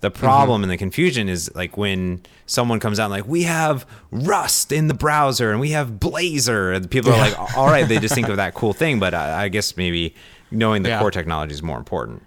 the 0.00 0.10
mm-hmm. 0.10 0.20
problem 0.20 0.62
and 0.62 0.70
the 0.70 0.76
confusion 0.76 1.30
is 1.30 1.50
like 1.54 1.78
when 1.78 2.20
someone 2.44 2.78
comes 2.78 3.00
out 3.00 3.04
and 3.04 3.12
like 3.12 3.26
we 3.26 3.44
have 3.44 3.86
Rust 4.10 4.70
in 4.70 4.88
the 4.88 4.92
browser 4.92 5.50
and 5.50 5.60
we 5.60 5.70
have 5.70 5.92
Blazor, 5.92 6.76
and 6.76 6.90
people 6.90 7.10
are 7.12 7.16
like, 7.18 7.56
all 7.56 7.68
right, 7.68 7.88
they 7.88 7.98
just 7.98 8.14
think 8.14 8.28
of 8.28 8.36
that 8.42 8.52
cool 8.52 8.74
thing, 8.74 8.98
but 9.00 9.14
I, 9.14 9.44
I 9.44 9.48
guess 9.48 9.78
maybe 9.78 10.14
knowing 10.50 10.82
the 10.82 10.90
Yeah. 10.90 10.98
core 11.00 11.10
technology 11.10 11.54
is 11.54 11.62
more 11.62 11.78
important. 11.78 12.22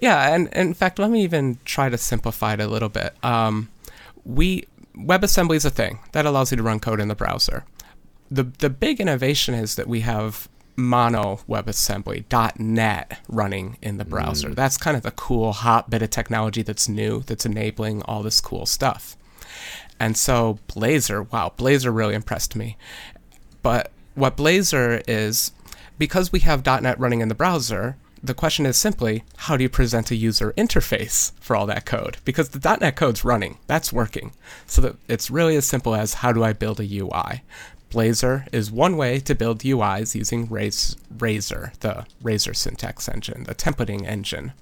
Yeah, 0.00 0.34
and, 0.34 0.48
and 0.52 0.68
in 0.68 0.74
fact, 0.74 0.98
let 0.98 1.10
me 1.10 1.22
even 1.22 1.58
try 1.64 1.88
to 1.88 1.98
simplify 1.98 2.54
it 2.54 2.60
a 2.60 2.66
little 2.66 2.88
bit. 2.88 3.14
Um, 3.22 3.68
we 4.24 4.64
WebAssembly 4.96 5.56
is 5.56 5.64
a 5.64 5.70
thing 5.70 6.00
that 6.12 6.26
allows 6.26 6.50
you 6.50 6.56
to 6.56 6.62
run 6.62 6.80
code 6.80 7.00
in 7.00 7.08
the 7.08 7.14
browser. 7.14 7.64
The 8.30 8.44
the 8.44 8.70
big 8.70 9.00
innovation 9.00 9.54
is 9.54 9.74
that 9.74 9.88
we 9.88 10.00
have 10.00 10.48
mono 10.76 11.40
WebAssembly 11.48 12.24
.NET 12.58 13.20
running 13.28 13.76
in 13.82 13.98
the 13.98 14.04
browser. 14.04 14.54
That's 14.54 14.76
kind 14.76 14.96
of 14.96 15.02
the 15.02 15.10
cool 15.10 15.52
hot 15.52 15.90
bit 15.90 16.02
of 16.02 16.10
technology 16.10 16.62
that's 16.62 16.88
new 16.88 17.20
that's 17.20 17.44
enabling 17.44 18.02
all 18.02 18.22
this 18.22 18.40
cool 18.40 18.66
stuff. 18.66 19.16
And 19.98 20.16
so 20.16 20.58
Blazor, 20.68 21.30
wow, 21.30 21.52
Blazor 21.56 21.94
really 21.94 22.14
impressed 22.14 22.56
me. 22.56 22.78
But 23.62 23.90
what 24.14 24.36
Blazor 24.36 25.02
is, 25.06 25.52
because 25.98 26.32
we 26.32 26.40
have 26.40 26.64
.NET 26.64 26.98
running 26.98 27.20
in 27.20 27.28
the 27.28 27.34
browser, 27.34 27.96
the 28.22 28.34
question 28.34 28.66
is 28.66 28.76
simply, 28.76 29.24
how 29.36 29.56
do 29.56 29.62
you 29.62 29.68
present 29.68 30.10
a 30.10 30.16
user 30.16 30.52
interface 30.56 31.32
for 31.40 31.56
all 31.56 31.66
that 31.66 31.86
code? 31.86 32.18
Because 32.24 32.50
the 32.50 32.78
.NET 32.78 32.96
code's 32.96 33.24
running, 33.24 33.58
that's 33.66 33.92
working. 33.92 34.32
So 34.66 34.82
that 34.82 34.96
it's 35.08 35.30
really 35.30 35.56
as 35.56 35.66
simple 35.66 35.94
as 35.94 36.14
how 36.14 36.32
do 36.32 36.44
I 36.44 36.52
build 36.52 36.80
a 36.80 36.84
UI? 36.84 37.42
Blazor 37.90 38.46
is 38.52 38.70
one 38.70 38.96
way 38.96 39.18
to 39.20 39.34
build 39.34 39.60
UIs 39.60 40.14
using 40.14 40.46
Raz- 40.46 40.96
Razor, 41.18 41.72
the 41.80 42.06
Razor 42.22 42.54
syntax 42.54 43.08
engine, 43.08 43.44
the 43.44 43.54
templating 43.54 44.06
engine 44.06 44.52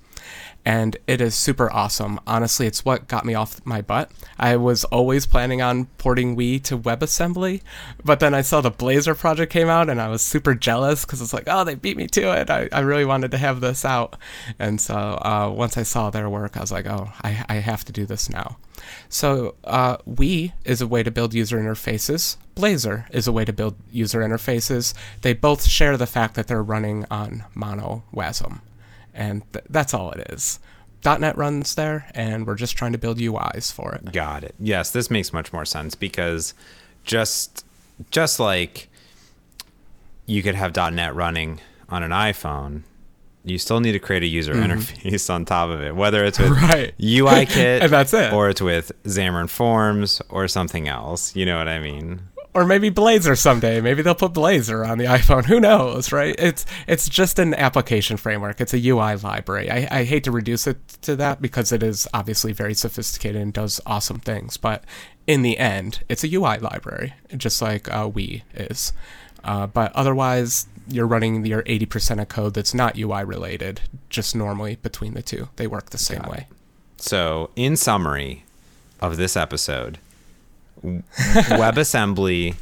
and 0.69 0.99
it 1.07 1.23
is 1.23 1.35
super 1.35 1.73
awesome. 1.73 2.21
Honestly, 2.27 2.67
it's 2.67 2.85
what 2.85 3.09
got 3.09 3.25
me 3.25 3.33
off 3.33 3.65
my 3.65 3.81
butt. 3.81 4.11
I 4.39 4.57
was 4.57 4.85
always 4.85 5.25
planning 5.25 5.63
on 5.63 5.87
porting 5.97 6.37
Ooui 6.37 6.63
to 6.65 6.77
WebAssembly, 6.77 7.63
but 8.05 8.21
then 8.21 8.35
I 8.35 8.43
saw 8.43 8.61
the 8.61 8.71
Blazor 8.71 9.17
project 9.17 9.51
came 9.51 9.71
out 9.71 9.89
and 9.89 9.99
I 9.99 10.09
was 10.09 10.21
super 10.21 10.55
jealous 10.55 11.07
because 11.07 11.23
it's 11.23 11.33
like, 11.33 11.45
oh, 11.47 11.65
they 11.65 11.75
beat 11.75 11.97
me 11.97 12.07
to 12.09 12.39
it. 12.39 12.51
I, 12.51 12.69
I 12.71 12.81
really 12.81 13.07
wanted 13.07 13.31
to 13.31 13.39
have 13.39 13.63
this 13.63 13.87
out. 13.87 14.17
And 14.59 14.79
so 14.79 14.95
uh, 14.95 15.51
once 15.51 15.79
I 15.79 15.85
saw 15.85 16.11
their 16.11 16.29
work, 16.29 16.55
I 16.55 16.61
was 16.61 16.71
like, 16.71 16.85
oh, 16.85 17.13
I, 17.25 17.47
I 17.49 17.55
have 17.55 17.87
to 17.87 17.93
do 17.93 18.05
this 18.05 18.29
now. 18.29 18.59
So 19.09 19.55
uh, 19.65 19.97
Ooui 20.07 20.53
is 20.67 20.83
a 20.83 20.87
way 20.87 21.03
to 21.03 21.11
build 21.11 21.33
user 21.33 21.57
interfaces. 21.57 22.37
Blazor 22.55 23.07
is 23.11 23.27
a 23.27 23.33
way 23.33 23.47
to 23.47 23.55
build 23.55 23.77
user 23.91 24.21
interfaces. 24.21 24.93
They 25.23 25.33
both 25.33 25.65
share 25.65 25.97
the 25.97 26.07
fact 26.07 26.35
that 26.35 26.47
they're 26.47 26.63
running 26.63 27.07
on 27.11 27.45
Mono 27.55 28.03
WASM 28.15 28.61
and 29.19 29.43
th- 29.53 29.65
that's 29.69 29.93
all 29.93 30.13
it 30.13 30.31
is. 30.31 30.59
.NET 31.05 31.37
runs 31.37 31.75
there, 31.75 32.11
and 32.15 32.47
we're 32.47 32.55
just 32.57 32.77
trying 32.77 32.93
to 32.93 32.99
build 32.99 33.19
UIs 33.19 33.71
for 33.73 33.95
it. 33.95 34.13
Got 34.13 34.45
it. 34.45 34.55
Yes, 34.59 34.91
this 34.91 35.11
makes 35.11 35.33
much 35.33 35.53
more 35.53 35.65
sense 35.65 35.95
because 35.95 36.55
just 37.05 37.65
just 38.11 38.41
like 38.41 38.89
you 40.27 40.43
could 40.43 40.55
have 40.55 40.75
.NET 40.77 41.15
running 41.15 41.61
on 41.89 42.03
an 42.03 42.11
iPhone, 42.11 42.83
you 43.45 43.59
still 43.59 43.81
need 43.81 43.93
to 43.93 43.99
create 43.99 44.23
a 44.23 44.27
user 44.27 44.53
interface 44.55 45.31
on 45.31 45.45
top 45.45 45.71
of 45.71 45.81
it, 45.81 45.95
whether 45.97 46.25
it's 46.25 46.39
with 46.39 46.51
Mm-hmm. 46.51 46.67
Right. 46.71 46.95
UIKit 46.99 47.81
And 47.83 47.93
that's 47.93 48.13
it. 48.13 48.33
or 48.33 48.49
it's 48.51 48.61
with 48.61 48.93
Xamarin 49.05 49.49
Forms 49.49 50.21
or 50.29 50.49
something 50.49 50.87
else. 50.89 51.35
You 51.35 51.47
know 51.47 51.57
what 51.59 51.69
I 51.69 51.79
mean? 51.79 52.21
Or 52.59 52.65
maybe 52.65 52.91
Blazor 52.91 53.39
someday. 53.39 53.81
Maybe 53.81 54.03
they'll 54.03 54.17
put 54.17 54.33
Blazor 54.33 54.85
on 54.85 54.99
the 54.99 55.05
iPhone. 55.19 55.45
Who 55.45 55.61
knows, 55.61 56.11
right? 56.11 56.35
It's 56.41 56.67
it's 56.89 57.09
just 57.09 57.39
an 57.39 57.55
application 57.55 58.17
framework. 58.17 58.61
It's 58.61 58.75
a 58.75 58.89
UI 58.89 59.15
library. 59.15 59.71
I, 59.71 59.87
I 60.01 60.03
hate 60.03 60.25
to 60.25 60.33
reduce 60.33 60.67
it 60.67 60.89
to 61.03 61.15
that 61.15 61.41
because 61.41 61.71
it 61.71 61.85
is 61.85 62.09
obviously 62.13 62.53
very 62.53 62.75
sophisticated 62.75 63.41
and 63.41 63.53
does 63.53 63.81
awesome 63.87 64.19
things. 64.19 64.57
But 64.57 64.83
in 65.25 65.43
the 65.43 65.57
end, 65.57 66.03
it's 66.09 66.25
a 66.25 66.35
UI 66.35 66.59
library, 66.59 67.15
just 67.37 67.63
like 67.63 67.89
uh, 67.93 68.09
Ooui 68.09 68.43
is. 68.53 68.93
Uh, 69.45 69.69
but 69.69 69.93
otherwise, 69.95 70.67
you're 70.89 71.07
running 71.07 71.47
your 71.47 71.63
80% 71.63 72.21
of 72.21 72.29
code 72.29 72.55
that's 72.55 72.75
not 72.75 72.99
UI 72.99 73.23
related, 73.23 73.83
just 74.11 74.35
normally 74.35 74.79
between 74.83 75.15
the 75.15 75.23
two. 75.23 75.49
They 75.55 75.69
work 75.69 75.91
the 75.91 75.99
same 75.99 76.23
way. 76.23 76.49
So, 76.97 77.51
in 77.55 77.77
summary 77.77 78.45
of 79.01 79.17
this 79.17 79.37
episode, 79.37 79.99
WebAssembly 80.83 82.57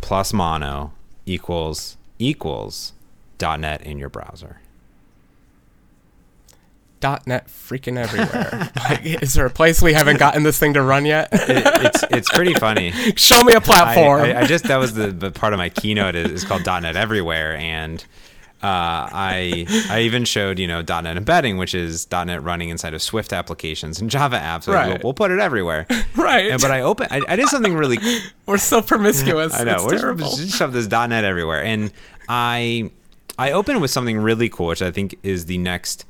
plus 0.00 0.32
Mono 0.32 0.92
equals 1.26 1.96
equals 2.18 2.92
.NET 3.40 3.82
in 3.82 3.98
your 3.98 4.08
browser. 4.08 4.60
.NET 7.26 7.48
freaking 7.48 7.98
everywhere. 7.98 8.70
like, 8.88 9.04
is 9.04 9.34
there 9.34 9.44
a 9.44 9.50
place 9.50 9.82
we 9.82 9.92
haven't 9.92 10.18
gotten 10.18 10.42
this 10.42 10.58
thing 10.58 10.72
to 10.72 10.82
run 10.82 11.04
yet? 11.04 11.28
It, 11.32 11.62
it's 11.84 12.04
it's 12.10 12.30
pretty 12.30 12.54
funny. 12.54 12.92
Show 13.16 13.42
me 13.42 13.52
a 13.52 13.60
platform. 13.60 14.22
I, 14.22 14.40
I 14.40 14.46
just 14.46 14.64
that 14.64 14.78
was 14.78 14.94
the, 14.94 15.08
the 15.08 15.30
part 15.30 15.52
of 15.52 15.58
my 15.58 15.68
keynote 15.68 16.14
is, 16.14 16.30
is 16.30 16.44
called 16.44 16.64
.NET 16.64 16.96
Everywhere, 16.96 17.56
and 17.56 18.02
uh, 18.64 19.08
I 19.12 19.66
I 19.90 20.00
even 20.00 20.24
showed 20.24 20.58
you 20.58 20.66
know 20.66 20.80
.NET 20.80 21.16
Embedding, 21.16 21.58
which 21.58 21.74
is 21.74 22.06
.NET 22.10 22.42
running 22.42 22.70
inside 22.70 22.94
of 22.94 23.02
Swift 23.02 23.32
applications 23.32 24.00
and 24.00 24.08
Java 24.10 24.38
apps. 24.38 24.66
Like, 24.66 24.74
Right. 24.76 24.88
we'll, 24.88 24.98
we'll 25.04 25.14
put 25.14 25.30
it 25.30 25.38
everywhere. 25.38 25.86
right. 26.16 26.50
And, 26.50 26.60
but 26.62 26.70
I 26.70 26.80
open 26.80 27.08
I, 27.10 27.20
I 27.28 27.36
did 27.36 27.48
something 27.48 27.74
really 27.74 27.98
We're 28.46 28.58
so 28.58 28.80
promiscuous. 28.82 29.52
I 29.60 29.64
know. 29.64 29.74
It's 29.74 29.84
We're 29.84 29.98
terrible. 29.98 30.24
just, 30.26 30.38
just 30.38 30.56
shove 30.56 30.72
this 30.72 30.88
.NET 30.88 31.24
everywhere, 31.24 31.62
and 31.62 31.92
I 32.28 32.90
I 33.38 33.52
opened 33.52 33.80
with 33.82 33.90
something 33.90 34.18
really 34.18 34.48
cool, 34.48 34.66
which 34.68 34.82
I 34.82 34.90
think 34.90 35.16
is 35.22 35.46
the 35.46 35.58
next 35.58 36.06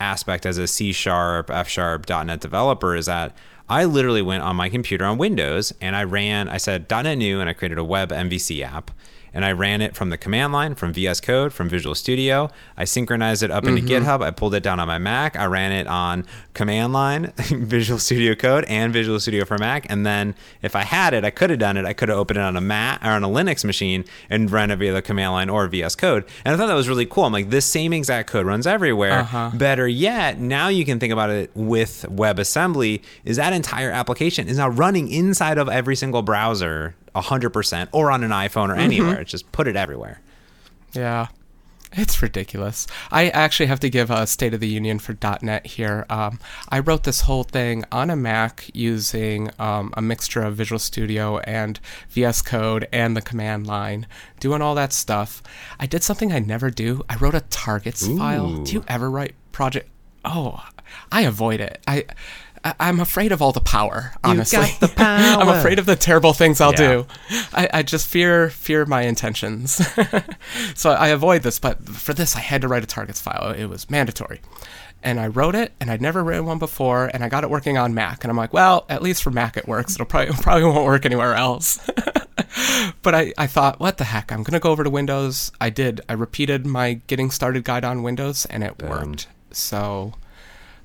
aspect 0.00 0.46
as 0.46 0.58
a 0.58 0.66
C 0.66 0.92
sharp, 0.92 1.50
F 1.50 1.68
sharp, 1.68 2.08
.NET 2.08 2.40
developer 2.40 2.94
is 2.94 3.06
that 3.06 3.36
I 3.68 3.84
literally 3.84 4.22
went 4.22 4.42
on 4.44 4.56
my 4.56 4.68
computer 4.70 5.04
on 5.04 5.18
Windows 5.18 5.74
and 5.80 5.94
I 5.96 6.04
ran. 6.04 6.48
I 6.48 6.56
said 6.56 6.86
.NET 6.90 7.18
new, 7.18 7.40
and 7.40 7.50
I 7.50 7.52
created 7.52 7.76
a 7.78 7.84
web 7.84 8.10
MVC 8.10 8.62
app. 8.62 8.90
And 9.32 9.44
I 9.44 9.52
ran 9.52 9.80
it 9.80 9.94
from 9.94 10.10
the 10.10 10.18
command 10.18 10.52
line, 10.52 10.74
from 10.74 10.92
VS 10.92 11.20
Code, 11.20 11.52
from 11.52 11.68
Visual 11.68 11.94
Studio. 11.94 12.50
I 12.76 12.84
synchronized 12.84 13.42
it 13.42 13.50
up 13.50 13.64
into 13.66 13.82
GitHub. 13.82 14.22
I 14.22 14.30
pulled 14.30 14.54
it 14.54 14.62
down 14.62 14.80
on 14.80 14.88
my 14.88 14.98
Mac. 14.98 15.36
I 15.36 15.46
ran 15.46 15.72
it 15.72 15.86
on 15.86 16.26
command 16.54 16.92
line, 16.92 17.32
Visual 17.36 17.98
Studio 17.98 18.34
Code, 18.34 18.64
and 18.64 18.92
Visual 18.92 19.20
Studio 19.20 19.44
for 19.44 19.58
Mac. 19.58 19.86
And 19.90 20.04
then 20.04 20.34
if 20.62 20.74
I 20.74 20.82
had 20.82 21.14
it, 21.14 21.24
I 21.24 21.30
could 21.30 21.50
have 21.50 21.58
done 21.58 21.76
it. 21.76 21.84
I 21.84 21.92
could 21.92 22.08
have 22.08 22.18
opened 22.18 22.38
it 22.38 22.42
on 22.42 22.56
a 22.56 22.60
Mac 22.60 23.04
or 23.04 23.10
on 23.10 23.24
a 23.24 23.28
Linux 23.28 23.64
machine 23.64 24.04
and 24.30 24.50
ran 24.50 24.70
it 24.70 24.76
via 24.76 24.92
the 24.92 25.02
command 25.02 25.32
line 25.32 25.50
or 25.50 25.66
VS 25.68 25.94
Code. 25.94 26.24
And 26.44 26.54
I 26.54 26.56
thought 26.56 26.66
that 26.66 26.74
was 26.74 26.88
really 26.88 27.06
cool. 27.06 27.24
I'm 27.24 27.32
like, 27.32 27.50
this 27.50 27.66
same 27.66 27.92
exact 27.92 28.28
code 28.30 28.46
runs 28.46 28.66
everywhere. 28.66 29.20
Uh-huh. 29.20 29.50
Better 29.54 29.86
yet, 29.86 30.38
now 30.38 30.68
you 30.68 30.84
can 30.84 30.98
think 30.98 31.12
about 31.12 31.30
it 31.30 31.50
with 31.54 32.04
WebAssembly. 32.08 33.02
Is 33.24 33.36
that 33.36 33.52
entire 33.52 33.90
application 33.90 34.48
is 34.48 34.58
now 34.58 34.68
running 34.68 35.08
inside 35.08 35.58
of 35.58 35.68
every 35.68 35.96
single 35.96 36.22
browser, 36.22 36.94
100%, 37.14 37.88
or 37.92 38.10
on 38.10 38.24
an 38.24 38.30
iPhone 38.30 38.68
or 38.68 38.76
anywhere. 38.76 39.20
It's 39.20 39.30
just 39.30 39.50
put 39.52 39.68
it 39.68 39.76
everywhere. 39.76 40.20
Yeah. 40.94 41.28
It's 41.92 42.20
ridiculous. 42.20 42.86
I 43.10 43.30
actually 43.30 43.66
have 43.66 43.80
to 43.80 43.88
give 43.88 44.10
a 44.10 44.26
State 44.26 44.52
of 44.52 44.60
the 44.60 44.68
Union 44.68 44.98
for 44.98 45.16
.NET 45.40 45.66
here. 45.66 46.04
Um, 46.10 46.38
I 46.68 46.80
wrote 46.80 47.04
this 47.04 47.22
whole 47.22 47.44
thing 47.44 47.84
on 47.90 48.10
a 48.10 48.16
Mac 48.16 48.70
using 48.74 49.50
um, 49.58 49.94
a 49.96 50.02
mixture 50.02 50.42
of 50.42 50.54
Visual 50.54 50.78
Studio 50.78 51.38
and 51.38 51.80
VS 52.10 52.42
Code 52.42 52.86
and 52.92 53.16
the 53.16 53.22
command 53.22 53.66
line, 53.66 54.06
doing 54.38 54.60
all 54.60 54.74
that 54.74 54.92
stuff. 54.92 55.42
I 55.80 55.86
did 55.86 56.02
something 56.02 56.30
I 56.30 56.40
never 56.40 56.70
do. 56.70 57.04
I 57.08 57.16
wrote 57.16 57.34
a 57.34 57.40
targets 57.40 58.06
file. 58.06 58.58
Do 58.64 58.72
you 58.74 58.84
ever 58.86 59.10
write 59.10 59.34
project? 59.52 59.88
Oh, 60.26 60.62
I 61.10 61.22
avoid 61.22 61.60
it. 61.60 61.80
I 61.86 62.04
I- 62.64 62.74
I'm 62.80 63.00
afraid 63.00 63.32
of 63.32 63.40
all 63.42 63.52
the 63.52 63.60
power. 63.60 64.12
Honestly, 64.24 64.66
the 64.80 64.88
power. 64.96 65.40
I'm 65.42 65.48
afraid 65.48 65.78
of 65.78 65.86
the 65.86 65.96
terrible 65.96 66.32
things 66.32 66.60
I'll 66.60 66.72
Yeah. 66.72 66.76
do. 66.76 67.06
I, 67.52 67.68
I 67.74 67.82
just 67.82 68.06
fear 68.08 68.50
fear 68.50 68.84
my 68.86 69.02
intentions. 69.02 69.80
so 70.74 70.90
I 70.90 71.08
avoid 71.08 71.42
this. 71.42 71.58
But 71.58 71.84
for 71.88 72.14
this, 72.14 72.36
I 72.36 72.40
had 72.40 72.62
to 72.62 72.68
write 72.68 72.82
a 72.82 72.86
targets 72.86 73.20
file. 73.20 73.52
It 73.56 73.66
was 73.66 73.90
mandatory. 73.90 74.40
And 75.00 75.20
I 75.20 75.28
wrote 75.28 75.54
it, 75.54 75.72
and 75.80 75.92
I'd 75.92 76.02
never 76.02 76.24
written 76.24 76.44
one 76.46 76.58
before, 76.58 77.08
and 77.14 77.22
I 77.22 77.28
got 77.28 77.44
it 77.44 77.50
working 77.50 77.78
on 77.78 77.94
Mac. 77.94 78.24
And 78.24 78.32
I'm 78.32 78.36
like, 78.36 78.52
well, 78.52 78.84
at 78.88 79.00
least 79.00 79.22
for 79.22 79.30
Mac 79.30 79.56
it 79.56 79.68
works. 79.68 79.94
It'll 79.94 80.06
probably 80.06 80.34
probably 80.42 80.64
won't 80.64 80.84
work 80.84 81.06
anywhere 81.06 81.34
else. 81.34 81.78
but 83.02 83.14
I, 83.14 83.32
I 83.38 83.46
thought, 83.46 83.78
what 83.78 83.98
the 83.98 84.04
heck? 84.04 84.32
I'm 84.32 84.42
gonna 84.42 84.58
go 84.60 84.70
over 84.70 84.82
to 84.84 84.90
Windows. 84.90 85.52
I 85.60 85.70
did. 85.70 86.00
I 86.08 86.14
repeated 86.14 86.66
my 86.66 86.94
getting 87.06 87.30
started 87.30 87.62
guide 87.64 87.84
on 87.84 88.02
Windows, 88.02 88.44
and 88.46 88.64
it 88.64 88.82
worked. 88.82 89.28
So 89.52 90.14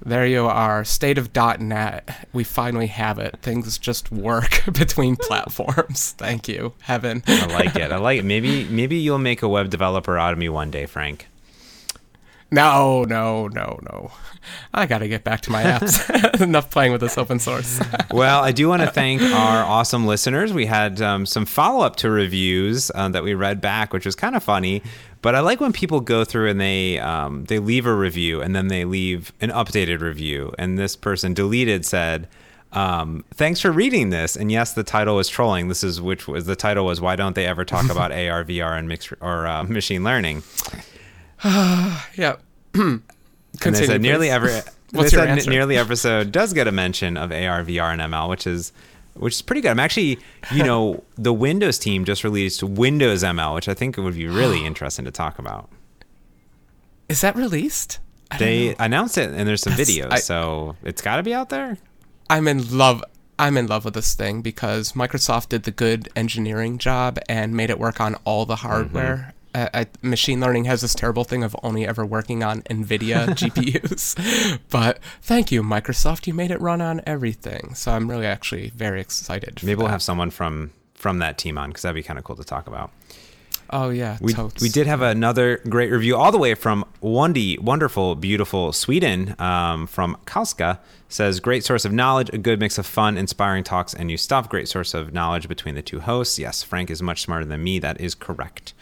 there 0.06 0.26
you 0.26 0.46
are, 0.46 0.84
state 0.84 1.18
of 1.18 1.30
.NET. 1.36 2.28
We 2.34 2.44
finally 2.44 2.88
have 2.88 3.20
it. 3.20 3.38
Things 3.42 3.78
just 3.78 4.12
work 4.12 4.64
between 4.74 5.16
platforms. 5.16 6.12
Thank 6.18 6.48
you, 6.48 6.74
heaven. 6.82 7.24
I 7.28 7.46
like 7.48 7.76
it. 7.76 7.92
I 7.92 7.98
like 7.98 8.20
it. 8.20 8.26
Maybe 8.26 8.66
maybe 8.66 8.98
you'll 8.98 9.18
make 9.18 9.42
a 9.42 9.48
web 9.48 9.70
developer 9.70 10.18
out 10.18 10.34
of 10.34 10.40
me 10.40 10.50
one 10.50 10.72
day, 10.72 10.86
Frank. 10.86 11.28
No, 12.54 13.04
no, 13.04 13.48
no, 13.48 13.80
no. 13.82 14.12
I 14.76 14.86
got 14.86 15.00
to 15.00 15.08
get 15.08 15.24
back 15.24 15.42
to 15.42 15.52
my 15.52 15.64
apps. 15.64 16.40
Enough 16.42 16.70
playing 16.70 16.92
with 16.92 17.02
this 17.02 17.18
open 17.18 17.40
source. 17.40 17.80
Well, 18.12 18.44
I 18.44 18.52
do 18.52 18.68
want 18.68 18.84
to 18.84 18.92
thank 18.92 19.24
our 19.24 19.64
awesome 19.64 20.06
listeners. 20.06 20.54
We 20.54 20.68
had 20.68 21.02
um, 21.02 21.26
some 21.26 21.46
follow 21.46 21.84
up 21.84 21.96
to 21.98 22.12
reviews 22.12 22.92
uh, 22.94 23.10
that 23.10 23.24
we 23.24 23.34
read 23.34 23.60
back, 23.60 23.92
which 23.92 24.06
was 24.06 24.14
kind 24.14 24.36
of 24.36 24.44
funny. 24.44 24.84
But 25.24 25.36
I 25.36 25.40
like 25.40 25.60
when 25.60 25.72
people 25.74 26.02
go 26.02 26.24
through 26.26 26.50
and 26.50 26.60
they 26.62 27.00
um, 27.00 27.46
they 27.46 27.58
leave 27.58 27.86
a 27.88 27.96
review 27.96 28.42
and 28.42 28.54
then 28.56 28.68
they 28.68 28.84
leave 28.86 29.32
an 29.42 29.50
updated 29.50 30.02
review. 30.02 30.54
And 30.60 30.78
this 30.78 30.96
person 30.96 31.34
deleted 31.34 31.86
said, 31.86 32.28
um, 32.74 33.24
"Thanks 33.34 33.60
for 33.62 33.72
reading 33.72 34.10
this." 34.10 34.36
And 34.36 34.52
yes, 34.52 34.74
the 34.74 34.84
title 34.84 35.16
was 35.16 35.30
trolling. 35.30 35.70
This 35.70 35.82
is 35.84 36.02
which 36.02 36.28
was 36.28 36.46
the 36.46 36.58
title 36.58 36.86
was 36.86 37.00
"Why 37.02 37.16
don't 37.16 37.36
they 37.36 37.46
ever 37.48 37.64
talk 37.66 37.90
about 37.90 38.12
AR, 38.22 38.44
VR, 38.44 38.78
and 38.78 38.88
mixed 38.88 39.14
or 39.22 39.48
uh, 39.48 39.64
machine 39.64 40.04
learning?" 40.04 40.44
yeah. 41.44 42.36
And 43.54 43.76
they 43.76 43.82
Continue, 43.82 43.88
said 43.88 44.02
nearly 44.02 44.30
every 44.32 44.50
they 44.52 44.62
What's 44.92 45.12
your 45.14 45.22
said 45.22 45.30
answer? 45.30 45.50
nearly 45.50 45.78
every 45.78 45.92
episode 45.92 46.32
does 46.32 46.54
get 46.54 46.68
a 46.68 46.72
mention 46.72 47.18
of 47.18 47.32
AR, 47.32 47.64
VR, 47.64 47.94
and 47.94 48.02
ML, 48.02 48.28
which 48.30 48.48
is 48.48 48.74
which 49.16 49.36
is 49.36 49.42
pretty 49.42 49.62
good. 49.62 49.72
I'm 49.72 49.80
actually, 49.80 50.20
you 50.52 50.64
know, 50.70 51.04
the 51.16 51.34
Windows 51.34 51.78
team 51.80 52.06
just 52.06 52.24
released 52.24 52.64
Windows 52.64 53.24
ML, 53.24 53.56
which 53.56 53.68
I 53.70 53.74
think 53.74 53.98
would 53.98 54.16
be 54.16 54.28
really 54.28 54.66
interesting 54.66 55.06
to 55.06 55.12
talk 55.12 55.40
about. 55.40 55.70
Is 57.10 57.22
that 57.22 57.36
released? 57.36 58.00
I 58.32 58.38
They 58.38 58.76
announced 58.80 59.18
it, 59.18 59.30
and 59.32 59.48
there's 59.48 59.62
some 59.62 59.74
That's- 59.74 59.90
videos, 59.90 60.12
I- 60.12 60.20
so 60.20 60.76
it's 60.84 61.02
got 61.02 61.18
to 61.18 61.24
be 61.24 61.34
out 61.34 61.50
there. 61.50 61.78
I'm 62.30 62.48
in 62.48 62.76
love. 62.78 63.04
I'm 63.38 63.58
in 63.58 63.68
love 63.68 63.84
with 63.84 63.96
this 63.96 64.14
thing 64.14 64.42
because 64.42 64.94
Microsoft 64.94 65.50
did 65.50 65.64
the 65.64 65.72
good 65.72 66.08
engineering 66.16 66.78
job 66.78 67.18
and 67.28 67.54
made 67.56 67.70
it 67.70 67.80
work 67.80 68.00
on 68.00 68.16
all 68.26 68.46
the 68.46 68.58
hardware. 68.58 69.16
Mm-hmm. 69.18 69.33
Uh, 69.54 69.70
I, 69.74 69.88
machine 70.02 70.40
learning 70.40 70.66
has 70.66 70.82
this 70.82 70.94
terrible 70.94 71.24
thing 71.24 71.44
of 71.44 71.56
only 71.64 71.88
ever 71.88 72.06
working 72.06 72.44
on 72.44 72.62
NVIDIA 72.64 73.28
GPUs. 73.36 74.60
But 74.70 75.00
thank 75.22 75.52
you, 75.52 75.62
Microsoft. 75.62 76.28
You 76.28 76.34
made 76.34 76.52
it 76.52 76.60
run 76.62 76.82
on 76.82 77.02
everything. 77.06 77.76
So 77.76 77.92
I'm 77.92 78.10
really 78.10 78.26
actually 78.26 78.70
very 78.70 79.00
excited. 79.02 79.62
Maybe 79.64 79.76
we'll 79.76 79.88
that. 79.88 79.92
have 79.92 80.02
someone 80.02 80.32
from 80.32 80.72
from 80.94 81.20
that 81.20 81.38
team 81.38 81.58
on 81.58 81.70
because 81.70 81.82
that'd 81.82 81.96
be 81.96 82.04
kind 82.04 82.18
of 82.18 82.24
cool 82.24 82.38
to 82.38 82.44
talk 82.46 82.68
about. 82.68 82.92
Oh 83.76 83.90
yeah, 83.90 84.18
We, 84.22 84.34
totes. 84.34 84.62
we 84.62 84.70
did 84.70 84.86
have 84.88 85.02
another 85.02 85.58
great 85.68 85.92
review 85.92 86.16
all 86.16 86.32
the 86.32 86.38
way 86.38 86.54
from 86.54 86.86
Wondy, 87.02 87.60
wonderful, 87.60 88.14
beautiful 88.16 88.72
Sweden 88.72 89.36
um, 89.40 89.88
from 89.88 90.16
Kalska. 90.26 90.78
Says, 91.10 91.40
great 91.40 91.64
source 91.64 91.84
of 91.86 91.92
knowledge, 91.92 92.30
a 92.34 92.38
good 92.38 92.60
mix 92.60 92.78
of 92.78 92.86
fun, 92.86 93.18
inspiring 93.18 93.64
talks, 93.64 93.94
and 93.94 94.08
new 94.08 94.18
stuff. 94.18 94.48
Great 94.50 94.68
source 94.68 94.94
of 94.94 95.14
knowledge 95.14 95.48
between 95.48 95.76
the 95.76 95.82
two 95.82 96.00
hosts. 96.00 96.38
Yes, 96.40 96.64
Frank 96.64 96.90
is 96.90 97.02
much 97.04 97.22
smarter 97.22 97.46
than 97.46 97.64
me. 97.64 97.78
That 97.80 98.00
is 98.02 98.16
correct. 98.16 98.74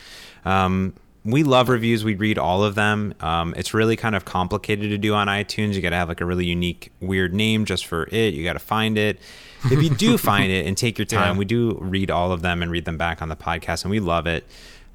Um, 0.45 0.93
we 1.23 1.43
love 1.43 1.69
reviews. 1.69 2.03
We 2.03 2.15
read 2.15 2.37
all 2.37 2.63
of 2.63 2.75
them. 2.75 3.13
Um, 3.19 3.53
it's 3.57 3.73
really 3.73 3.95
kind 3.95 4.15
of 4.15 4.25
complicated 4.25 4.89
to 4.89 4.97
do 4.97 5.13
on 5.13 5.27
iTunes. 5.27 5.73
You 5.75 5.81
got 5.81 5.91
to 5.91 5.97
have 5.97 6.07
like 6.09 6.21
a 6.21 6.25
really 6.25 6.45
unique, 6.45 6.91
weird 6.99 7.33
name 7.33 7.65
just 7.65 7.85
for 7.85 8.07
it. 8.11 8.33
You 8.33 8.43
got 8.43 8.53
to 8.53 8.59
find 8.59 8.97
it. 8.97 9.19
If 9.65 9.83
you 9.83 9.89
do 9.89 10.17
find 10.31 10.51
it 10.51 10.65
and 10.65 10.75
take 10.75 10.97
your 10.97 11.05
time, 11.05 11.35
Yeah. 11.35 11.39
we 11.39 11.45
do 11.45 11.77
read 11.81 12.09
all 12.09 12.31
of 12.31 12.41
them 12.41 12.63
and 12.63 12.71
read 12.71 12.85
them 12.85 12.97
back 12.97 13.21
on 13.21 13.29
the 13.29 13.35
podcast, 13.35 13.83
and 13.83 13.91
we 13.91 13.99
love 13.99 14.25
it. 14.25 14.45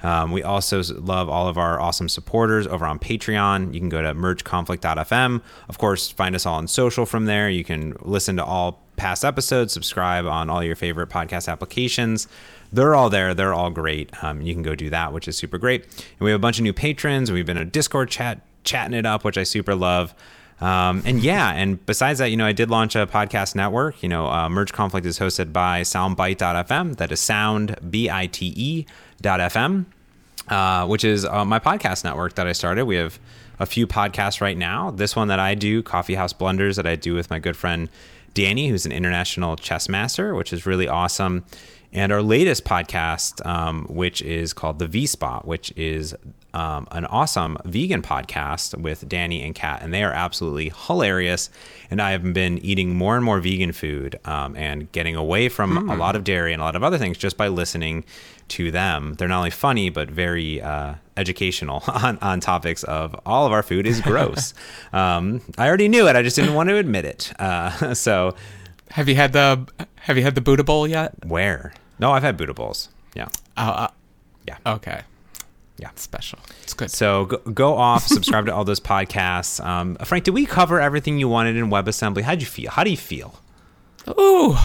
Um, 0.02 0.30
we 0.30 0.42
also 0.42 0.82
love 0.94 1.28
all 1.28 1.48
of 1.48 1.56
our 1.58 1.80
awesome 1.80 2.08
supporters 2.08 2.66
over 2.66 2.84
on 2.84 2.98
Patreon. 2.98 3.72
You 3.72 3.80
can 3.80 3.88
go 3.88 4.02
to 4.02 4.14
mergeconflict.fm. 4.14 5.42
Of 5.68 5.78
course, 5.78 6.10
find 6.10 6.34
us 6.34 6.46
all 6.46 6.56
on 6.56 6.68
social 6.68 7.06
from 7.06 7.24
there. 7.24 7.48
You 7.48 7.64
can 7.64 7.96
listen 8.00 8.36
to 8.36 8.44
all 8.44 8.82
past 8.96 9.24
episodes, 9.24 9.72
subscribe 9.72 10.26
on 10.26 10.50
all 10.50 10.62
your 10.62 10.76
favorite 10.76 11.08
podcast 11.08 11.50
applications. 11.50 12.28
They're 12.72 12.94
all 12.94 13.10
there. 13.10 13.34
They're 13.34 13.54
all 13.54 13.70
great. 13.70 14.22
Um, 14.22 14.42
you 14.42 14.52
can 14.52 14.62
go 14.62 14.74
do 14.74 14.90
that, 14.90 15.12
which 15.12 15.28
is 15.28 15.36
super 15.36 15.58
great. 15.58 15.84
And 15.84 16.20
we 16.20 16.30
have 16.30 16.40
a 16.40 16.42
bunch 16.42 16.58
of 16.58 16.62
new 16.64 16.72
patrons. 16.72 17.30
We've 17.30 17.46
been 17.46 17.58
a 17.58 17.64
Discord 17.64 18.10
chat, 18.10 18.40
chatting 18.64 18.94
it 18.94 19.06
up, 19.06 19.24
which 19.24 19.38
I 19.38 19.44
super 19.44 19.74
love. 19.74 20.14
Um, 20.60 21.02
and 21.04 21.20
yeah, 21.20 21.52
and 21.52 21.84
besides 21.84 22.18
that, 22.18 22.30
you 22.30 22.36
know, 22.36 22.46
I 22.46 22.52
did 22.52 22.70
launch 22.70 22.96
a 22.96 23.06
podcast 23.06 23.54
network. 23.54 24.02
You 24.02 24.08
know, 24.08 24.26
uh, 24.26 24.48
Merge 24.48 24.72
Conflict 24.72 25.06
is 25.06 25.18
hosted 25.18 25.52
by 25.52 25.82
soundbite.fm. 25.82 26.96
That 26.96 27.12
is 27.12 27.20
sound, 27.20 27.76
B 27.90 28.08
I 28.08 28.26
T 28.26 28.54
E 28.56 28.86
FM, 29.22 29.86
uh, 30.48 30.86
which 30.86 31.04
is 31.04 31.24
uh, 31.24 31.44
my 31.44 31.58
podcast 31.58 32.04
network 32.04 32.34
that 32.34 32.46
I 32.46 32.52
started. 32.52 32.84
We 32.84 32.96
have 32.96 33.18
a 33.58 33.66
few 33.66 33.86
podcasts 33.86 34.40
right 34.40 34.56
now. 34.56 34.90
This 34.90 35.16
one 35.16 35.28
that 35.28 35.38
I 35.38 35.54
do, 35.54 35.82
Coffee 35.82 36.14
House 36.14 36.32
Blunders, 36.32 36.76
that 36.76 36.86
I 36.86 36.96
do 36.96 37.14
with 37.14 37.30
my 37.30 37.38
good 37.38 37.56
friend 37.56 37.88
Danny, 38.34 38.68
who's 38.68 38.84
an 38.84 38.92
international 38.92 39.56
chess 39.56 39.88
master, 39.88 40.34
which 40.34 40.52
is 40.52 40.66
really 40.66 40.88
awesome. 40.88 41.44
And 41.92 42.12
our 42.12 42.20
latest 42.20 42.64
podcast, 42.64 43.44
um, 43.46 43.86
which 43.88 44.20
is 44.20 44.52
called 44.52 44.78
The 44.78 44.86
V 44.86 45.06
Spot, 45.06 45.46
which 45.46 45.72
is 45.76 46.14
um, 46.52 46.86
an 46.90 47.06
awesome 47.06 47.56
vegan 47.64 48.02
podcast 48.02 48.78
with 48.78 49.08
Danny 49.08 49.42
and 49.42 49.54
Kat, 49.54 49.80
and 49.82 49.94
they 49.94 50.02
are 50.02 50.12
absolutely 50.12 50.72
hilarious. 50.86 51.48
And 51.90 52.02
I 52.02 52.10
have 52.10 52.34
been 52.34 52.58
eating 52.58 52.94
more 52.94 53.16
and 53.16 53.24
more 53.24 53.40
vegan 53.40 53.72
food 53.72 54.18
um, 54.26 54.56
and 54.56 54.90
getting 54.92 55.16
away 55.16 55.48
from 55.48 55.88
a 55.90 55.96
lot 55.96 56.16
of 56.16 56.24
dairy 56.24 56.52
and 56.52 56.60
a 56.60 56.64
lot 56.64 56.76
of 56.76 56.82
other 56.82 56.98
things 56.98 57.16
just 57.16 57.36
by 57.36 57.48
listening 57.48 58.04
to 58.48 58.70
them. 58.70 59.14
They're 59.14 59.28
not 59.28 59.38
only 59.38 59.50
funny 59.50 59.90
but 59.90 60.10
very 60.10 60.60
uh, 60.62 60.94
educational 61.16 61.82
on, 61.88 62.18
on 62.18 62.40
topics 62.40 62.82
of 62.84 63.14
all 63.26 63.46
of 63.46 63.52
our 63.52 63.62
food 63.62 63.86
is 63.86 64.00
gross. 64.00 64.54
um, 64.92 65.40
I 65.58 65.66
already 65.68 65.88
knew 65.88 66.08
it, 66.08 66.16
I 66.16 66.22
just 66.22 66.36
didn't 66.36 66.54
want 66.54 66.68
to 66.68 66.76
admit 66.76 67.04
it. 67.04 67.32
Uh, 67.38 67.94
so 67.94 68.34
Have 68.90 69.08
you 69.08 69.14
had 69.16 69.32
the 69.32 69.66
Have 69.96 70.16
you 70.16 70.22
had 70.22 70.34
the 70.34 70.40
Buddha 70.40 70.64
Bowl 70.64 70.86
yet? 70.86 71.12
where? 71.26 71.74
No, 71.98 72.12
I've 72.12 72.22
had 72.22 72.36
Buddha 72.36 72.54
bowls. 72.54 72.88
Yeah, 73.14 73.28
Uh, 73.56 73.88
yeah. 74.46 74.58
uh, 74.66 74.74
okay. 74.74 75.00
Yeah. 75.78 75.90
Special. 75.96 76.38
It's 76.62 76.72
good. 76.72 76.90
So 76.90 77.26
go, 77.26 77.36
go 77.38 77.74
off, 77.76 78.06
subscribe 78.06 78.46
to 78.46 78.54
all 78.54 78.64
those 78.64 78.80
podcasts. 78.80 79.62
Um, 79.64 79.96
Frank, 79.96 80.24
did 80.24 80.32
we 80.32 80.46
cover 80.46 80.80
everything 80.80 81.18
you 81.18 81.28
wanted 81.28 81.56
in 81.56 81.66
WebAssembly? 81.70 82.22
How'd 82.22 82.40
you 82.40 82.46
feel? 82.46 82.70
How 82.70 82.82
do 82.84 82.90
you 82.90 82.96
feel? 82.96 83.40
Ooh, 84.18 84.56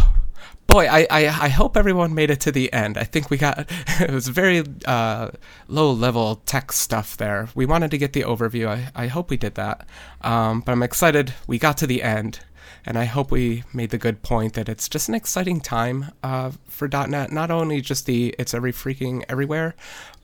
boy, 0.72 0.88
I, 0.88 1.05
I, 1.09 1.26
I 1.26 1.49
hope 1.49 1.76
everyone 1.76 2.15
made 2.15 2.30
it 2.30 2.39
to 2.41 2.51
the 2.51 2.72
end. 2.72 2.97
I 2.97 3.03
think 3.03 3.30
we 3.30 3.38
got 3.38 3.69
it 3.99 4.11
was 4.11 4.28
very 4.30 4.63
uh, 4.86 5.32
low 5.67 5.91
level 5.91 6.38
tech 6.45 6.72
stuff 6.72 7.17
there. 7.17 7.49
We 7.53 7.65
wanted 7.65 7.91
to 7.91 7.97
get 7.97 8.13
the 8.13 8.22
overview. 8.22 8.67
I, 8.67 8.89
I 8.95 9.07
hope 9.07 9.30
we 9.30 9.38
did 9.38 9.55
that. 9.55 9.86
Um, 10.22 10.61
but 10.61 10.72
I'm 10.72 10.84
excited 10.84 11.34
we 11.45 11.59
got 11.59 11.78
to 11.78 11.88
the 11.88 12.01
end. 12.01 12.39
And 12.84 12.97
I 12.97 13.03
hope 13.03 13.30
we 13.30 13.63
made 13.74 13.91
the 13.91 13.99
good 13.99 14.24
point 14.24 14.53
that 14.53 14.67
it's 14.67 14.89
just 14.89 15.07
an 15.07 15.13
exciting 15.13 15.61
time 15.61 16.13
uh, 16.24 16.51
for 16.67 16.88
.NET. 16.88 17.32
Not 17.32 17.51
only 17.51 17.80
just 17.80 18.07
the 18.07 18.34
it's 18.39 18.55
every 18.55 18.72
freaking 18.72 19.24
everywhere, 19.30 19.76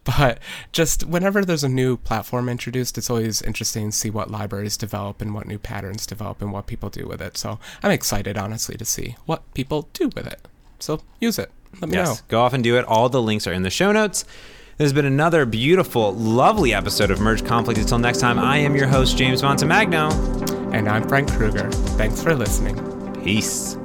but 0.07 0.39
just 0.71 1.03
whenever 1.05 1.43
there's 1.43 1.65
a 1.65 1.69
new 1.69 1.97
platform 1.97 2.47
introduced, 2.47 2.97
it's 2.97 3.09
always 3.09 3.41
interesting 3.41 3.91
to 3.91 3.95
see 3.95 4.09
what 4.09 4.31
libraries 4.31 4.77
develop 4.77 5.21
and 5.21 5.33
what 5.33 5.47
new 5.47 5.59
patterns 5.59 6.07
develop 6.07 6.41
and 6.41 6.53
what 6.53 6.65
people 6.65 6.89
do 6.89 7.05
with 7.05 7.21
it. 7.21 7.37
So 7.37 7.59
I'm 7.83 7.91
excited, 7.91 8.37
honestly, 8.37 8.77
to 8.77 8.85
see 8.85 9.17
what 9.25 9.53
people 9.53 9.89
do 9.91 10.09
with 10.15 10.25
it. 10.25 10.47
So 10.79 11.01
use 11.19 11.37
it. 11.37 11.51
Let 11.81 11.89
me 11.89 11.97
know. 11.97 12.15
Go 12.29 12.41
off 12.41 12.53
and 12.53 12.63
do 12.63 12.77
it. 12.77 12.85
All 12.85 13.09
the 13.09 13.21
links 13.21 13.45
are 13.47 13.53
in 13.53 13.63
the 13.63 13.69
show 13.69 13.91
notes. 13.91 14.23
There's 14.77 14.93
been 14.93 15.05
another 15.05 15.45
beautiful, 15.45 16.13
lovely 16.13 16.73
episode 16.73 17.11
of 17.11 17.19
Merge 17.19 17.43
Conflict. 17.43 17.79
Until 17.79 17.97
next 17.97 18.19
time, 18.19 18.39
I 18.39 18.57
am 18.57 18.75
your 18.75 18.87
host, 18.87 19.17
James 19.17 19.41
Montemagno. 19.41 20.73
And 20.73 20.87
I'm 20.87 21.07
Frank 21.07 21.31
Krueger. 21.31 21.69
Thanks 21.71 22.23
for 22.23 22.33
listening. 22.33 22.77
Peace. 23.23 23.75